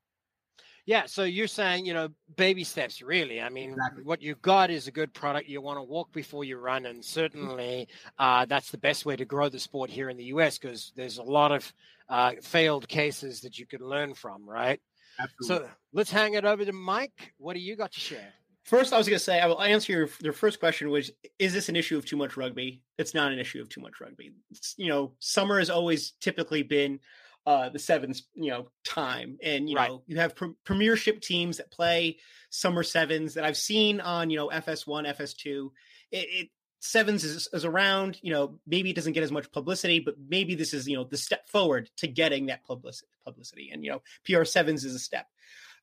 Yeah, 0.87 1.07
so 1.07 1.25
you're 1.25 1.47
saying, 1.47 1.85
you 1.85 1.93
know, 1.95 2.09
baby 2.37 2.65
steps, 2.65 3.03
really. 3.03 3.41
I 3.41 3.49
mean, 3.51 3.73
Exactly. 3.73 4.03
what 4.03 4.23
you've 4.23 4.43
got 4.43 4.71
is 4.71 4.89
a 4.89 4.91
good 4.91 5.13
product. 5.13 5.47
You 5.49 5.61
want 5.61 5.79
to 5.79 5.83
walk 5.83 6.11
before 6.11 6.43
you 6.43 6.57
run. 6.57 6.87
And 6.87 7.05
certainly 7.05 7.87
uh, 8.19 8.47
that's 8.47 8.71
the 8.71 8.79
best 8.79 9.05
way 9.05 9.15
to 9.15 9.25
grow 9.25 9.49
the 9.51 9.59
sport 9.61 9.91
here 9.91 10.09
in 10.09 10.17
the 10.17 10.25
US 10.25 10.59
because 10.59 10.93
there's 10.97 11.19
a 11.19 11.23
lot 11.23 11.53
of 11.53 11.73
uh, 12.09 12.33
failed 12.43 12.89
cases 12.89 13.41
that 13.43 13.59
you 13.59 13.67
could 13.67 13.83
learn 13.83 14.15
from, 14.15 14.49
right? 14.49 14.81
Absolutely. 15.23 15.67
So 15.69 15.73
let's 15.93 16.11
hang 16.11 16.35
it 16.35 16.45
over 16.45 16.65
to 16.65 16.73
Mike. 16.73 17.35
What 17.39 17.55
do 17.55 17.61
you 17.61 17.77
got 17.77 17.93
to 17.93 18.01
share? 18.01 18.33
First, 18.65 18.93
I 18.93 18.99
was 18.99 19.09
going 19.09 19.19
to 19.19 19.25
say 19.25 19.41
I 19.41 19.47
will 19.47 19.61
answer 19.61 19.93
your 19.93 20.09
your 20.21 20.33
first 20.33 20.61
question, 20.61 20.91
which 20.91 21.11
is 21.39 21.53
this 21.53 21.69
an 21.69 21.77
issue 21.77 21.97
of 21.97 22.05
too 22.05 22.17
much 22.17 22.37
rugby? 22.37 22.83
It's 22.99 23.15
not 23.15 23.33
an 23.33 23.39
issue 23.39 23.61
of 23.61 23.69
too 23.69 23.81
much 23.81 24.01
rugby. 24.01 24.33
It's, 24.51 24.75
you 24.77 24.89
know, 24.89 25.15
summer 25.19 25.59
has 25.59 25.71
always 25.71 26.13
typically 26.21 26.63
been 26.63 27.01
uh, 27.47 27.71
the 27.71 27.79
sevens, 27.79 28.29
you 28.35 28.51
know, 28.51 28.69
time, 28.85 29.39
and 29.43 29.69
you 29.69 29.77
Right. 29.77 29.89
know, 29.89 30.03
you 30.07 30.19
have 30.19 30.37
pre- 30.37 30.53
premiership 30.65 31.21
teams 31.23 31.57
that 31.57 31.71
play 31.71 32.19
summer 32.51 32.83
sevens 32.83 33.35
that 33.35 33.45
I've 33.45 33.57
seen 33.57 34.01
on 34.01 34.29
you 34.31 34.37
know 34.37 34.49
FS1, 34.51 35.07
FS2. 35.17 35.71
It, 36.13 36.17
it 36.19 36.49
sevens 36.81 37.25
is, 37.25 37.49
is 37.53 37.65
around. 37.65 38.19
You 38.23 38.33
know, 38.33 38.59
maybe 38.67 38.91
it 38.91 38.97
doesn't 38.97 39.13
get 39.13 39.23
as 39.23 39.33
much 39.33 39.53
publicity, 39.53 40.01
but 40.01 40.17
maybe 40.29 40.55
this 40.55 40.75
is 40.75 40.89
you 40.89 40.97
know 40.97 41.05
the 41.05 41.17
step 41.17 41.49
forward 41.49 41.89
to 41.99 42.09
getting 42.09 42.47
that 42.47 42.65
publicity. 42.65 43.11
Publicity, 43.25 43.71
and 43.73 43.85
you 43.85 43.91
know, 43.93 44.03
PR 44.25 44.45
sevens 44.45 44.85
is 44.85 44.95
a 44.95 44.99
step. 44.99 45.27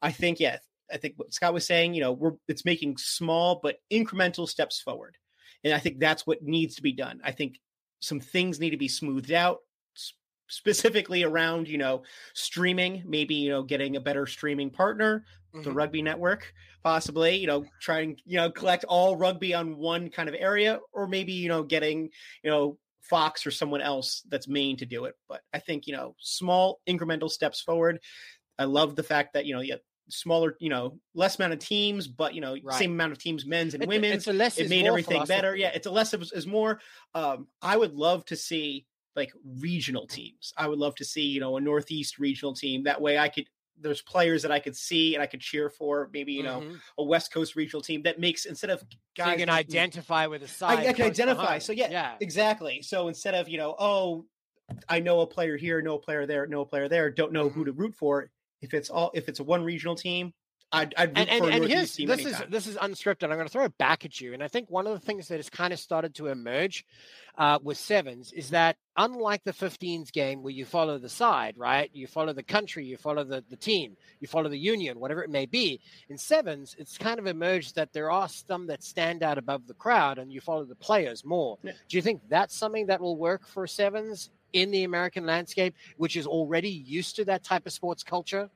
I 0.01 0.11
think, 0.11 0.39
yeah, 0.39 0.57
I 0.91 0.97
think 0.97 1.15
what 1.17 1.33
Scott 1.33 1.53
was 1.53 1.65
saying, 1.65 1.93
you 1.93 2.01
know, 2.01 2.11
we're 2.11 2.33
it's 2.47 2.65
making 2.65 2.97
small 2.97 3.59
but 3.61 3.77
incremental 3.91 4.47
steps 4.47 4.81
forward. 4.81 5.17
And 5.63 5.73
I 5.73 5.79
think 5.79 5.99
that's 5.99 6.27
what 6.27 6.43
needs 6.43 6.75
to 6.75 6.83
be 6.83 6.91
done. 6.91 7.19
I 7.23 7.31
think 7.31 7.59
some 7.99 8.19
things 8.19 8.59
need 8.59 8.71
to 8.71 8.77
be 8.77 8.87
smoothed 8.87 9.31
out 9.31 9.59
specifically 10.49 11.23
around, 11.23 11.67
you 11.67 11.77
know, 11.77 12.03
streaming, 12.33 13.03
maybe, 13.05 13.35
you 13.35 13.49
know, 13.49 13.63
getting 13.63 13.95
a 13.95 14.01
better 14.01 14.25
streaming 14.25 14.69
partner, 14.69 15.25
the 15.63 15.69
Mhm. 15.71 15.75
rugby 15.75 16.01
network, 16.01 16.53
possibly, 16.83 17.35
you 17.37 17.47
know, 17.47 17.65
trying, 17.81 18.19
you 18.25 18.37
know, 18.37 18.51
collect 18.51 18.83
all 18.85 19.15
rugby 19.15 19.53
on 19.53 19.77
one 19.77 20.09
kind 20.09 20.29
of 20.29 20.35
area, 20.37 20.79
or 20.91 21.07
maybe, 21.07 21.33
you 21.33 21.47
know, 21.49 21.63
getting, 21.63 22.09
you 22.43 22.49
know, 22.49 22.79
Fox 23.01 23.45
or 23.47 23.51
someone 23.51 23.81
else 23.81 24.21
that's 24.27 24.47
main 24.47 24.75
to 24.77 24.85
do 24.85 25.05
it. 25.05 25.15
But 25.29 25.41
I 25.53 25.59
think, 25.59 25.87
you 25.87 25.93
know, 25.95 26.15
small 26.19 26.81
incremental 26.87 27.29
steps 27.29 27.61
forward. 27.61 28.01
I 28.59 28.65
love 28.65 28.95
the 28.95 29.03
fact 29.03 29.33
that, 29.33 29.45
you 29.45 29.53
know, 29.55 29.61
yeah, 29.61 29.77
smaller, 30.09 30.55
you 30.59 30.69
know, 30.69 30.99
less 31.13 31.37
amount 31.37 31.53
of 31.53 31.59
teams, 31.59 32.07
but 32.07 32.33
you 32.33 32.41
know, 32.41 32.55
Right. 32.63 32.79
same 32.79 32.91
amount 32.91 33.11
of 33.11 33.17
teams, 33.17 33.45
men's 33.45 33.73
and 33.73 33.83
It's- 33.83 33.87
women's. 33.95 34.15
It's 34.15 34.27
a 34.27 34.33
less 34.33 34.57
It 34.57 34.69
made 34.69 34.85
everything 34.85 35.23
better. 35.25 35.55
Yeah, 35.55 35.71
it's 35.73 35.85
a 35.87 35.91
less 35.91 36.13
is, 36.13 36.31
is 36.31 36.47
more. 36.47 36.79
Um, 37.13 37.49
I 37.61 37.75
would 37.77 37.93
love 37.93 38.23
to 38.25 38.35
see 38.37 38.85
like 39.17 39.33
regional 39.43 40.05
teams. 40.07 40.53
I 40.57 40.67
would 40.67 40.79
love 40.79 40.95
to 40.95 41.03
see, 41.05 41.25
you 41.25 41.39
know, 41.39 41.57
a 41.57 41.61
Northeast 41.61 42.19
regional 42.19 42.53
team. 42.53 42.83
That 42.83 43.01
way 43.01 43.17
I 43.17 43.29
could 43.29 43.49
there's 43.79 44.01
players 44.01 44.41
that 44.41 44.51
I 44.51 44.59
could 44.59 44.75
see 44.75 45.13
and 45.15 45.21
I 45.21 45.27
could 45.27 45.41
cheer 45.41 45.69
for. 45.69 46.09
Maybe, 46.13 46.33
you 46.33 46.43
know, 46.43 46.61
Mhm. 46.61 46.79
a 46.97 47.03
West 47.03 47.31
Coast 47.31 47.55
regional 47.55 47.81
team 47.81 48.01
that 48.03 48.19
makes 48.19 48.45
instead 48.45 48.69
of 48.69 48.79
So 48.81 48.85
guys 49.15 49.39
you 49.39 49.45
can 49.45 49.49
identify 49.49 50.25
with 50.27 50.43
a 50.43 50.47
side. 50.47 50.85
I, 50.85 50.89
I 50.89 50.93
can 50.93 51.05
identify. 51.05 51.41
behind. 51.43 51.63
So 51.63 51.73
yeah, 51.73 51.89
yeah. 51.89 52.15
exactly. 52.19 52.81
So 52.81 53.07
instead 53.07 53.33
of 53.35 53.47
you 53.49 53.57
know, 53.57 53.75
oh, 53.79 54.25
I 54.89 54.99
know 54.99 55.21
a 55.21 55.27
player 55.27 55.57
here, 55.57 55.81
no 55.81 55.97
player 55.97 56.25
there, 56.25 56.47
no 56.47 56.65
player 56.65 56.89
there, 56.89 57.09
don't 57.11 57.31
know 57.31 57.49
Mm-hmm. 57.49 57.59
who 57.59 57.65
to 57.65 57.71
root 57.73 57.95
for. 57.95 58.29
If 58.61 58.73
it's 58.73 58.89
all, 58.89 59.11
if 59.13 59.29
it's 59.29 59.39
a 59.39 59.43
one 59.43 59.63
regional 59.63 59.95
team, 59.95 60.33
I'd, 60.71 60.93
I'd 60.97 61.17
and, 61.17 61.29
and, 61.29 61.45
and 61.45 61.65
here's 61.65 61.95
this 61.95 62.25
is 62.25 62.41
this 62.49 62.67
is 62.67 62.75
unscripted. 62.75 63.23
I'm 63.23 63.31
going 63.31 63.45
to 63.45 63.51
throw 63.51 63.63
it 63.63 63.77
back 63.77 64.03
at 64.03 64.19
you. 64.19 64.33
And 64.33 64.43
I 64.43 64.49
think 64.49 64.69
one 64.69 64.85
of 64.85 64.93
the 64.93 65.05
things 65.05 65.29
that 65.29 65.37
has 65.37 65.49
kind 65.49 65.71
of 65.71 65.79
started 65.79 66.13
to 66.15 66.27
emerge 66.27 66.85
uh, 67.37 67.59
with 67.63 67.77
sevens 67.77 68.33
is 68.33 68.49
that 68.49 68.75
unlike 68.97 69.43
the 69.45 69.53
15s 69.53 70.11
game 70.11 70.43
where 70.43 70.51
you 70.51 70.65
follow 70.65 70.97
the 70.97 71.07
side, 71.07 71.53
right? 71.57 71.89
You 71.93 72.05
follow 72.05 72.33
the 72.33 72.43
country, 72.43 72.85
you 72.85 72.97
follow 72.97 73.23
the, 73.23 73.43
the 73.49 73.55
team, 73.55 73.95
you 74.19 74.27
follow 74.27 74.49
the 74.49 74.59
union, 74.59 74.99
whatever 74.99 75.23
it 75.23 75.29
may 75.29 75.45
be. 75.45 75.79
In 76.09 76.17
sevens, 76.17 76.75
it's 76.77 76.97
kind 76.97 77.19
of 77.19 77.27
emerged 77.27 77.75
that 77.75 77.93
there 77.93 78.11
are 78.11 78.27
some 78.27 78.67
that 78.67 78.83
stand 78.83 79.23
out 79.23 79.37
above 79.37 79.67
the 79.67 79.73
crowd, 79.73 80.17
and 80.17 80.33
you 80.33 80.41
follow 80.41 80.65
the 80.65 80.75
players 80.75 81.23
more. 81.23 81.57
Yeah. 81.63 81.73
Do 81.87 81.97
you 81.97 82.01
think 82.01 82.21
that's 82.27 82.55
something 82.55 82.87
that 82.87 82.99
will 82.99 83.17
work 83.17 83.47
for 83.47 83.67
sevens? 83.67 84.31
In 84.53 84.71
the 84.71 84.85
American 84.85 85.25
landscape, 85.25 85.75
which 85.97 86.15
is 86.15 86.25
already 86.25 86.69
used 86.69 87.17
to 87.17 87.25
that 87.25 87.43
type 87.43 87.67
of 87.67 87.73
sports 87.73 88.01
culture, 88.01 88.49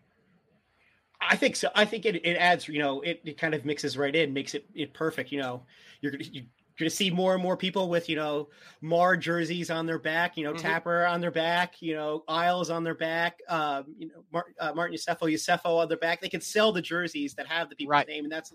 I 1.22 1.36
think 1.36 1.56
so. 1.56 1.70
I 1.76 1.86
think 1.86 2.06
it, 2.06 2.16
it 2.26 2.36
adds, 2.38 2.68
you 2.68 2.80
know, 2.80 3.02
it, 3.02 3.22
it 3.24 3.38
kind 3.38 3.54
of 3.54 3.64
mixes 3.66 3.98
right 3.98 4.16
in, 4.16 4.34
makes 4.34 4.56
it 4.56 4.66
it 4.74 4.94
perfect. 4.94 5.32
You 5.32 5.40
know, 5.40 5.64
you're 6.02 6.12
gonna 6.12 6.24
you're 6.32 6.44
gonna 6.80 6.90
see 6.90 7.12
more 7.12 7.34
and 7.34 7.44
more 7.44 7.56
people 7.56 7.90
with, 7.90 8.10
you 8.10 8.16
know, 8.16 8.50
Mar 8.82 9.16
jerseys 9.18 9.70
on 9.70 9.86
their 9.86 10.00
back, 10.00 10.36
you 10.36 10.44
know, 10.44 10.54
Mhm. 10.54 10.60
Tapper 10.62 11.06
on 11.06 11.22
their 11.22 11.30
back, 11.32 11.82
you 11.82 11.94
know, 11.94 12.24
Isles 12.28 12.70
on 12.72 12.84
their 12.84 12.96
back, 12.96 13.40
um, 13.50 13.86
you 14.00 14.08
know, 14.08 14.24
Mar- 14.34 14.48
uh, 14.60 14.74
Martin 14.74 14.98
Iosefo, 14.98 15.32
Iosefo 15.32 15.80
on 15.82 15.88
their 15.88 15.98
back. 15.98 16.22
They 16.22 16.30
can 16.30 16.42
sell 16.42 16.72
the 16.72 16.82
jerseys 16.82 17.36
that 17.36 17.46
have 17.48 17.70
the 17.70 17.76
people's 17.76 17.92
Right. 17.92 18.08
name, 18.08 18.26
and 18.26 18.32
that's. 18.32 18.54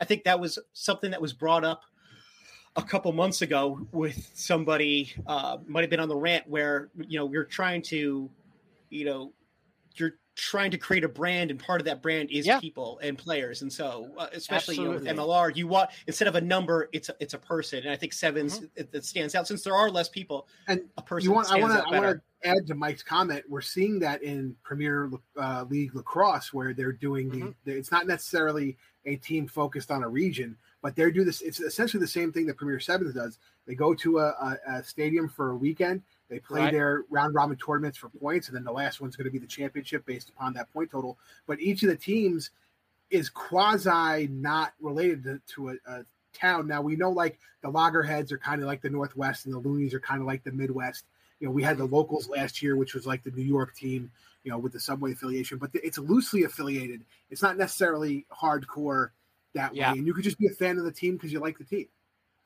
I 0.00 0.04
think 0.06 0.24
that 0.24 0.40
was 0.40 0.58
something 0.72 1.10
that 1.10 1.20
was 1.20 1.34
brought 1.34 1.64
up 1.64 1.82
a 2.76 2.82
couple 2.82 3.12
months 3.12 3.42
ago 3.42 3.86
with 3.92 4.30
somebody 4.34 5.12
uh, 5.26 5.58
might 5.66 5.82
have 5.82 5.90
been 5.90 6.00
on 6.00 6.08
the 6.08 6.16
rant 6.16 6.48
where 6.48 6.88
you 7.08 7.18
know 7.18 7.26
we're 7.26 7.44
trying 7.44 7.82
to, 7.82 8.30
you 8.88 9.04
know, 9.04 9.32
you're 9.96 10.14
trying 10.40 10.70
to 10.70 10.78
create 10.78 11.04
a 11.04 11.08
brand, 11.08 11.50
and 11.50 11.60
part 11.60 11.80
of 11.80 11.84
that 11.84 12.00
brand 12.02 12.30
is 12.30 12.46
Yeah. 12.46 12.58
people 12.60 12.98
and 13.02 13.18
players, 13.18 13.62
and 13.62 13.72
so 13.72 14.10
uh, 14.16 14.28
especially 14.32 14.76
you 14.76 14.84
know, 14.84 14.90
with 14.92 15.04
MLR, 15.04 15.54
you 15.54 15.66
want 15.66 15.90
instead 16.06 16.28
of 16.28 16.34
a 16.34 16.40
number, 16.40 16.88
it's 16.92 17.08
a, 17.10 17.14
it's 17.20 17.34
a 17.34 17.38
person, 17.38 17.80
and 17.80 17.90
I 17.90 17.96
think 17.96 18.12
7s 18.12 18.68
it, 18.74 18.88
it 18.92 19.04
stands 19.04 19.34
out 19.34 19.46
since 19.46 19.62
there 19.62 19.74
are 19.74 19.90
less 19.90 20.08
people. 20.08 20.48
And 20.66 20.82
a 20.96 21.02
person 21.02 21.28
you 21.28 21.34
want 21.34 21.50
I 21.52 21.60
want 21.60 21.72
to 21.74 21.84
I 21.86 22.00
want 22.00 22.20
to 22.42 22.48
add 22.48 22.66
to 22.68 22.74
Mike's 22.74 23.02
comment. 23.02 23.44
We're 23.48 23.60
seeing 23.60 23.98
that 23.98 24.22
in 24.22 24.56
Premier 24.62 25.10
uh, 25.36 25.66
League 25.68 25.94
lacrosse 25.94 26.54
where 26.54 26.72
they're 26.72 26.92
doing 26.92 27.28
the, 27.30 27.40
Mhm. 27.40 27.54
the. 27.64 27.72
It's 27.76 27.92
not 27.92 28.06
necessarily 28.06 28.78
a 29.04 29.16
team 29.16 29.46
focused 29.46 29.90
on 29.90 30.02
a 30.02 30.08
region, 30.08 30.56
but 30.80 30.96
they're 30.96 31.10
do 31.10 31.24
this. 31.24 31.42
It's 31.42 31.60
essentially 31.60 32.00
the 32.00 32.06
same 32.08 32.32
thing 32.32 32.46
that 32.46 32.56
Premier 32.56 32.80
Sevens 32.80 33.12
does. 33.14 33.38
They 33.66 33.74
go 33.74 33.94
to 33.94 34.18
a, 34.20 34.28
a, 34.28 34.58
a 34.78 34.84
stadium 34.84 35.28
for 35.28 35.50
a 35.50 35.56
weekend. 35.56 36.02
They 36.30 36.38
play 36.38 36.60
Right. 36.60 36.72
their 36.72 37.04
round 37.10 37.34
robin 37.34 37.56
tournaments 37.56 37.98
for 37.98 38.08
points, 38.08 38.46
and 38.48 38.56
then 38.56 38.64
the 38.64 38.72
last 38.72 39.00
one's 39.00 39.16
going 39.16 39.26
to 39.26 39.30
be 39.32 39.38
the 39.38 39.46
championship 39.46 40.06
based 40.06 40.30
upon 40.30 40.54
that 40.54 40.72
point 40.72 40.90
total. 40.90 41.18
But 41.46 41.60
each 41.60 41.82
of 41.82 41.90
the 41.90 41.96
teams 41.96 42.50
is 43.10 43.28
quasi 43.28 44.28
not 44.28 44.72
related 44.80 45.24
to, 45.24 45.40
to 45.54 45.70
a, 45.70 45.74
a 45.86 46.04
town. 46.32 46.68
Now 46.68 46.80
we 46.80 46.94
know 46.94 47.10
like 47.10 47.40
the 47.62 47.68
loggerheads 47.68 48.30
are 48.30 48.38
kind 48.38 48.62
of 48.62 48.68
like 48.68 48.80
the 48.80 48.88
Northwest, 48.88 49.44
and 49.44 49.52
the 49.52 49.58
loonies 49.58 49.92
are 49.92 50.00
kind 50.00 50.20
of 50.20 50.26
like 50.28 50.44
the 50.44 50.52
Midwest. 50.52 51.04
You 51.40 51.46
know, 51.48 51.52
we 51.52 51.62
had 51.64 51.78
the 51.78 51.86
locals 51.86 52.28
last 52.28 52.62
year, 52.62 52.76
which 52.76 52.94
was 52.94 53.06
like 53.06 53.24
the 53.24 53.30
New 53.32 53.42
York 53.42 53.74
team, 53.74 54.10
you 54.44 54.50
know, 54.52 54.58
with 54.58 54.72
the 54.72 54.80
subway 54.80 55.12
affiliation, 55.12 55.58
but 55.58 55.70
it's 55.74 55.98
loosely 55.98 56.44
affiliated. 56.44 57.02
It's 57.30 57.42
not 57.42 57.56
necessarily 57.58 58.26
hardcore 58.30 59.10
that 59.54 59.74
Yeah. 59.74 59.92
way. 59.92 59.98
And 59.98 60.06
you 60.06 60.14
could 60.14 60.24
just 60.24 60.38
be 60.38 60.46
a 60.46 60.54
fan 60.54 60.78
of 60.78 60.84
the 60.84 60.92
team 60.92 61.14
because 61.16 61.32
you 61.32 61.40
like 61.40 61.58
the 61.58 61.64
team. 61.64 61.88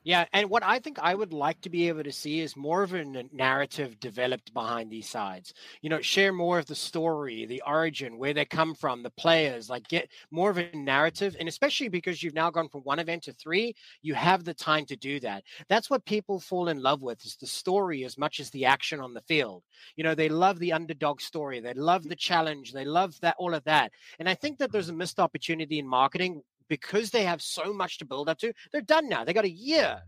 Yeah, 0.05 0.25
and 0.33 0.51
what 0.51 0.61
I 0.61 0.77
think 0.77 0.99
I 0.99 1.15
would 1.15 1.33
like 1.33 1.61
to 1.61 1.69
be 1.69 1.87
able 1.87 2.03
to 2.03 2.11
see 2.11 2.39
is 2.39 2.55
more 2.55 2.83
of 2.83 2.93
a 2.93 3.03
narrative 3.33 3.99
developed 3.99 4.53
behind 4.53 4.91
these 4.91 5.09
sides. 5.09 5.51
You 5.81 5.89
know, 5.89 5.99
share 5.99 6.31
more 6.31 6.59
of 6.59 6.67
the 6.67 6.75
story, 6.75 7.47
the 7.47 7.63
origin, 7.65 8.19
where 8.19 8.31
they 8.35 8.45
come 8.45 8.75
from, 8.75 9.01
the 9.01 9.09
players, 9.09 9.67
like 9.67 9.87
get 9.87 10.07
more 10.29 10.51
of 10.51 10.59
a 10.59 10.69
narrative. 10.75 11.35
And 11.39 11.49
especially 11.49 11.89
because 11.89 12.21
you've 12.21 12.35
now 12.35 12.51
gone 12.51 12.69
from 12.69 12.81
one 12.81 12.99
event 12.99 13.23
to 13.23 13.33
three, 13.33 13.73
you 14.03 14.13
have 14.13 14.43
the 14.43 14.53
time 14.53 14.85
to 14.85 14.95
do 14.95 15.19
that. 15.21 15.43
That's 15.69 15.89
what 15.89 16.05
people 16.05 16.39
fall 16.39 16.67
in 16.67 16.83
love 16.83 17.01
with 17.01 17.25
is 17.25 17.35
the 17.37 17.47
story 17.47 18.05
as 18.05 18.15
much 18.15 18.39
as 18.39 18.51
the 18.51 18.65
action 18.65 18.99
on 18.99 19.15
the 19.15 19.21
field. 19.21 19.63
You 19.95 20.03
know, 20.03 20.13
they 20.13 20.29
love 20.29 20.59
the 20.59 20.73
underdog 20.73 21.19
story, 21.19 21.59
they 21.61 21.73
love 21.73 22.03
the 22.03 22.15
challenge, 22.15 22.73
they 22.73 22.85
love 22.85 23.19
that 23.21 23.37
all 23.39 23.55
of 23.55 23.63
that. 23.63 23.91
And 24.19 24.29
I 24.29 24.35
think 24.35 24.59
that 24.59 24.71
there's 24.71 24.89
a 24.89 24.93
missed 24.93 25.19
opportunity 25.19 25.79
in 25.79 25.87
marketing 25.87 26.43
because 26.69 27.11
they 27.11 27.23
have 27.23 27.41
so 27.41 27.73
much 27.73 27.97
to 27.99 28.05
build 28.05 28.29
up 28.29 28.37
to, 28.39 28.53
they're 28.71 28.81
done 28.81 29.09
now. 29.09 29.23
They 29.23 29.33
got 29.33 29.45
a 29.45 29.49
year 29.49 30.01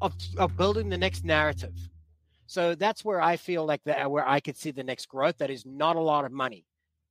of, 0.00 0.14
of 0.36 0.56
building 0.56 0.88
the 0.88 0.98
next 0.98 1.24
narrative. 1.24 1.74
So 2.46 2.74
that's 2.74 3.04
where 3.04 3.20
I 3.20 3.36
feel 3.36 3.64
like 3.66 3.82
that 3.84 4.10
where 4.10 4.26
I 4.26 4.40
could 4.40 4.56
see 4.56 4.70
the 4.70 4.84
next 4.84 5.06
growth. 5.06 5.38
That 5.38 5.50
is 5.50 5.66
not 5.66 5.96
a 5.96 6.00
lot 6.00 6.24
of 6.24 6.32
money. 6.32 6.64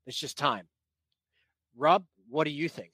It's 0.07 0.17
just 0.17 0.37
time. 0.37 0.67
Rob, 1.75 2.05
what 2.29 2.45
do 2.45 2.51
you 2.51 2.69
think? 2.69 2.91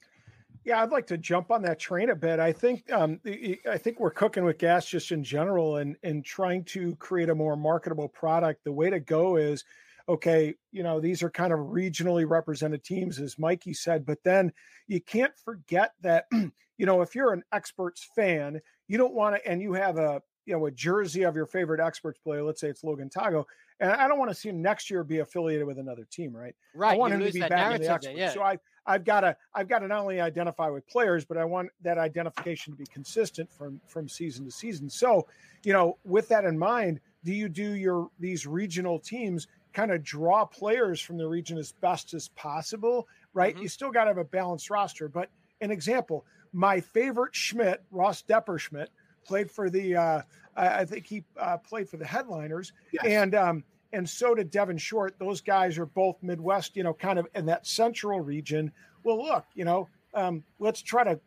Yeah, 0.64 0.82
I'd 0.82 0.92
like 0.92 1.08
to 1.08 1.18
jump 1.18 1.50
on 1.50 1.64
that 1.64 1.80
train 1.80 2.10
a 2.12 2.16
bit. 2.16 2.40
I 2.40 2.52
think 2.52 2.92
um, 2.92 3.20
I 3.26 3.78
think 3.78 4.00
we're 4.00 4.12
cooking 4.12 4.44
with 4.44 4.60
gas 4.60 4.86
just 4.86 5.12
in 5.12 5.24
general, 5.24 5.78
and 5.78 5.96
and 6.04 6.24
trying 6.24 6.64
to 6.66 6.96
create 6.98 7.30
a 7.30 7.36
more 7.36 7.56
marketable 7.56 8.08
product. 8.08 8.64
The 8.64 8.72
way 8.72 8.92
to 8.92 9.00
go 9.00 9.38
is, 9.38 9.64
okay, 10.10 10.56
you 10.72 10.84
know, 10.84 11.00
these 11.00 11.24
are 11.24 11.30
kind 11.30 11.54
of 11.54 11.60
regionally 11.60 12.30
represented 12.30 12.84
teams, 12.84 13.20
as 13.20 13.40
Mikey 13.40 13.74
said, 13.74 14.06
but 14.06 14.20
then 14.24 14.52
you 14.88 15.02
can't 15.02 15.34
forget 15.44 15.94
that, 16.02 16.26
you 16.78 16.86
know, 16.86 17.02
if 17.02 17.16
you're 17.16 17.34
an 17.34 17.44
experts 17.52 18.08
fan, 18.16 18.60
you 18.88 18.98
don't 18.98 19.14
want 19.14 19.36
to, 19.36 19.48
and 19.48 19.62
you 19.62 19.74
have 19.74 19.98
a 19.98 20.22
you 20.46 20.54
know 20.54 20.66
a 20.66 20.72
jersey 20.72 21.24
of 21.24 21.36
your 21.36 21.46
favorite 21.46 21.80
experts 21.80 22.20
player. 22.20 22.44
Let's 22.44 22.60
say 22.60 22.68
it's 22.68 22.84
Logan 22.84 23.10
Tago, 23.10 23.46
and 23.80 23.92
I 23.92 24.08
don't 24.08 24.20
want 24.20 24.32
to 24.32 24.36
see 24.36 24.50
him 24.50 24.62
next 24.62 24.90
year 24.90 25.04
be 25.04 25.20
affiliated 25.20 25.66
with 25.66 25.80
another 25.80 26.06
team, 26.12 26.36
right? 26.36 26.56
Right. 26.74 26.94
I 26.94 26.98
want 26.98 27.14
him 27.14 27.20
to 27.22 27.32
be 27.32 27.40
back 27.40 27.52
in 27.52 27.56
the 27.56 27.56
narrative 27.56 27.90
expert. 27.90 28.16
yeah. 28.16 28.32
So 28.32 28.42
I, 28.42 28.58
I've 28.86 29.06
got 29.06 29.22
to, 29.22 29.36
I've 29.54 29.68
got 29.68 29.80
to 29.80 29.88
not 29.88 30.02
only 30.02 30.20
identify 30.20 30.70
with 30.70 30.88
players, 30.88 31.26
but 31.26 31.38
I 31.38 31.46
want 31.46 31.70
that 31.82 31.98
identification 31.98 32.74
to 32.74 32.78
be 32.78 32.86
consistent 32.86 33.52
from 33.52 33.80
from 33.88 34.08
season 34.08 34.46
to 34.46 34.52
season. 34.52 34.90
So, 34.90 35.28
you 35.64 35.74
know, 35.74 35.98
with 36.04 36.28
that 36.30 36.46
in 36.46 36.58
mind, 36.58 37.00
do 37.24 37.34
you 37.34 37.50
do 37.50 37.76
your 37.76 38.10
these 38.20 38.46
regional 38.46 39.00
teams 39.00 39.48
kind 39.74 39.92
of 39.92 40.04
draw 40.04 40.46
players 40.46 41.00
from 41.02 41.18
the 41.18 41.28
region 41.28 41.58
as 41.58 41.72
best 41.72 42.14
as 42.14 42.28
possible? 42.30 43.08
Right. 43.34 43.56
Mhm. 43.56 43.62
You 43.64 43.68
still 43.68 43.92
got 43.92 44.06
to 44.06 44.10
have 44.10 44.18
a 44.18 44.24
balanced 44.24 44.70
roster. 44.70 45.08
But 45.08 45.30
an 45.62 45.72
example, 45.72 46.26
my 46.54 46.82
favorite 46.82 47.34
Schmidt, 47.36 47.84
Ross 47.92 48.24
Deperschmidt, 48.24 48.88
played 49.26 49.50
for 49.50 49.70
the. 49.70 49.96
Uh, 49.96 50.22
I 50.56 50.80
I 50.80 50.86
think 50.86 51.06
he 51.06 51.24
uh, 51.38 51.58
played 51.58 51.88
for 51.90 51.98
the 51.98 52.06
Headliners, 52.06 52.74
Yes. 52.92 53.06
and 53.06 53.36
um, 53.36 53.64
and 53.94 54.10
so 54.10 54.36
did 54.36 54.50
Devin 54.52 54.78
Short. 54.78 55.16
Those 55.20 55.42
guys 55.42 55.78
are 55.78 55.86
both 55.86 56.22
Midwest, 56.22 56.76
you 56.76 56.84
know, 56.84 56.94
kind 56.94 57.20
of 57.20 57.28
in 57.36 57.46
that 57.46 57.66
central 57.66 58.20
region. 58.20 58.72
Well, 59.04 59.22
look, 59.24 59.46
you 59.54 59.64
know, 59.66 59.88
um, 60.14 60.44
let's 60.60 60.82
try 60.82 61.04
to 61.06 61.20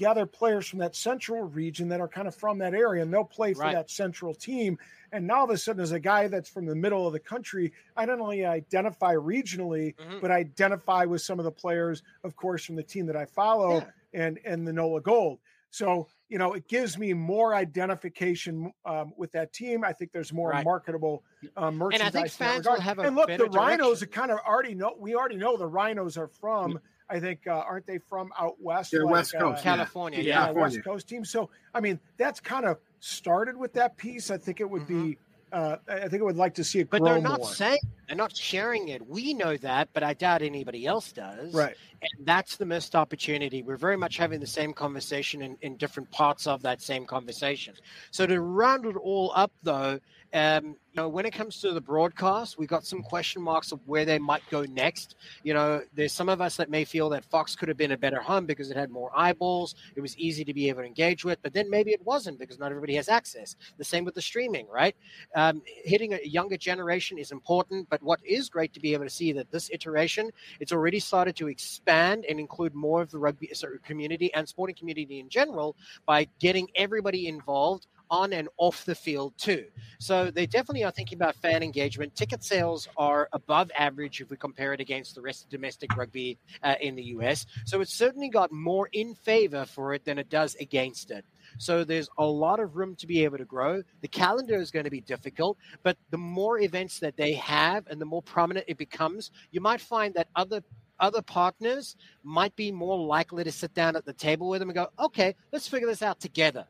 gather 0.00 0.24
players 0.24 0.66
from 0.66 0.78
that 0.78 0.96
central 0.96 1.42
region 1.42 1.86
that 1.90 2.00
are 2.00 2.08
kind 2.08 2.26
of 2.26 2.34
from 2.34 2.56
that 2.56 2.72
area, 2.72 3.02
and 3.02 3.12
they'll 3.12 3.22
play 3.22 3.52
for 3.52 3.60
Right. 3.60 3.74
that 3.74 3.90
central 3.90 4.34
team. 4.34 4.78
And 5.12 5.26
now 5.26 5.40
all 5.40 5.44
of 5.44 5.50
a 5.50 5.58
sudden, 5.58 5.82
as 5.82 5.92
a 5.92 6.00
guy 6.00 6.26
that's 6.26 6.48
from 6.48 6.64
the 6.64 6.74
middle 6.74 7.06
of 7.06 7.12
the 7.12 7.20
country, 7.20 7.70
I 7.98 8.06
not 8.06 8.18
only 8.18 8.46
identify 8.46 9.14
regionally, 9.14 9.94
Mhm. 9.96 10.22
but 10.22 10.30
identify 10.30 11.04
with 11.04 11.20
some 11.20 11.38
of 11.38 11.44
the 11.44 11.52
players, 11.52 12.02
of 12.24 12.34
course, 12.34 12.64
from 12.64 12.76
the 12.76 12.82
team 12.82 13.04
that 13.06 13.16
I 13.16 13.26
follow 13.26 13.74
Yeah. 13.80 13.90
and 14.14 14.40
and 14.46 14.66
the 14.66 14.72
NOLA 14.72 15.02
Gold. 15.02 15.38
So 15.70 16.08
you 16.30 16.38
know, 16.38 16.52
it 16.54 16.66
gives 16.68 16.96
me 16.96 17.12
more 17.12 17.54
identification 17.56 18.72
um, 18.84 19.12
with 19.16 19.32
that 19.32 19.52
team. 19.52 19.82
I 19.84 19.92
think 19.92 20.12
there's 20.12 20.32
more 20.32 20.50
Right. 20.50 20.64
marketable 20.64 21.24
um, 21.56 21.76
merchandise. 21.76 22.14
in 22.14 22.22
that 22.22 22.30
fans 22.30 22.66
will 22.68 22.80
have 22.80 22.98
a 23.00 23.02
and 23.02 23.16
look, 23.16 23.26
the 23.28 23.46
Rhinos 23.46 23.98
direction. 24.00 24.08
are 24.08 24.12
kind 24.12 24.30
of 24.30 24.38
already 24.46 24.74
know. 24.74 24.94
We 24.98 25.14
already 25.16 25.36
know 25.36 25.56
the 25.56 25.66
Rhinos 25.66 26.16
are 26.16 26.28
from. 26.28 26.80
I 27.10 27.20
think 27.20 27.46
uh, 27.46 27.52
aren't 27.52 27.86
they 27.86 27.98
from 27.98 28.32
out 28.38 28.54
west? 28.60 28.92
They're 28.92 29.04
like, 29.04 29.12
West 29.12 29.34
uh, 29.34 29.40
Coast, 29.40 29.64
yeah. 29.64 29.76
California, 29.76 30.20
yeah, 30.20 30.24
yeah. 30.24 30.34
California. 30.44 30.76
West 30.78 30.84
Coast 30.84 31.08
team. 31.08 31.24
So 31.24 31.50
I 31.74 31.80
mean, 31.80 31.98
that's 32.16 32.40
kind 32.40 32.64
of 32.64 32.78
started 33.00 33.56
with 33.56 33.72
that 33.74 33.96
piece. 33.96 34.30
I 34.30 34.38
think 34.38 34.60
it 34.60 34.70
would 34.70 34.86
be. 34.86 35.18
Uh, 35.52 35.76
I 35.88 36.06
think 36.06 36.22
I 36.22 36.24
would 36.24 36.36
like 36.36 36.54
to 36.54 36.64
see 36.64 36.78
it 36.78 36.82
Mm-hmm. 36.82 36.90
But 36.90 37.00
grow 37.00 37.12
they're 37.14 37.22
not 37.22 37.40
more. 37.40 37.48
saying 37.48 37.80
they're 38.06 38.16
not 38.16 38.36
sharing 38.36 38.86
it. 38.88 39.04
We 39.08 39.34
know 39.34 39.56
that, 39.56 39.88
but 39.92 40.04
I 40.04 40.14
doubt 40.14 40.42
anybody 40.42 40.86
else 40.86 41.10
does. 41.10 41.52
Right. 41.52 41.76
And 42.00 42.24
that's 42.24 42.56
the 42.56 42.66
missed 42.66 42.94
opportunity. 42.94 43.62
We're 43.62 43.76
very 43.76 43.96
much 43.96 44.16
having 44.16 44.38
the 44.38 44.46
same 44.46 44.72
conversation 44.72 45.42
in, 45.42 45.56
in 45.60 45.76
different 45.76 46.08
parts 46.12 46.46
of 46.46 46.62
that 46.62 46.80
same 46.80 47.04
conversation. 47.04 47.74
So 48.12 48.26
to 48.26 48.40
round 48.40 48.86
it 48.86 48.94
all 48.96 49.32
up, 49.34 49.50
though, 49.64 49.98
um, 50.32 50.76
you 50.92 50.96
know, 50.96 51.08
when 51.08 51.26
it 51.26 51.32
comes 51.32 51.60
to 51.60 51.72
the 51.72 51.80
broadcast, 51.80 52.58
we've 52.58 52.68
got 52.68 52.84
some 52.84 53.02
question 53.02 53.42
marks 53.42 53.72
of 53.72 53.80
where 53.86 54.04
they 54.04 54.18
might 54.18 54.42
go 54.50 54.62
next. 54.62 55.16
You 55.44 55.54
know, 55.54 55.82
there's 55.94 56.12
some 56.12 56.28
of 56.28 56.40
us 56.40 56.56
that 56.56 56.68
may 56.68 56.84
feel 56.84 57.08
that 57.10 57.24
Fox 57.24 57.54
could 57.54 57.68
have 57.68 57.76
been 57.76 57.92
a 57.92 57.96
better 57.96 58.20
home 58.20 58.46
because 58.46 58.70
it 58.70 58.76
had 58.76 58.90
more 58.90 59.10
eyeballs. 59.14 59.74
It 59.94 60.00
was 60.00 60.16
easy 60.18 60.44
to 60.44 60.54
be 60.54 60.68
able 60.68 60.82
to 60.82 60.86
engage 60.86 61.24
with, 61.24 61.40
but 61.42 61.52
then 61.52 61.70
maybe 61.70 61.92
it 61.92 62.04
wasn't 62.04 62.38
because 62.38 62.58
not 62.58 62.70
everybody 62.70 62.94
has 62.94 63.08
access. 63.08 63.56
The 63.78 63.84
same 63.84 64.04
with 64.04 64.14
the 64.14 64.22
streaming, 64.22 64.66
right? 64.68 64.96
Um, 65.34 65.62
hitting 65.66 66.14
a 66.14 66.20
younger 66.24 66.56
generation 66.56 67.18
is 67.18 67.32
important, 67.32 67.88
but 67.88 68.02
what 68.02 68.20
is 68.24 68.48
great 68.48 68.72
to 68.74 68.80
be 68.80 68.92
able 68.94 69.04
to 69.04 69.10
see 69.10 69.32
that 69.32 69.50
this 69.50 69.70
iteration, 69.72 70.30
it's 70.58 70.72
already 70.72 70.98
started 70.98 71.36
to 71.36 71.48
expand 71.48 72.24
and 72.28 72.40
include 72.40 72.74
more 72.74 73.02
of 73.02 73.10
the 73.10 73.18
rugby 73.18 73.48
sorry, 73.54 73.78
community 73.84 74.32
and 74.34 74.48
sporting 74.48 74.76
community 74.76 75.20
in 75.20 75.28
general 75.28 75.76
by 76.06 76.26
getting 76.38 76.68
everybody 76.74 77.28
involved 77.28 77.86
on 78.10 78.32
and 78.32 78.48
off 78.58 78.84
the 78.84 78.94
field 78.94 79.34
too. 79.38 79.64
So 79.98 80.30
they 80.30 80.46
definitely 80.46 80.84
are 80.84 80.90
thinking 80.90 81.16
about 81.16 81.36
fan 81.36 81.62
engagement. 81.62 82.14
Ticket 82.14 82.42
sales 82.42 82.88
are 82.96 83.28
above 83.32 83.70
average 83.78 84.20
if 84.20 84.30
we 84.30 84.36
compare 84.36 84.72
it 84.72 84.80
against 84.80 85.14
the 85.14 85.20
rest 85.20 85.44
of 85.44 85.50
domestic 85.50 85.96
rugby 85.96 86.38
uh, 86.62 86.74
in 86.80 86.96
the 86.96 87.04
US. 87.04 87.46
So 87.66 87.80
it's 87.80 87.94
certainly 87.94 88.28
got 88.28 88.52
more 88.52 88.88
in 88.92 89.14
favor 89.14 89.64
for 89.64 89.94
it 89.94 90.04
than 90.04 90.18
it 90.18 90.28
does 90.28 90.54
against 90.56 91.10
it. 91.10 91.24
So 91.58 91.84
there's 91.84 92.08
a 92.18 92.24
lot 92.24 92.60
of 92.60 92.76
room 92.76 92.94
to 92.96 93.06
be 93.06 93.24
able 93.24 93.38
to 93.38 93.44
grow. 93.44 93.82
The 94.00 94.08
calendar 94.08 94.56
is 94.56 94.70
going 94.70 94.84
to 94.84 94.90
be 94.90 95.00
difficult, 95.00 95.58
but 95.82 95.96
the 96.10 96.18
more 96.18 96.60
events 96.60 96.98
that 97.00 97.16
they 97.16 97.34
have 97.34 97.86
and 97.88 98.00
the 98.00 98.06
more 98.06 98.22
prominent 98.22 98.66
it 98.68 98.78
becomes, 98.78 99.30
you 99.50 99.60
might 99.60 99.80
find 99.80 100.14
that 100.14 100.28
other 100.36 100.62
other 100.98 101.22
partners 101.22 101.96
might 102.22 102.54
be 102.56 102.70
more 102.70 102.98
likely 102.98 103.42
to 103.42 103.50
sit 103.50 103.72
down 103.72 103.96
at 103.96 104.04
the 104.04 104.12
table 104.12 104.50
with 104.50 104.60
them 104.60 104.68
and 104.68 104.76
go, 104.76 104.88
"Okay, 104.98 105.34
let's 105.50 105.66
figure 105.66 105.88
this 105.88 106.02
out 106.02 106.20
together." 106.20 106.66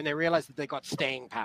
When 0.00 0.06
they 0.06 0.14
realize 0.14 0.46
that 0.46 0.56
they 0.56 0.66
got 0.66 0.86
staying 0.86 1.28
power. 1.28 1.44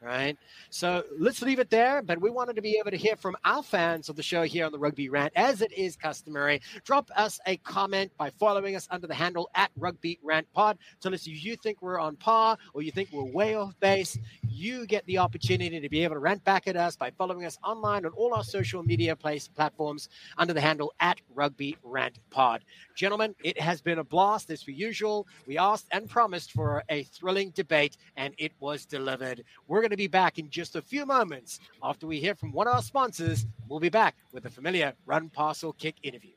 Right. 0.00 0.36
So 0.70 1.02
let's 1.18 1.42
leave 1.42 1.58
it 1.58 1.70
there. 1.70 2.02
But 2.02 2.20
we 2.20 2.30
wanted 2.30 2.54
to 2.54 2.62
be 2.62 2.76
able 2.78 2.92
to 2.92 2.96
hear 2.96 3.16
from 3.16 3.36
our 3.44 3.64
fans 3.64 4.08
of 4.08 4.14
the 4.14 4.22
show 4.22 4.44
here 4.44 4.64
on 4.64 4.70
the 4.70 4.78
Rugby 4.78 5.08
Rant, 5.08 5.32
as 5.34 5.60
it 5.60 5.72
is 5.72 5.96
customary. 5.96 6.62
Drop 6.84 7.10
us 7.16 7.40
a 7.48 7.56
comment 7.56 8.12
by 8.16 8.30
following 8.30 8.76
us 8.76 8.86
under 8.92 9.08
the 9.08 9.14
handle 9.14 9.50
at 9.56 9.72
Rugby 9.76 10.20
Rant 10.22 10.46
Pod. 10.52 10.78
Tell 11.00 11.12
us 11.12 11.26
if 11.26 11.42
you 11.44 11.56
think 11.56 11.82
we're 11.82 11.98
on 11.98 12.14
par 12.14 12.58
or 12.74 12.82
you 12.82 12.92
think 12.92 13.08
we're 13.10 13.24
way 13.24 13.56
off 13.56 13.74
base. 13.80 14.16
You 14.56 14.86
get 14.86 15.04
the 15.06 15.18
opportunity 15.18 15.80
to 15.80 15.88
be 15.88 16.04
able 16.04 16.14
to 16.14 16.20
rant 16.20 16.44
back 16.44 16.68
at 16.68 16.76
us 16.76 16.94
by 16.94 17.10
following 17.10 17.44
us 17.44 17.58
online 17.64 18.06
on 18.06 18.12
all 18.12 18.32
our 18.32 18.44
social 18.44 18.84
media 18.84 19.16
place 19.16 19.48
platforms 19.48 20.08
under 20.38 20.52
the 20.52 20.60
handle 20.60 20.92
at 21.00 21.20
Rugby 21.34 21.76
Rant 21.82 22.20
Pod. 22.30 22.64
Gentlemen, 22.94 23.34
it 23.42 23.60
has 23.60 23.80
been 23.80 23.98
a 23.98 24.04
blast 24.04 24.52
as 24.52 24.62
per 24.62 24.70
usual. 24.70 25.26
We 25.48 25.58
asked 25.58 25.88
and 25.90 26.08
promised 26.08 26.52
for 26.52 26.84
a 26.88 27.02
thrilling 27.02 27.50
debate, 27.50 27.96
and 28.16 28.32
it 28.38 28.52
was 28.60 28.86
delivered. 28.86 29.42
We're 29.66 29.80
going 29.80 29.90
to 29.90 29.96
be 29.96 30.06
back 30.06 30.38
in 30.38 30.48
just 30.50 30.76
a 30.76 30.82
few 30.82 31.04
moments 31.04 31.58
after 31.82 32.06
we 32.06 32.20
hear 32.20 32.36
from 32.36 32.52
one 32.52 32.68
of 32.68 32.74
our 32.74 32.82
sponsors. 32.82 33.46
We'll 33.68 33.80
be 33.80 33.88
back 33.88 34.14
with 34.30 34.46
a 34.46 34.50
familiar 34.50 34.94
run, 35.04 35.30
parcel, 35.30 35.72
kick 35.72 35.96
interview. 36.04 36.30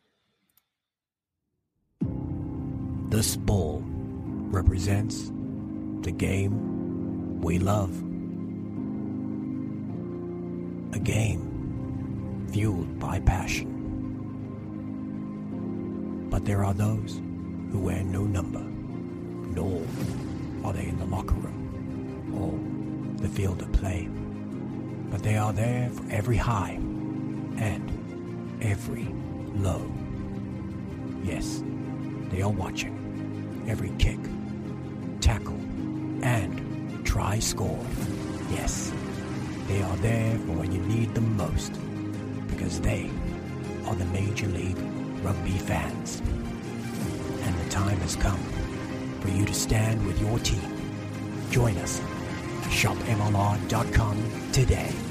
This 3.10 3.36
ball 3.36 3.84
represents 3.86 5.32
the 6.02 6.12
game 6.12 7.42
we 7.42 7.60
love. 7.60 8.07
A 10.98 11.00
game 11.00 12.48
fueled 12.52 12.98
by 12.98 13.20
passion. 13.20 13.70
But 16.28 16.44
there 16.44 16.66
are 16.66 16.74
those 16.74 17.22
who 17.72 17.78
wear 17.78 18.04
no 18.04 18.24
number, 18.24 18.64
nor 19.54 19.84
are 20.64 20.74
they 20.74 20.88
in 20.88 20.98
the 20.98 21.06
locker 21.06 21.36
room 21.36 22.34
or 22.34 23.22
the 23.22 23.30
field 23.30 23.62
of 23.62 23.72
play. 23.74 24.10
But 25.12 25.22
they 25.22 25.38
are 25.38 25.54
there 25.54 25.92
for 25.92 26.04
every 26.10 26.38
high 26.38 26.80
and 27.60 28.58
every 28.64 29.08
low. 29.54 29.86
Yes, 31.24 31.62
they 32.32 32.42
are 32.42 32.50
watching 32.50 33.66
every 33.70 33.92
kick, 34.00 34.18
tackle, 35.22 35.60
and 36.24 37.06
try 37.06 37.38
score. 37.38 37.86
Yes, 38.50 38.92
they 39.68 39.82
are 39.82 39.96
there 39.98 40.38
for 40.40 40.54
when 40.54 40.72
you 40.72 40.82
need 40.82 41.14
them 41.14 41.36
most 41.36 41.74
because 42.48 42.80
they 42.80 43.10
are 43.86 43.96
the 43.96 44.06
Major 44.06 44.48
League 44.48 44.78
Rugby 45.22 45.58
fans. 45.58 46.22
And 47.42 47.56
the 47.60 47.70
time 47.70 47.98
has 48.00 48.16
come 48.16 48.40
for 49.22 49.30
you 49.30 49.46
to 49.46 49.54
stand 49.54 50.06
with 50.06 50.20
your 50.22 50.40
team. 50.40 50.62
Join 51.50 51.78
us 51.78 52.02
at 52.64 52.72
shopmlr.com 52.72 54.52
today. 54.52 55.07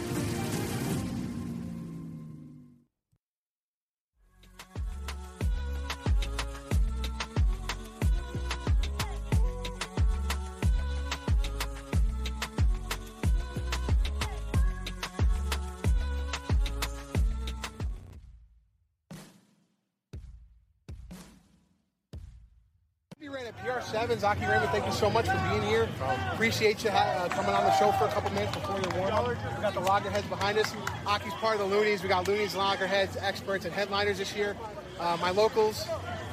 We 23.62 23.68
ran 23.68 23.78
at 23.78 23.84
PR7. 23.84 24.22
Aki 24.22 24.46
Raymond, 24.46 24.70
thank 24.70 24.86
you 24.86 24.92
so 24.92 25.10
much 25.10 25.26
for 25.26 25.38
being 25.50 25.62
here. 25.62 25.88
Appreciate 26.32 26.84
you 26.84 26.90
uh, 26.90 27.28
coming 27.28 27.54
on 27.54 27.64
the 27.64 27.76
show 27.78 27.92
for 27.92 28.04
a 28.04 28.08
couple 28.08 28.30
minutes 28.30 28.54
before 28.54 28.80
your 28.80 28.90
warm 29.00 29.12
up. 29.12 29.28
We 29.28 29.62
got 29.62 29.74
the 29.74 29.80
Loggerheads 29.80 30.26
behind 30.26 30.58
us. 30.58 30.74
Aki's 31.06 31.32
part 31.34 31.60
of 31.60 31.68
the 31.68 31.76
Loonies. 31.76 32.02
We 32.02 32.08
got 32.08 32.26
Loonies, 32.28 32.54
Loggerheads, 32.54 33.16
experts, 33.16 33.64
and 33.64 33.74
headliners 33.74 34.18
this 34.18 34.34
year. 34.34 34.56
Uh, 34.98 35.16
my 35.20 35.30
locals, 35.30 35.86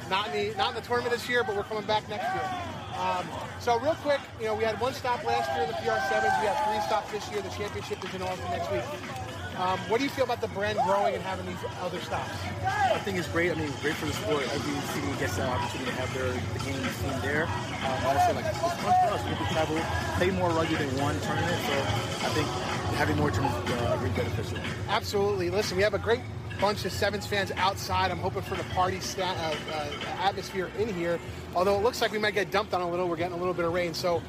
not 0.08 0.28
in 0.28 0.50
the 0.50 0.56
not 0.56 0.70
in 0.70 0.74
the 0.76 0.80
tournament 0.80 1.12
this 1.12 1.28
year, 1.28 1.44
but 1.44 1.56
we're 1.56 1.64
coming 1.64 1.84
back 1.84 2.08
next 2.08 2.24
year. 2.34 2.50
Um, 2.98 3.26
so 3.58 3.78
real 3.80 3.94
quick, 3.96 4.20
you 4.38 4.46
know, 4.46 4.54
we 4.54 4.64
had 4.64 4.80
one 4.80 4.94
stop 4.94 5.24
last 5.24 5.52
year 5.54 5.64
in 5.64 5.70
the 5.70 5.76
PR7s. 5.76 6.40
We 6.40 6.46
have 6.46 6.66
three 6.66 6.80
stops 6.86 7.10
this 7.10 7.30
year. 7.30 7.42
The 7.42 7.50
championship 7.50 8.04
is 8.04 8.14
in 8.14 8.22
Austin 8.22 8.50
next 8.50 8.70
week. 8.70 9.23
Um, 9.56 9.78
what 9.88 9.98
do 9.98 10.04
you 10.04 10.10
feel 10.10 10.24
about 10.24 10.40
the 10.40 10.48
brand 10.48 10.78
growing 10.84 11.14
and 11.14 11.22
having 11.22 11.46
these 11.46 11.64
other 11.80 12.00
stops? 12.00 12.30
I 12.64 12.98
think 12.98 13.18
it's 13.18 13.28
great. 13.28 13.52
I 13.52 13.54
mean, 13.54 13.70
great 13.80 13.94
for 13.94 14.06
the 14.06 14.12
sport. 14.12 14.42
Every 14.52 14.80
city 14.90 15.20
gets 15.20 15.36
the 15.36 15.46
opportunity 15.46 15.90
to 15.90 15.96
have 15.96 16.12
their 16.12 16.32
the 16.32 16.58
game 16.64 16.82
team 16.82 17.20
there. 17.22 17.44
Um, 17.44 18.06
also, 18.06 18.34
like 18.34 18.46
it's 18.46 18.58
fun 18.58 18.76
for 18.78 19.14
us. 19.14 19.24
We 19.24 19.34
can 19.36 19.46
travel, 19.52 19.78
play 20.16 20.30
more 20.30 20.50
rugby 20.50 20.74
than 20.74 20.88
one 21.00 21.18
tournament. 21.20 21.60
So 21.66 22.26
I 22.26 22.30
think 22.34 22.48
having 22.96 23.16
more 23.16 23.30
tournaments 23.30 23.70
is 23.70 23.80
uh, 23.80 23.98
really 24.00 24.14
beneficial. 24.14 24.58
Absolutely. 24.88 25.50
Listen, 25.50 25.76
we 25.76 25.84
have 25.84 25.94
a 25.94 25.98
great 25.98 26.22
bunch 26.60 26.84
of 26.84 26.92
Sevens 26.92 27.26
fans 27.26 27.52
outside. 27.56 28.10
I'm 28.10 28.18
hoping 28.18 28.42
for 28.42 28.56
the 28.56 28.64
party 28.74 28.98
sta- 28.98 29.22
uh, 29.22 29.54
uh, 29.72 29.86
atmosphere 30.20 30.70
in 30.78 30.92
here. 30.92 31.20
Although 31.54 31.76
it 31.76 31.82
looks 31.82 32.00
like 32.00 32.10
we 32.10 32.18
might 32.18 32.34
get 32.34 32.50
dumped 32.50 32.74
on 32.74 32.80
a 32.80 32.90
little. 32.90 33.08
We're 33.08 33.16
getting 33.16 33.34
a 33.34 33.38
little 33.38 33.54
bit 33.54 33.64
of 33.64 33.72
rain. 33.72 33.94
So, 33.94 34.20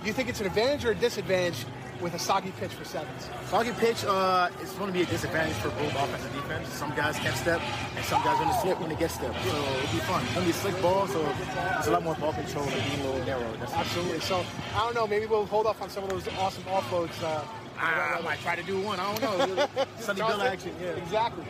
do 0.00 0.06
you 0.06 0.14
think 0.14 0.30
it's 0.30 0.40
an 0.40 0.46
advantage 0.46 0.86
or 0.86 0.92
a 0.92 0.94
disadvantage 0.94 1.66
with 2.02 2.14
a 2.14 2.18
soggy 2.18 2.52
pitch 2.58 2.72
for 2.74 2.84
sevens? 2.84 3.30
Soggy 3.46 3.70
pitch, 3.72 4.04
uh, 4.04 4.50
it's 4.60 4.72
going 4.74 4.88
to 4.88 4.92
be 4.92 5.02
a 5.02 5.06
disadvantage 5.06 5.56
for 5.56 5.68
both 5.70 5.94
offense 5.94 6.24
and 6.24 6.34
defense. 6.34 6.68
Some 6.68 6.94
guys 6.96 7.16
can't 7.18 7.36
step, 7.36 7.60
and 7.96 8.04
some 8.04 8.22
guys 8.22 8.36
are 8.38 8.44
going 8.44 8.54
to 8.54 8.60
slip 8.60 8.80
when 8.80 8.88
they 8.88 8.96
get 8.96 9.10
stepped. 9.10 9.40
So 9.44 9.56
it'll 9.56 9.92
be 9.92 10.02
fun. 10.04 10.22
It's 10.24 10.34
going 10.34 10.46
to 10.46 10.52
be 10.52 10.58
a 10.58 10.60
slick 10.60 10.82
ball, 10.82 11.06
so 11.06 11.34
it's 11.78 11.86
a 11.86 11.90
lot 11.90 12.02
more 12.02 12.14
ball 12.16 12.32
control 12.32 12.64
and 12.64 12.74
being 12.90 13.00
a 13.00 13.10
little 13.10 13.24
narrow. 13.24 13.56
That's 13.60 13.72
Absolutely. 13.72 14.20
So, 14.20 14.44
I 14.74 14.84
don't 14.84 14.94
know. 14.94 15.06
Maybe 15.06 15.26
we'll 15.26 15.46
hold 15.46 15.66
off 15.66 15.80
on 15.80 15.88
some 15.88 16.04
of 16.04 16.10
those 16.10 16.26
awesome 16.38 16.64
offloads. 16.64 17.22
Uh, 17.22 17.44
I, 17.78 18.18
I 18.18 18.20
might 18.22 18.40
try 18.40 18.56
to 18.56 18.62
do 18.62 18.80
one. 18.80 18.98
I 19.00 19.14
don't 19.14 19.56
know. 19.56 19.66
Sonny 19.98 20.20
Bill 20.20 20.42
action, 20.42 20.74
yeah. 20.80 20.90
Exactly. 20.90 21.44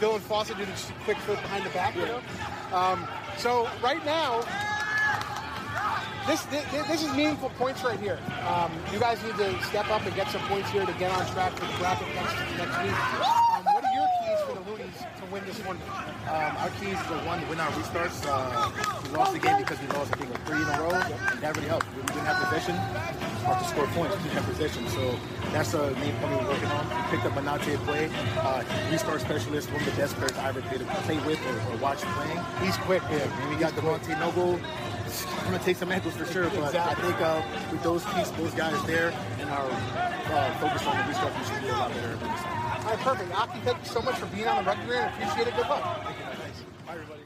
Dylan 0.00 0.20
Fawcett 0.20 0.58
did 0.58 0.68
a 0.68 0.72
quick 1.04 1.16
flip 1.18 1.40
behind 1.40 1.64
the 1.64 1.70
back, 1.70 1.94
you 1.94 2.02
know. 2.02 2.20
Um, 2.72 3.06
so 3.36 3.68
right 3.82 4.04
now, 4.04 4.42
this, 6.26 6.42
this 6.46 6.64
this 6.88 7.02
is 7.02 7.12
meaningful 7.14 7.50
points 7.50 7.82
right 7.84 7.98
here. 7.98 8.18
Um, 8.46 8.72
you 8.92 8.98
guys 9.00 9.22
need 9.22 9.36
to 9.36 9.62
step 9.64 9.88
up 9.90 10.04
and 10.04 10.14
get 10.14 10.28
some 10.30 10.40
points 10.42 10.70
here 10.70 10.86
to 10.86 10.92
get 10.94 11.10
on 11.10 11.26
track 11.32 11.52
for 11.52 11.66
the 11.66 11.78
bracket 11.78 12.08
next 12.14 12.34
next 12.56 12.78
week. 12.82 12.92
Um, 12.92 13.64
what 13.64 13.84
are 13.84 13.94
your 13.94 14.08
keys 14.22 14.40
for 14.46 14.54
the 14.54 14.70
Loonies 14.70 14.98
to 15.18 15.24
win 15.32 15.44
this 15.44 15.58
one? 15.66 15.78
Um, 16.30 16.56
our 16.58 16.70
keys 16.78 16.98
to 17.08 17.14
one 17.26 17.40
to 17.40 17.46
win 17.48 17.60
our 17.60 17.70
restarts. 17.72 18.22
Uh, 18.26 18.70
we 19.02 19.16
lost 19.16 19.32
the 19.32 19.38
game 19.38 19.58
because 19.58 19.80
we 19.80 19.86
lost, 19.88 20.12
I 20.14 20.16
think, 20.16 20.30
like 20.30 20.46
three 20.46 20.62
in 20.62 20.68
a 20.68 20.78
row. 20.80 20.90
And 20.94 21.40
that 21.42 21.56
really 21.56 21.68
helped. 21.68 21.86
We 21.96 22.02
didn't 22.02 22.26
have 22.26 22.48
possession. 22.48 22.76
Hard 23.44 23.58
to 23.58 23.68
score 23.68 23.86
points. 23.88 24.16
We 24.16 24.22
didn't 24.22 24.38
have 24.38 24.46
possession. 24.46 24.88
So 24.88 25.18
that's 25.52 25.72
the 25.72 25.90
main 25.98 26.14
point 26.22 26.40
we're 26.40 26.48
working 26.48 26.70
on. 26.70 26.86
We 26.86 27.18
picked 27.18 27.26
up 27.26 27.32
Manate 27.34 27.76
Play, 27.84 28.10
uh, 28.38 28.62
restart 28.90 29.20
specialist, 29.20 29.70
one 29.72 29.82
of 29.82 29.86
the 29.90 29.96
best 30.00 30.14
players 30.16 30.36
I 30.38 30.48
ever 30.48 30.62
played, 30.62 30.80
play 31.02 31.18
with 31.26 31.40
or, 31.46 31.72
or 31.72 31.76
watch 31.78 31.98
playing. 31.98 32.38
He's 32.62 32.76
quick. 32.86 33.02
Yeah, 33.10 33.26
and 33.26 33.50
we 33.50 33.56
got 33.60 33.72
Devontae 33.72 34.18
Noble. 34.20 34.60
Going 35.52 35.60
to 35.60 35.66
take 35.66 35.76
some 35.76 35.92
ankles 35.92 36.16
for 36.16 36.24
sure, 36.24 36.48
but 36.48 36.74
I 36.74 36.94
think 36.94 37.20
uh, 37.20 37.42
with 37.70 37.82
those 37.82 38.02
pieces, 38.06 38.32
those 38.38 38.54
guys 38.54 38.82
there, 38.86 39.12
and 39.38 39.50
our 39.50 39.66
uh, 39.68 40.54
focus 40.54 40.86
on 40.86 40.96
the 40.96 41.08
restart, 41.08 41.38
we 41.38 41.44
should 41.44 41.62
be 41.62 41.68
a 41.68 41.72
lot 41.72 41.92
better. 41.92 42.18
All 42.24 42.84
right, 42.86 42.98
perfect. 43.00 43.34
Aki, 43.34 43.58
thank 43.58 43.78
you 43.80 43.84
so 43.84 44.00
much 44.00 44.14
for 44.14 44.24
being 44.34 44.48
on 44.48 44.64
the 44.64 44.70
rugby 44.70 44.90
rant. 44.90 45.12
Appreciate 45.14 45.48
it. 45.48 45.54
Good 45.54 45.68
luck. 45.68 45.82
Bye, 45.82 46.94
everybody. 46.94 47.20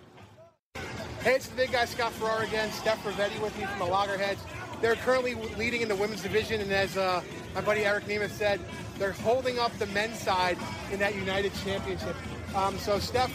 Hey, 1.22 1.35
it's 1.37 1.47
the 1.47 1.55
big 1.55 1.70
guy 1.70 1.85
Scott 1.85 2.11
Farrar 2.14 2.43
again. 2.43 2.72
Steph 2.72 3.01
Ravetti 3.05 3.41
with 3.41 3.57
me 3.61 3.64
from 3.66 3.79
the 3.79 3.85
Loggerheads. 3.85 4.43
They're 4.81 4.97
currently 4.97 5.37
leading 5.57 5.83
in 5.83 5.89
the 5.89 5.95
women's 5.95 6.24
division, 6.24 6.61
and 6.61 6.72
as 6.72 6.97
uh, 6.97 7.22
my 7.55 7.61
buddy 7.61 7.85
Eric 7.85 8.07
Nemeth 8.07 8.31
said, 8.31 8.59
they're 8.99 9.12
holding 9.12 9.61
up 9.61 9.72
the 9.79 9.87
men's 9.87 10.18
side 10.18 10.59
in 10.91 10.99
that 10.99 11.14
United 11.14 11.53
Championship. 11.62 12.16
Um, 12.57 12.77
so, 12.79 12.99
Steph, 12.99 13.31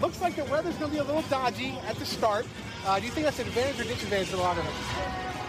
looks 0.00 0.20
like 0.20 0.36
the 0.36 0.44
weather's 0.44 0.76
going 0.76 0.92
to 0.92 0.96
be 0.98 1.00
a 1.00 1.04
little 1.04 1.22
dodgy 1.22 1.76
at 1.88 1.96
the 1.96 2.06
start. 2.06 2.46
Uh, 2.84 3.00
do 3.00 3.06
you 3.08 3.12
think 3.16 3.24
that's 3.24 3.40
an 3.40 3.48
advantage 3.48 3.80
or 3.80 3.88
disadvantage 3.88 4.28
for 4.28 4.36
the 4.36 4.44
Loggerheads? 4.44 4.76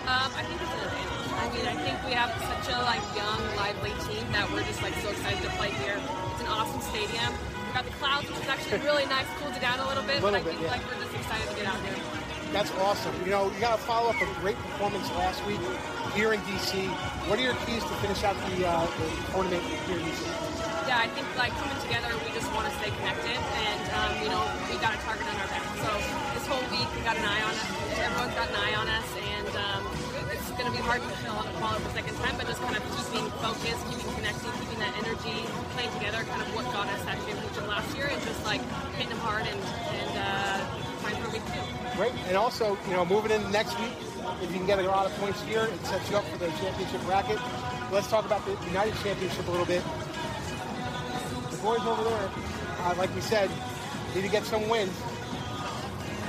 Um, 0.07 0.31
I 0.31 0.43
think 0.47 0.55
it's 0.55 0.71
an 0.71 0.87
advantage. 0.87 1.27
I 1.35 1.45
mean, 1.51 1.67
I 1.67 1.75
think 1.83 1.95
we 2.07 2.15
have 2.15 2.31
such 2.31 2.71
a 2.71 2.79
like 2.87 3.03
young, 3.11 3.43
lively 3.59 3.91
team 4.07 4.23
that 4.31 4.47
we're 4.55 4.63
just 4.63 4.79
like 4.79 4.95
so 5.03 5.11
excited 5.11 5.43
to 5.43 5.51
play 5.59 5.75
here. 5.83 5.99
It's 5.99 6.39
an 6.39 6.47
awesome 6.47 6.79
stadium. 6.79 7.35
We 7.35 7.75
got 7.75 7.83
the 7.83 7.91
clouds, 7.99 8.31
which 8.31 8.39
is 8.39 8.47
actually 8.47 8.79
really 8.87 9.03
nice, 9.11 9.27
cooled 9.35 9.51
it 9.51 9.59
down 9.59 9.83
a 9.83 9.87
little 9.91 10.07
bit. 10.07 10.23
Little 10.23 10.31
but 10.31 10.39
I 10.39 10.47
bit, 10.47 10.55
think 10.55 10.63
yeah. 10.63 10.79
like 10.79 10.83
we're 10.87 10.95
just 10.95 11.11
excited 11.11 11.43
to 11.51 11.55
get 11.59 11.67
out 11.67 11.75
here. 11.83 11.99
That's 12.55 12.71
awesome. 12.79 13.11
You 13.27 13.35
know, 13.35 13.51
you 13.51 13.59
got 13.59 13.75
to 13.75 13.83
follow 13.83 14.15
up 14.15 14.19
a 14.23 14.27
great 14.39 14.55
performance 14.71 15.11
last 15.19 15.43
week 15.43 15.59
here 16.15 16.31
in 16.31 16.39
DC. 16.47 16.87
What 17.27 17.35
are 17.35 17.43
your 17.43 17.59
keys 17.67 17.83
to 17.83 17.95
finish 17.99 18.23
out 18.23 18.39
the, 18.47 18.63
uh, 18.63 18.87
the 18.95 19.07
tournament 19.35 19.59
here 19.91 19.99
in 19.99 20.07
DC? 20.07 20.23
Yeah, 20.87 21.03
I 21.03 21.11
think 21.11 21.27
like 21.35 21.51
coming 21.59 21.75
together, 21.83 22.15
we 22.15 22.31
just 22.31 22.47
want 22.55 22.71
to 22.71 22.73
stay 22.79 22.95
connected, 22.95 23.35
and 23.35 23.83
um, 23.91 24.23
you 24.23 24.31
know, 24.31 24.47
we 24.71 24.79
got 24.79 24.95
a 24.95 24.99
target 25.03 25.27
on 25.27 25.35
our 25.35 25.51
back. 25.51 25.67
So 25.83 26.24
this 26.45 26.53
whole 26.53 26.77
week, 26.77 26.85
we 26.93 27.01
got 27.01 27.17
an 27.17 27.25
eye 27.25 27.41
on 27.41 27.49
us. 27.57 27.65
Everyone's 27.97 28.35
got 28.37 28.49
an 28.49 28.55
eye 28.61 28.75
on 28.77 28.85
us, 28.85 29.09
and 29.17 29.49
um, 29.65 29.81
it's 30.29 30.45
going 30.53 30.69
to 30.69 30.75
be 30.77 30.83
hard 30.85 31.01
to 31.01 31.09
fill 31.25 31.41
follow 31.57 31.79
the 31.79 31.89
second 31.89 32.13
time, 32.21 32.37
but 32.37 32.45
just 32.45 32.61
kind 32.61 32.77
of 32.77 32.85
keeping 32.93 33.25
focused, 33.41 33.81
keeping 33.89 34.13
connected, 34.13 34.53
keeping 34.61 34.77
that 34.77 34.93
energy, 35.01 35.41
playing 35.73 35.89
together, 35.97 36.21
kind 36.29 36.41
of 36.45 36.49
what 36.53 36.65
got 36.69 36.85
us 36.93 37.01
that 37.09 37.17
championship 37.25 37.65
last 37.65 37.89
year, 37.97 38.05
and 38.13 38.21
just 38.21 38.45
like 38.45 38.61
hitting 38.93 39.09
them 39.09 39.17
hard 39.25 39.41
and 39.49 39.57
and 39.57 40.13
uh, 40.21 40.61
trying 41.01 41.17
for 41.17 41.33
week 41.33 41.45
two. 41.49 41.65
Great. 41.97 42.13
And 42.29 42.37
also, 42.37 42.77
you 42.85 42.93
know, 42.93 43.05
moving 43.05 43.31
into 43.31 43.49
next 43.49 43.73
week, 43.81 43.97
if 44.45 44.51
you 44.53 44.61
can 44.61 44.67
get 44.69 44.77
a 44.77 44.85
lot 44.85 45.09
of 45.09 45.13
points 45.17 45.41
here, 45.49 45.65
it 45.65 45.81
sets 45.81 46.11
you 46.11 46.17
up 46.17 46.25
for 46.29 46.37
the 46.37 46.53
championship 46.61 47.01
bracket. 47.09 47.41
Let's 47.89 48.05
talk 48.05 48.25
about 48.25 48.45
the 48.45 48.53
United 48.69 48.93
Championship 49.01 49.47
a 49.47 49.51
little 49.51 49.65
bit. 49.65 49.81
The 51.49 51.57
boys 51.65 51.81
over 51.89 52.03
there, 52.05 52.29
uh, 52.85 52.93
like 53.01 53.09
we 53.15 53.21
said, 53.21 53.49
need 54.13 54.21
to 54.21 54.29
get 54.29 54.45
some 54.45 54.69
wins. 54.69 54.93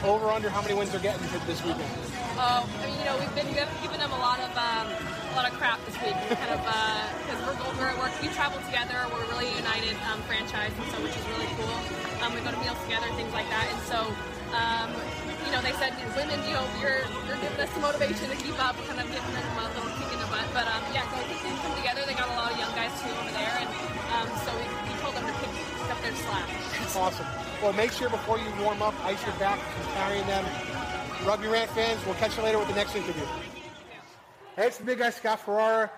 Over 0.06 0.30
under 0.30 0.46
how 0.48 0.62
many 0.62 0.74
wins 0.78 0.94
they're 0.94 1.02
getting 1.02 1.26
for 1.26 1.42
this 1.50 1.58
weekend. 1.66 1.90
Oh, 2.38 2.62
I 2.62 2.86
mean, 2.86 2.94
you 2.94 3.06
know, 3.10 3.18
we've 3.18 3.34
been 3.34 3.50
given 3.50 3.98
them 3.98 4.14
a 4.14 4.20
lot 4.22 4.38
of 4.38 4.54
um, 4.54 4.86
a 4.86 5.34
lot 5.34 5.50
of 5.50 5.58
crap 5.58 5.82
this 5.82 5.98
week. 5.98 6.14
We 6.30 6.38
kind 6.38 6.54
of 6.54 6.62
because 6.62 7.40
we're 7.42 7.58
go- 7.58 7.74
we're, 7.74 7.90
we're 7.98 8.12
we 8.22 8.30
travel 8.30 8.62
together. 8.70 9.02
We're 9.10 9.26
really 9.34 9.50
united 9.58 9.98
um, 10.06 10.22
franchise, 10.30 10.70
and 10.78 10.86
so 10.94 11.02
which 11.02 11.10
is 11.18 11.26
really 11.34 11.50
cool. 11.58 11.74
Um, 12.22 12.38
we 12.38 12.40
go 12.46 12.54
to 12.54 12.60
meals 12.62 12.78
together, 12.86 13.10
things 13.18 13.34
like 13.34 13.50
that, 13.50 13.66
and 13.66 13.82
so. 13.90 13.98
Um, 14.54 14.94
you 15.44 15.50
know, 15.50 15.58
they 15.60 15.74
said 15.74 15.90
women, 16.14 16.38
you 16.46 16.54
know, 16.54 16.62
you're 16.78 17.02
you're 17.26 17.38
giving 17.42 17.58
us 17.58 17.70
the 17.74 17.82
motivation 17.82 18.30
to 18.30 18.38
keep 18.38 18.54
up, 18.62 18.78
kind 18.86 19.02
of 19.02 19.06
giving 19.10 19.34
them 19.34 19.46
a 19.58 19.66
little 19.74 19.90
kick 19.98 20.06
in 20.14 20.18
the 20.22 20.28
butt. 20.30 20.46
But 20.54 20.70
um, 20.70 20.86
yeah, 20.94 21.02
so 21.10 21.18
I 21.18 21.26
think 21.26 21.42
they 21.42 21.50
come 21.50 21.74
together. 21.74 22.06
They 22.06 22.14
got 22.14 22.30
a 22.30 22.36
lot 22.38 22.54
of 22.54 22.58
young 22.58 22.70
guys 22.78 22.94
too 23.02 23.10
over 23.10 23.34
there, 23.34 23.54
and 23.58 23.68
so 24.46 24.54
we, 24.54 24.64
up 26.14 26.48
their. 26.48 27.02
Awesome. 27.02 27.26
Well, 27.62 27.72
make 27.72 27.92
sure 27.92 28.08
before 28.08 28.38
you 28.38 28.46
warm 28.62 28.82
up, 28.82 28.94
ice 29.04 29.24
your 29.24 29.34
back 29.36 29.58
from 29.58 29.92
carrying 29.94 30.26
them. 30.26 30.44
Rugby 31.26 31.48
Rant 31.48 31.70
fans, 31.70 32.04
we'll 32.04 32.14
catch 32.14 32.36
you 32.36 32.42
later 32.42 32.58
with 32.58 32.68
the 32.68 32.74
next 32.74 32.94
interview. 32.94 33.24
Hey, 34.54 34.66
it's 34.68 34.78
the 34.78 34.84
big 34.84 34.98
guy, 34.98 35.10
Scott 35.10 35.40
Ferrara, 35.40 35.90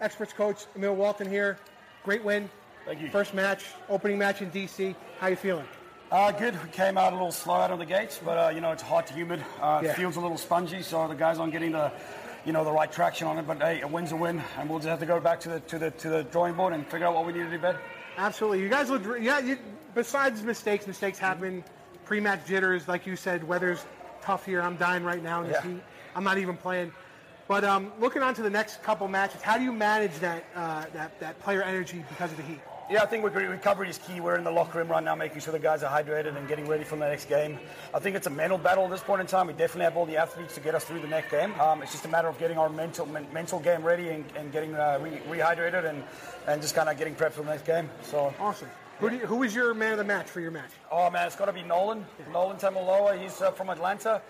experts 0.00 0.32
coach 0.32 0.64
Emil 0.76 0.94
Walton 0.94 1.28
here. 1.28 1.58
Great 2.04 2.24
win. 2.24 2.50
Thank 2.84 3.00
you. 3.00 3.08
First 3.10 3.32
match, 3.32 3.64
opening 3.88 4.18
match 4.18 4.42
in 4.42 4.50
DC. 4.50 4.94
How 5.20 5.28
you 5.28 5.36
feeling? 5.36 5.64
Uh, 6.10 6.30
good. 6.32 6.60
We 6.62 6.68
came 6.70 6.98
out 6.98 7.12
a 7.12 7.16
little 7.16 7.32
slow 7.32 7.54
out 7.54 7.70
of 7.70 7.78
the 7.78 7.86
gates, 7.86 8.20
but 8.22 8.36
uh, 8.36 8.50
you 8.50 8.60
know 8.60 8.72
it's 8.72 8.82
hot, 8.82 9.08
humid. 9.08 9.42
Uh, 9.60 9.80
Yeah. 9.82 9.88
The 9.88 9.94
field's 9.94 10.16
a 10.16 10.20
little 10.20 10.36
spongy, 10.36 10.82
so 10.82 11.06
the 11.08 11.14
guys 11.14 11.38
aren't 11.38 11.52
getting 11.52 11.72
the, 11.72 11.90
you 12.44 12.52
know, 12.52 12.64
the 12.64 12.72
right 12.72 12.90
traction 12.90 13.26
on 13.28 13.38
it. 13.38 13.46
But 13.46 13.62
hey, 13.62 13.80
a 13.80 13.86
win's 13.86 14.12
a 14.12 14.16
win, 14.16 14.42
and 14.58 14.68
we'll 14.68 14.78
just 14.80 14.88
have 14.88 14.98
to 15.00 15.06
go 15.06 15.20
back 15.20 15.40
to 15.40 15.48
the 15.48 15.60
to 15.60 15.78
the 15.78 15.90
to 15.92 16.08
the 16.10 16.24
drawing 16.24 16.54
board 16.54 16.74
and 16.74 16.86
figure 16.86 17.06
out 17.06 17.14
what 17.14 17.24
we 17.24 17.32
need 17.32 17.44
to 17.44 17.50
do 17.50 17.58
better. 17.58 17.80
Absolutely. 18.16 18.60
You 18.62 18.68
guys 18.68 18.90
look. 18.90 19.02
Yeah. 19.20 19.38
You, 19.40 19.58
besides 19.94 20.42
mistakes, 20.42 20.86
mistakes 20.86 21.18
happen. 21.18 21.64
Pre-match 22.04 22.46
jitters, 22.46 22.88
like 22.88 23.06
you 23.06 23.16
said. 23.16 23.46
Weather's 23.46 23.84
tough 24.22 24.44
here. 24.44 24.60
I'm 24.60 24.76
dying 24.76 25.04
right 25.04 25.22
now 25.22 25.42
in 25.42 25.48
this 25.48 25.58
Yeah. 25.64 25.70
heat. 25.72 25.82
I'm 26.14 26.24
not 26.24 26.38
even 26.38 26.56
playing. 26.56 26.92
But 27.48 27.64
um, 27.64 27.92
looking 27.98 28.22
on 28.22 28.34
to 28.34 28.42
the 28.42 28.50
next 28.50 28.82
couple 28.82 29.08
matches, 29.08 29.42
how 29.42 29.58
do 29.58 29.64
you 29.64 29.72
manage 29.72 30.14
that 30.20 30.44
uh, 30.54 30.84
that 30.94 31.18
that 31.20 31.40
player 31.40 31.62
energy 31.62 32.04
because 32.08 32.30
of 32.30 32.36
the 32.36 32.42
heat? 32.44 32.60
Yeah, 32.90 33.02
I 33.02 33.06
think 33.06 33.24
recovery 33.24 33.88
is 33.88 33.98
key. 33.98 34.20
We're 34.20 34.36
in 34.36 34.44
the 34.44 34.50
locker 34.50 34.78
room 34.78 34.88
right 34.88 35.02
now, 35.02 35.14
making 35.14 35.40
sure 35.40 35.52
the 35.52 35.58
guys 35.58 35.82
are 35.82 35.90
hydrated 35.90 36.36
and 36.36 36.46
getting 36.46 36.68
ready 36.68 36.84
for 36.84 36.96
the 36.96 37.08
next 37.08 37.26
game. 37.26 37.58
I 37.94 38.00
think 38.00 38.16
it's 38.16 38.26
a 38.26 38.30
mental 38.30 38.58
battle 38.58 38.84
at 38.84 38.90
this 38.90 39.00
point 39.02 39.20
in 39.20 39.26
time. 39.26 39.46
We 39.46 39.54
definitely 39.54 39.84
have 39.84 39.96
all 39.96 40.04
the 40.04 40.16
athletes 40.18 40.54
to 40.56 40.60
get 40.60 40.74
us 40.74 40.84
through 40.84 41.00
the 41.00 41.06
next 41.06 41.30
game. 41.30 41.58
Um, 41.58 41.82
it's 41.82 41.92
just 41.92 42.04
a 42.04 42.08
matter 42.08 42.28
of 42.28 42.38
getting 42.38 42.58
our 42.58 42.68
mental 42.68 43.06
men- 43.06 43.26
mental 43.32 43.60
game 43.60 43.82
ready 43.82 44.10
and, 44.10 44.24
and 44.36 44.52
getting 44.52 44.74
uh, 44.74 44.98
re- 45.00 45.38
rehydrated 45.38 45.88
and, 45.88 46.02
and 46.46 46.60
just 46.60 46.74
kind 46.74 46.88
of 46.88 46.98
getting 46.98 47.14
prepped 47.14 47.32
for 47.32 47.42
the 47.42 47.50
next 47.50 47.64
game. 47.64 47.88
So 48.02 48.34
Awesome. 48.38 48.68
Who, 48.98 49.10
do 49.10 49.16
you, 49.16 49.26
who 49.26 49.36
was 49.36 49.54
your 49.54 49.74
man 49.74 49.92
of 49.92 49.98
the 49.98 50.04
match 50.04 50.28
for 50.28 50.40
your 50.40 50.50
match? 50.50 50.70
Oh 50.90 51.10
man, 51.10 51.26
it's 51.26 51.34
got 51.34 51.46
to 51.46 51.52
be 51.52 51.62
Nolan. 51.62 52.04
Nolan 52.32 52.56
Tamaloa. 52.56 53.20
He's 53.20 53.40
uh, 53.40 53.50
from 53.50 53.70
Atlanta. 53.70 54.20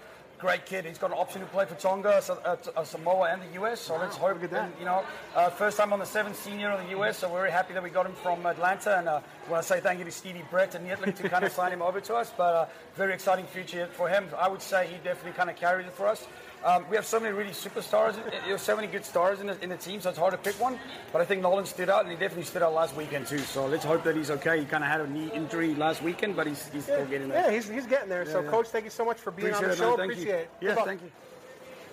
Great 0.42 0.66
kid. 0.66 0.84
He's 0.84 0.98
got 0.98 1.12
an 1.12 1.16
option 1.18 1.40
to 1.40 1.46
play 1.46 1.66
for 1.66 1.76
Tonga, 1.76 2.20
Sa- 2.20 2.36
uh, 2.44 2.56
uh, 2.76 2.82
Samoa, 2.82 3.30
and 3.30 3.40
the 3.40 3.62
US. 3.62 3.80
So 3.80 3.96
let's 3.96 4.16
hope. 4.16 4.34
look 4.34 4.42
at 4.42 4.50
that. 4.50 4.64
and, 4.64 4.74
you 4.80 4.84
know, 4.84 5.04
uh, 5.36 5.50
first 5.50 5.76
time 5.76 5.92
on 5.92 6.00
the 6.00 6.04
seventh 6.04 6.34
senior 6.34 6.70
of 6.70 6.84
the 6.84 6.98
US. 6.98 7.18
So 7.18 7.28
we're 7.28 7.38
very 7.38 7.52
happy 7.52 7.74
that 7.74 7.82
we 7.82 7.90
got 7.90 8.06
him 8.06 8.14
from 8.24 8.44
Atlanta. 8.44 8.98
And 8.98 9.08
uh, 9.08 9.20
I 9.46 9.50
want 9.50 9.62
to 9.62 9.68
say 9.68 9.78
thank 9.78 10.00
you 10.00 10.04
to 10.04 10.10
Stevie 10.10 10.42
Brett 10.50 10.74
and 10.74 10.84
Nietlik 10.84 11.14
to 11.18 11.28
kind 11.28 11.44
of 11.44 11.52
sign 11.60 11.70
him 11.70 11.80
over 11.80 12.00
to 12.00 12.16
us. 12.16 12.32
But 12.36 12.54
uh, 12.56 12.66
very 12.96 13.14
exciting 13.14 13.46
future 13.46 13.86
for 13.92 14.08
him. 14.08 14.26
I 14.36 14.48
would 14.48 14.62
say 14.62 14.88
he 14.88 14.96
definitely 15.04 15.30
kind 15.30 15.48
of 15.48 15.54
carried 15.54 15.86
it 15.86 15.92
for 15.92 16.08
us. 16.08 16.26
Um, 16.64 16.84
we 16.88 16.96
have 16.96 17.04
so 17.04 17.18
many 17.18 17.34
really 17.34 17.50
superstars. 17.50 18.14
There's 18.46 18.62
so 18.62 18.76
many 18.76 18.86
good 18.86 19.04
stars 19.04 19.40
in 19.40 19.48
the, 19.48 19.60
in 19.62 19.68
the 19.70 19.76
team, 19.76 20.00
so 20.00 20.10
it's 20.10 20.18
hard 20.18 20.32
to 20.32 20.38
pick 20.38 20.60
one. 20.60 20.78
But 21.12 21.20
I 21.20 21.24
think 21.24 21.42
Nolan 21.42 21.66
stood 21.66 21.90
out, 21.90 22.02
and 22.02 22.10
he 22.10 22.16
definitely 22.16 22.44
stood 22.44 22.62
out 22.62 22.72
last 22.72 22.94
weekend 22.94 23.26
too. 23.26 23.38
So 23.38 23.66
let's 23.66 23.84
hope 23.84 24.04
that 24.04 24.14
he's 24.14 24.30
okay. 24.30 24.60
He 24.60 24.64
kind 24.64 24.84
of 24.84 24.90
had 24.90 25.00
a 25.00 25.10
knee 25.10 25.30
injury 25.34 25.74
last 25.74 26.02
weekend, 26.02 26.36
but 26.36 26.46
he's, 26.46 26.68
he's 26.68 26.84
still 26.84 27.04
getting 27.06 27.28
there. 27.28 27.42
Yeah, 27.46 27.50
he's, 27.50 27.68
he's 27.68 27.86
getting 27.86 28.08
there. 28.08 28.24
so, 28.26 28.42
yeah. 28.42 28.50
Coach, 28.50 28.68
thank 28.68 28.84
you 28.84 28.90
so 28.90 29.04
much 29.04 29.18
for 29.18 29.32
being 29.32 29.48
Appreciate 29.48 29.64
on 29.64 29.70
the 29.70 29.76
show. 29.76 29.96
Thank 29.96 30.12
Appreciate 30.12 30.34
it. 30.34 30.50
Yeah, 30.60 30.74
thank 30.76 31.02
you. 31.02 31.10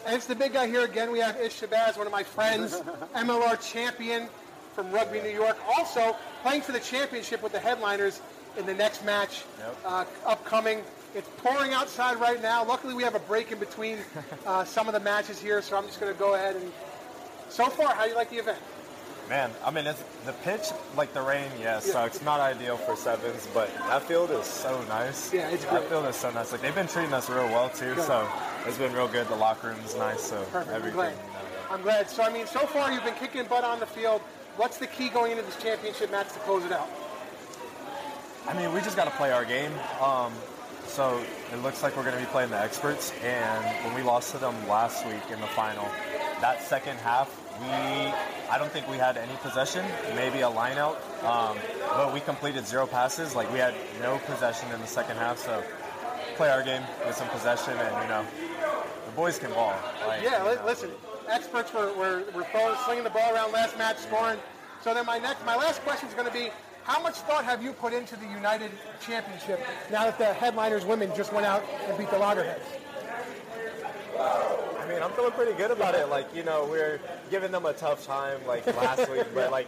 And 0.06 0.16
it's 0.16 0.28
the 0.28 0.36
big 0.36 0.54
guy 0.54 0.68
here 0.68 0.86
again. 0.86 1.12
We 1.12 1.20
have 1.20 1.40
Ish 1.40 1.62
Shabazz, 1.62 1.98
one 1.98 2.06
of 2.06 2.14
my 2.14 2.24
friends, 2.24 2.80
MLR 3.16 3.60
champion 3.62 4.28
from 4.74 4.92
Rugby 4.92 5.20
New 5.22 5.30
York. 5.30 5.58
Also 5.78 6.16
playing 6.44 6.62
for 6.62 6.72
the 6.74 6.80
championship 6.80 7.42
with 7.42 7.52
the 7.54 7.60
headliners 7.60 8.22
in 8.58 8.66
the 8.66 8.74
next 8.74 9.04
match 9.04 9.44
Yep. 9.60 9.78
uh, 9.86 10.06
upcoming. 10.26 10.84
It's 11.16 11.28
pouring 11.38 11.74
outside 11.74 12.20
right 12.20 12.42
now. 12.42 12.64
Luckily, 12.64 12.94
we 12.94 13.04
have 13.04 13.16
a 13.16 13.20
break 13.20 13.52
in 13.52 13.60
between 13.60 13.98
uh, 14.46 14.64
some 14.64 14.88
of 14.88 14.94
the 14.94 15.00
matches 15.00 15.40
here, 15.40 15.62
so 15.62 15.78
I'm 15.78 15.86
just 15.86 16.00
going 16.00 16.14
to 16.14 16.20
go 16.20 16.36
ahead 16.36 16.56
and. 16.56 16.72
So 17.50 17.68
far, 17.68 17.96
how 17.96 18.04
do 18.04 18.10
you 18.10 18.16
like 18.16 18.30
the 18.30 18.38
event? 18.38 18.60
Man, 19.28 19.52
I 19.64 19.70
mean, 19.72 19.86
it's 19.86 20.04
the 20.26 20.34
pitch, 20.34 20.68
like 20.96 21.14
the 21.14 21.22
rain, 21.22 21.50
yeah, 21.60 21.80
sucks. 21.80 22.22
Not 22.24 22.40
ideal 22.40 22.78
for 22.78 22.96
sevens, 22.96 23.48
but 23.54 23.74
that 23.76 24.04
field 24.04 24.32
is 24.32 24.46
so 24.46 24.84
nice. 24.88 25.32
Yeah, 25.34 25.50
it's 25.50 25.66
That 25.66 25.88
field 25.88 26.06
is 26.06 26.16
so 26.16 26.32
nice. 26.32 26.52
Like 26.52 26.62
they've 26.62 26.74
been 26.74 26.88
treating 26.88 27.14
us 27.14 27.30
real 27.30 27.46
well 27.46 27.70
too, 27.70 27.94
Good. 27.96 28.06
so 28.06 28.28
it's 28.66 28.78
been 28.80 28.94
real 28.94 29.08
good. 29.08 29.28
The 29.28 29.36
locker 29.36 29.68
room's 29.70 29.96
nice, 29.96 30.22
so 30.22 30.38
Perfect. 30.52 30.70
I'm 30.70 30.76
everything. 30.76 30.96
glad. 30.96 31.14
I'm 31.70 31.82
glad. 31.84 32.10
So, 32.10 32.24
I 32.24 32.34
mean, 32.34 32.48
so 32.48 32.62
far 32.62 32.92
you've 32.92 33.04
been 33.04 33.14
kicking 33.16 33.46
butt 33.46 33.64
on 33.64 33.80
the 33.80 33.86
field. 33.86 34.22
What's 34.58 34.78
the 34.78 34.88
key 34.88 35.10
going 35.10 35.32
into 35.32 35.44
this 35.44 35.62
championship 35.62 36.12
match 36.12 36.34
to 36.34 36.40
close 36.40 36.66
it 36.66 36.72
out? 36.72 36.90
I 38.48 38.54
mean, 38.56 38.74
we 38.74 38.82
just 38.82 38.96
got 38.96 39.06
to 39.06 39.12
play 39.12 39.32
our 39.32 39.46
game. 39.46 39.72
Um, 40.02 40.34
so 40.90 41.24
it 41.54 41.58
looks 41.58 41.84
like 41.84 41.96
we're 41.96 42.04
going 42.04 42.16
to 42.16 42.22
be 42.22 42.28
playing 42.28 42.50
the 42.50 42.60
experts. 42.60 43.14
And 43.24 43.64
when 43.86 43.96
we 43.96 44.02
lost 44.02 44.32
to 44.32 44.38
them 44.38 44.56
last 44.68 45.06
week 45.06 45.22
in 45.32 45.40
the 45.40 45.48
final, 45.48 45.86
that 46.42 46.62
second 46.62 46.98
half, 46.98 47.30
we 47.62 47.68
I 47.68 48.58
don't 48.58 48.72
think 48.72 48.90
we 48.90 48.98
had 48.98 49.18
any 49.18 49.36
possession, 49.44 49.86
maybe 50.16 50.42
a 50.42 50.50
line 50.50 50.78
out, 50.78 50.98
um, 51.24 51.58
but 51.90 52.14
we 52.14 52.20
completed 52.22 52.66
zero 52.66 52.88
passes. 52.88 53.36
Like 53.36 53.52
we 53.54 53.60
had 53.60 53.76
no 54.02 54.18
possession 54.26 54.72
in 54.72 54.80
the 54.82 54.88
second 54.88 55.18
half. 55.18 55.38
So 55.38 55.62
play 56.36 56.50
our 56.50 56.64
game 56.64 56.82
with 57.06 57.16
some 57.16 57.28
possession, 57.30 57.74
and 57.74 58.02
you 58.02 58.10
know, 58.10 58.26
the 59.06 59.12
boys 59.12 59.38
can 59.38 59.52
ball. 59.52 59.76
Like, 60.08 60.24
Yeah, 60.24 60.50
you 60.50 60.56
know. 60.56 60.66
listen, 60.66 60.90
experts 61.30 61.74
were, 61.74 61.94
were, 61.94 62.24
were 62.34 62.46
throwing, 62.46 62.76
slinging 62.86 63.04
the 63.04 63.10
ball 63.10 63.36
around 63.36 63.52
last 63.52 63.78
match, 63.78 63.98
scoring. 63.98 64.40
So 64.82 64.94
then 64.94 65.06
my 65.06 65.18
next, 65.20 65.46
my 65.46 65.56
last 65.58 65.82
question 65.82 66.08
is 66.08 66.16
going 66.16 66.28
to 66.28 66.34
be, 66.34 66.50
how 66.90 67.00
much 67.04 67.18
thought 67.18 67.46
have 67.46 67.62
you 67.62 67.72
put 67.72 67.94
into 67.94 68.16
the 68.16 68.26
United 68.26 68.72
Championship 69.00 69.64
now 69.92 70.06
that 70.06 70.18
the 70.18 70.34
headliners 70.34 70.86
women 70.86 71.12
just 71.16 71.32
went 71.32 71.46
out 71.46 71.64
and 71.88 71.96
beat 72.00 72.10
the 72.10 72.18
Loggerheads? 72.18 72.66
I 74.20 74.88
mean, 74.90 75.04
I'm 75.04 75.12
feeling 75.12 75.32
pretty 75.34 75.54
good 75.54 75.70
about 75.70 75.94
it. 75.94 76.10
Like, 76.10 76.36
you 76.36 76.42
know, 76.42 76.68
we're 76.68 77.00
giving 77.30 77.52
them 77.52 77.68
a 77.68 77.74
tough 77.74 78.08
time 78.08 78.40
like 78.48 78.66
last 78.66 79.08
week, 79.12 79.28
but 79.36 79.52
like, 79.60 79.68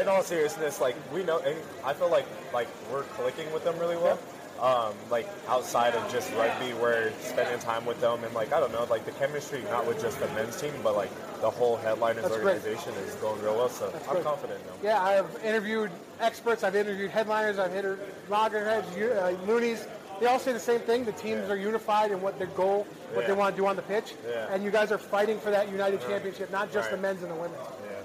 in 0.00 0.08
all 0.08 0.22
seriousness, 0.22 0.80
like 0.80 0.96
we 1.12 1.22
know, 1.24 1.40
and 1.40 1.58
I 1.84 1.92
feel 1.92 2.10
like 2.10 2.24
like 2.54 2.68
we're 2.90 3.02
clicking 3.02 3.52
with 3.52 3.64
them 3.64 3.78
really 3.78 3.96
well. 3.96 4.18
Um, 4.62 4.94
like 5.10 5.28
outside 5.48 5.96
of 5.96 6.08
just 6.12 6.32
rugby, 6.34 6.72
we're 6.74 7.10
spending 7.20 7.58
time 7.58 7.84
with 7.84 8.00
them, 8.00 8.22
and 8.22 8.32
like 8.32 8.52
I 8.52 8.60
don't 8.60 8.70
know, 8.70 8.84
like 8.84 9.04
the 9.04 9.10
chemistry, 9.10 9.60
not 9.64 9.88
with 9.88 10.00
just 10.00 10.20
the 10.20 10.28
men's 10.28 10.60
team, 10.60 10.72
but 10.84 10.94
like 10.94 11.10
the 11.40 11.50
whole 11.50 11.76
headliners 11.78 12.22
That's 12.22 12.36
great. 12.36 12.58
organization 12.62 12.94
is 13.04 13.12
going 13.16 13.42
real 13.42 13.56
well. 13.56 13.68
So 13.68 13.92
I'm 14.06 14.12
great. 14.14 14.22
confident 14.24 14.60
in 14.60 14.66
them. 14.68 14.76
Yeah, 14.84 15.02
I've 15.02 15.44
interviewed 15.44 15.90
experts, 16.20 16.62
I've 16.62 16.76
interviewed 16.76 17.10
headliners, 17.10 17.58
I've 17.58 17.74
interviewed 17.74 18.06
Loggerheads, 18.30 18.96
you- 18.96 19.10
uh, 19.10 19.34
Loonies. 19.48 19.84
They 20.20 20.26
all 20.26 20.38
say 20.38 20.52
the 20.52 20.60
same 20.60 20.78
thing. 20.78 21.04
The 21.04 21.10
teams 21.10 21.50
are 21.50 21.56
unified 21.56 22.12
in 22.12 22.22
what 22.22 22.38
their 22.38 22.46
goal, 22.46 22.86
what 23.14 23.26
they 23.26 23.32
want 23.32 23.56
to 23.56 23.60
do 23.60 23.66
on 23.66 23.74
the 23.74 23.82
pitch. 23.82 24.14
Yeah. 24.28 24.46
And 24.52 24.62
you 24.62 24.70
guys 24.70 24.92
are 24.92 24.98
fighting 24.98 25.40
for 25.40 25.50
that 25.50 25.68
United 25.72 26.00
Championship, 26.02 26.52
not 26.52 26.72
just 26.72 26.92
the 26.92 26.96
men's 26.96 27.22
and 27.22 27.32
the 27.32 27.34
women's. 27.34 27.58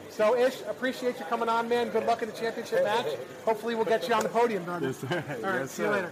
So, 0.09 0.35
Ish, 0.35 0.61
appreciate 0.61 1.19
you 1.19 1.25
coming 1.25 1.47
on, 1.49 1.69
man. 1.69 1.89
Good 1.89 2.07
luck 2.07 2.23
in 2.23 2.29
the 2.29 2.35
championship 2.35 2.83
match. 2.83 3.05
Hopefully, 3.45 3.75
we'll 3.75 3.85
get 3.85 4.07
you 4.07 4.15
on 4.15 4.23
the 4.23 4.29
podium, 4.29 4.63
brother. 4.63 4.91
All 5.11 5.51
right, 5.51 5.69
see 5.69 5.83
you 5.83 5.89
later. 5.91 6.11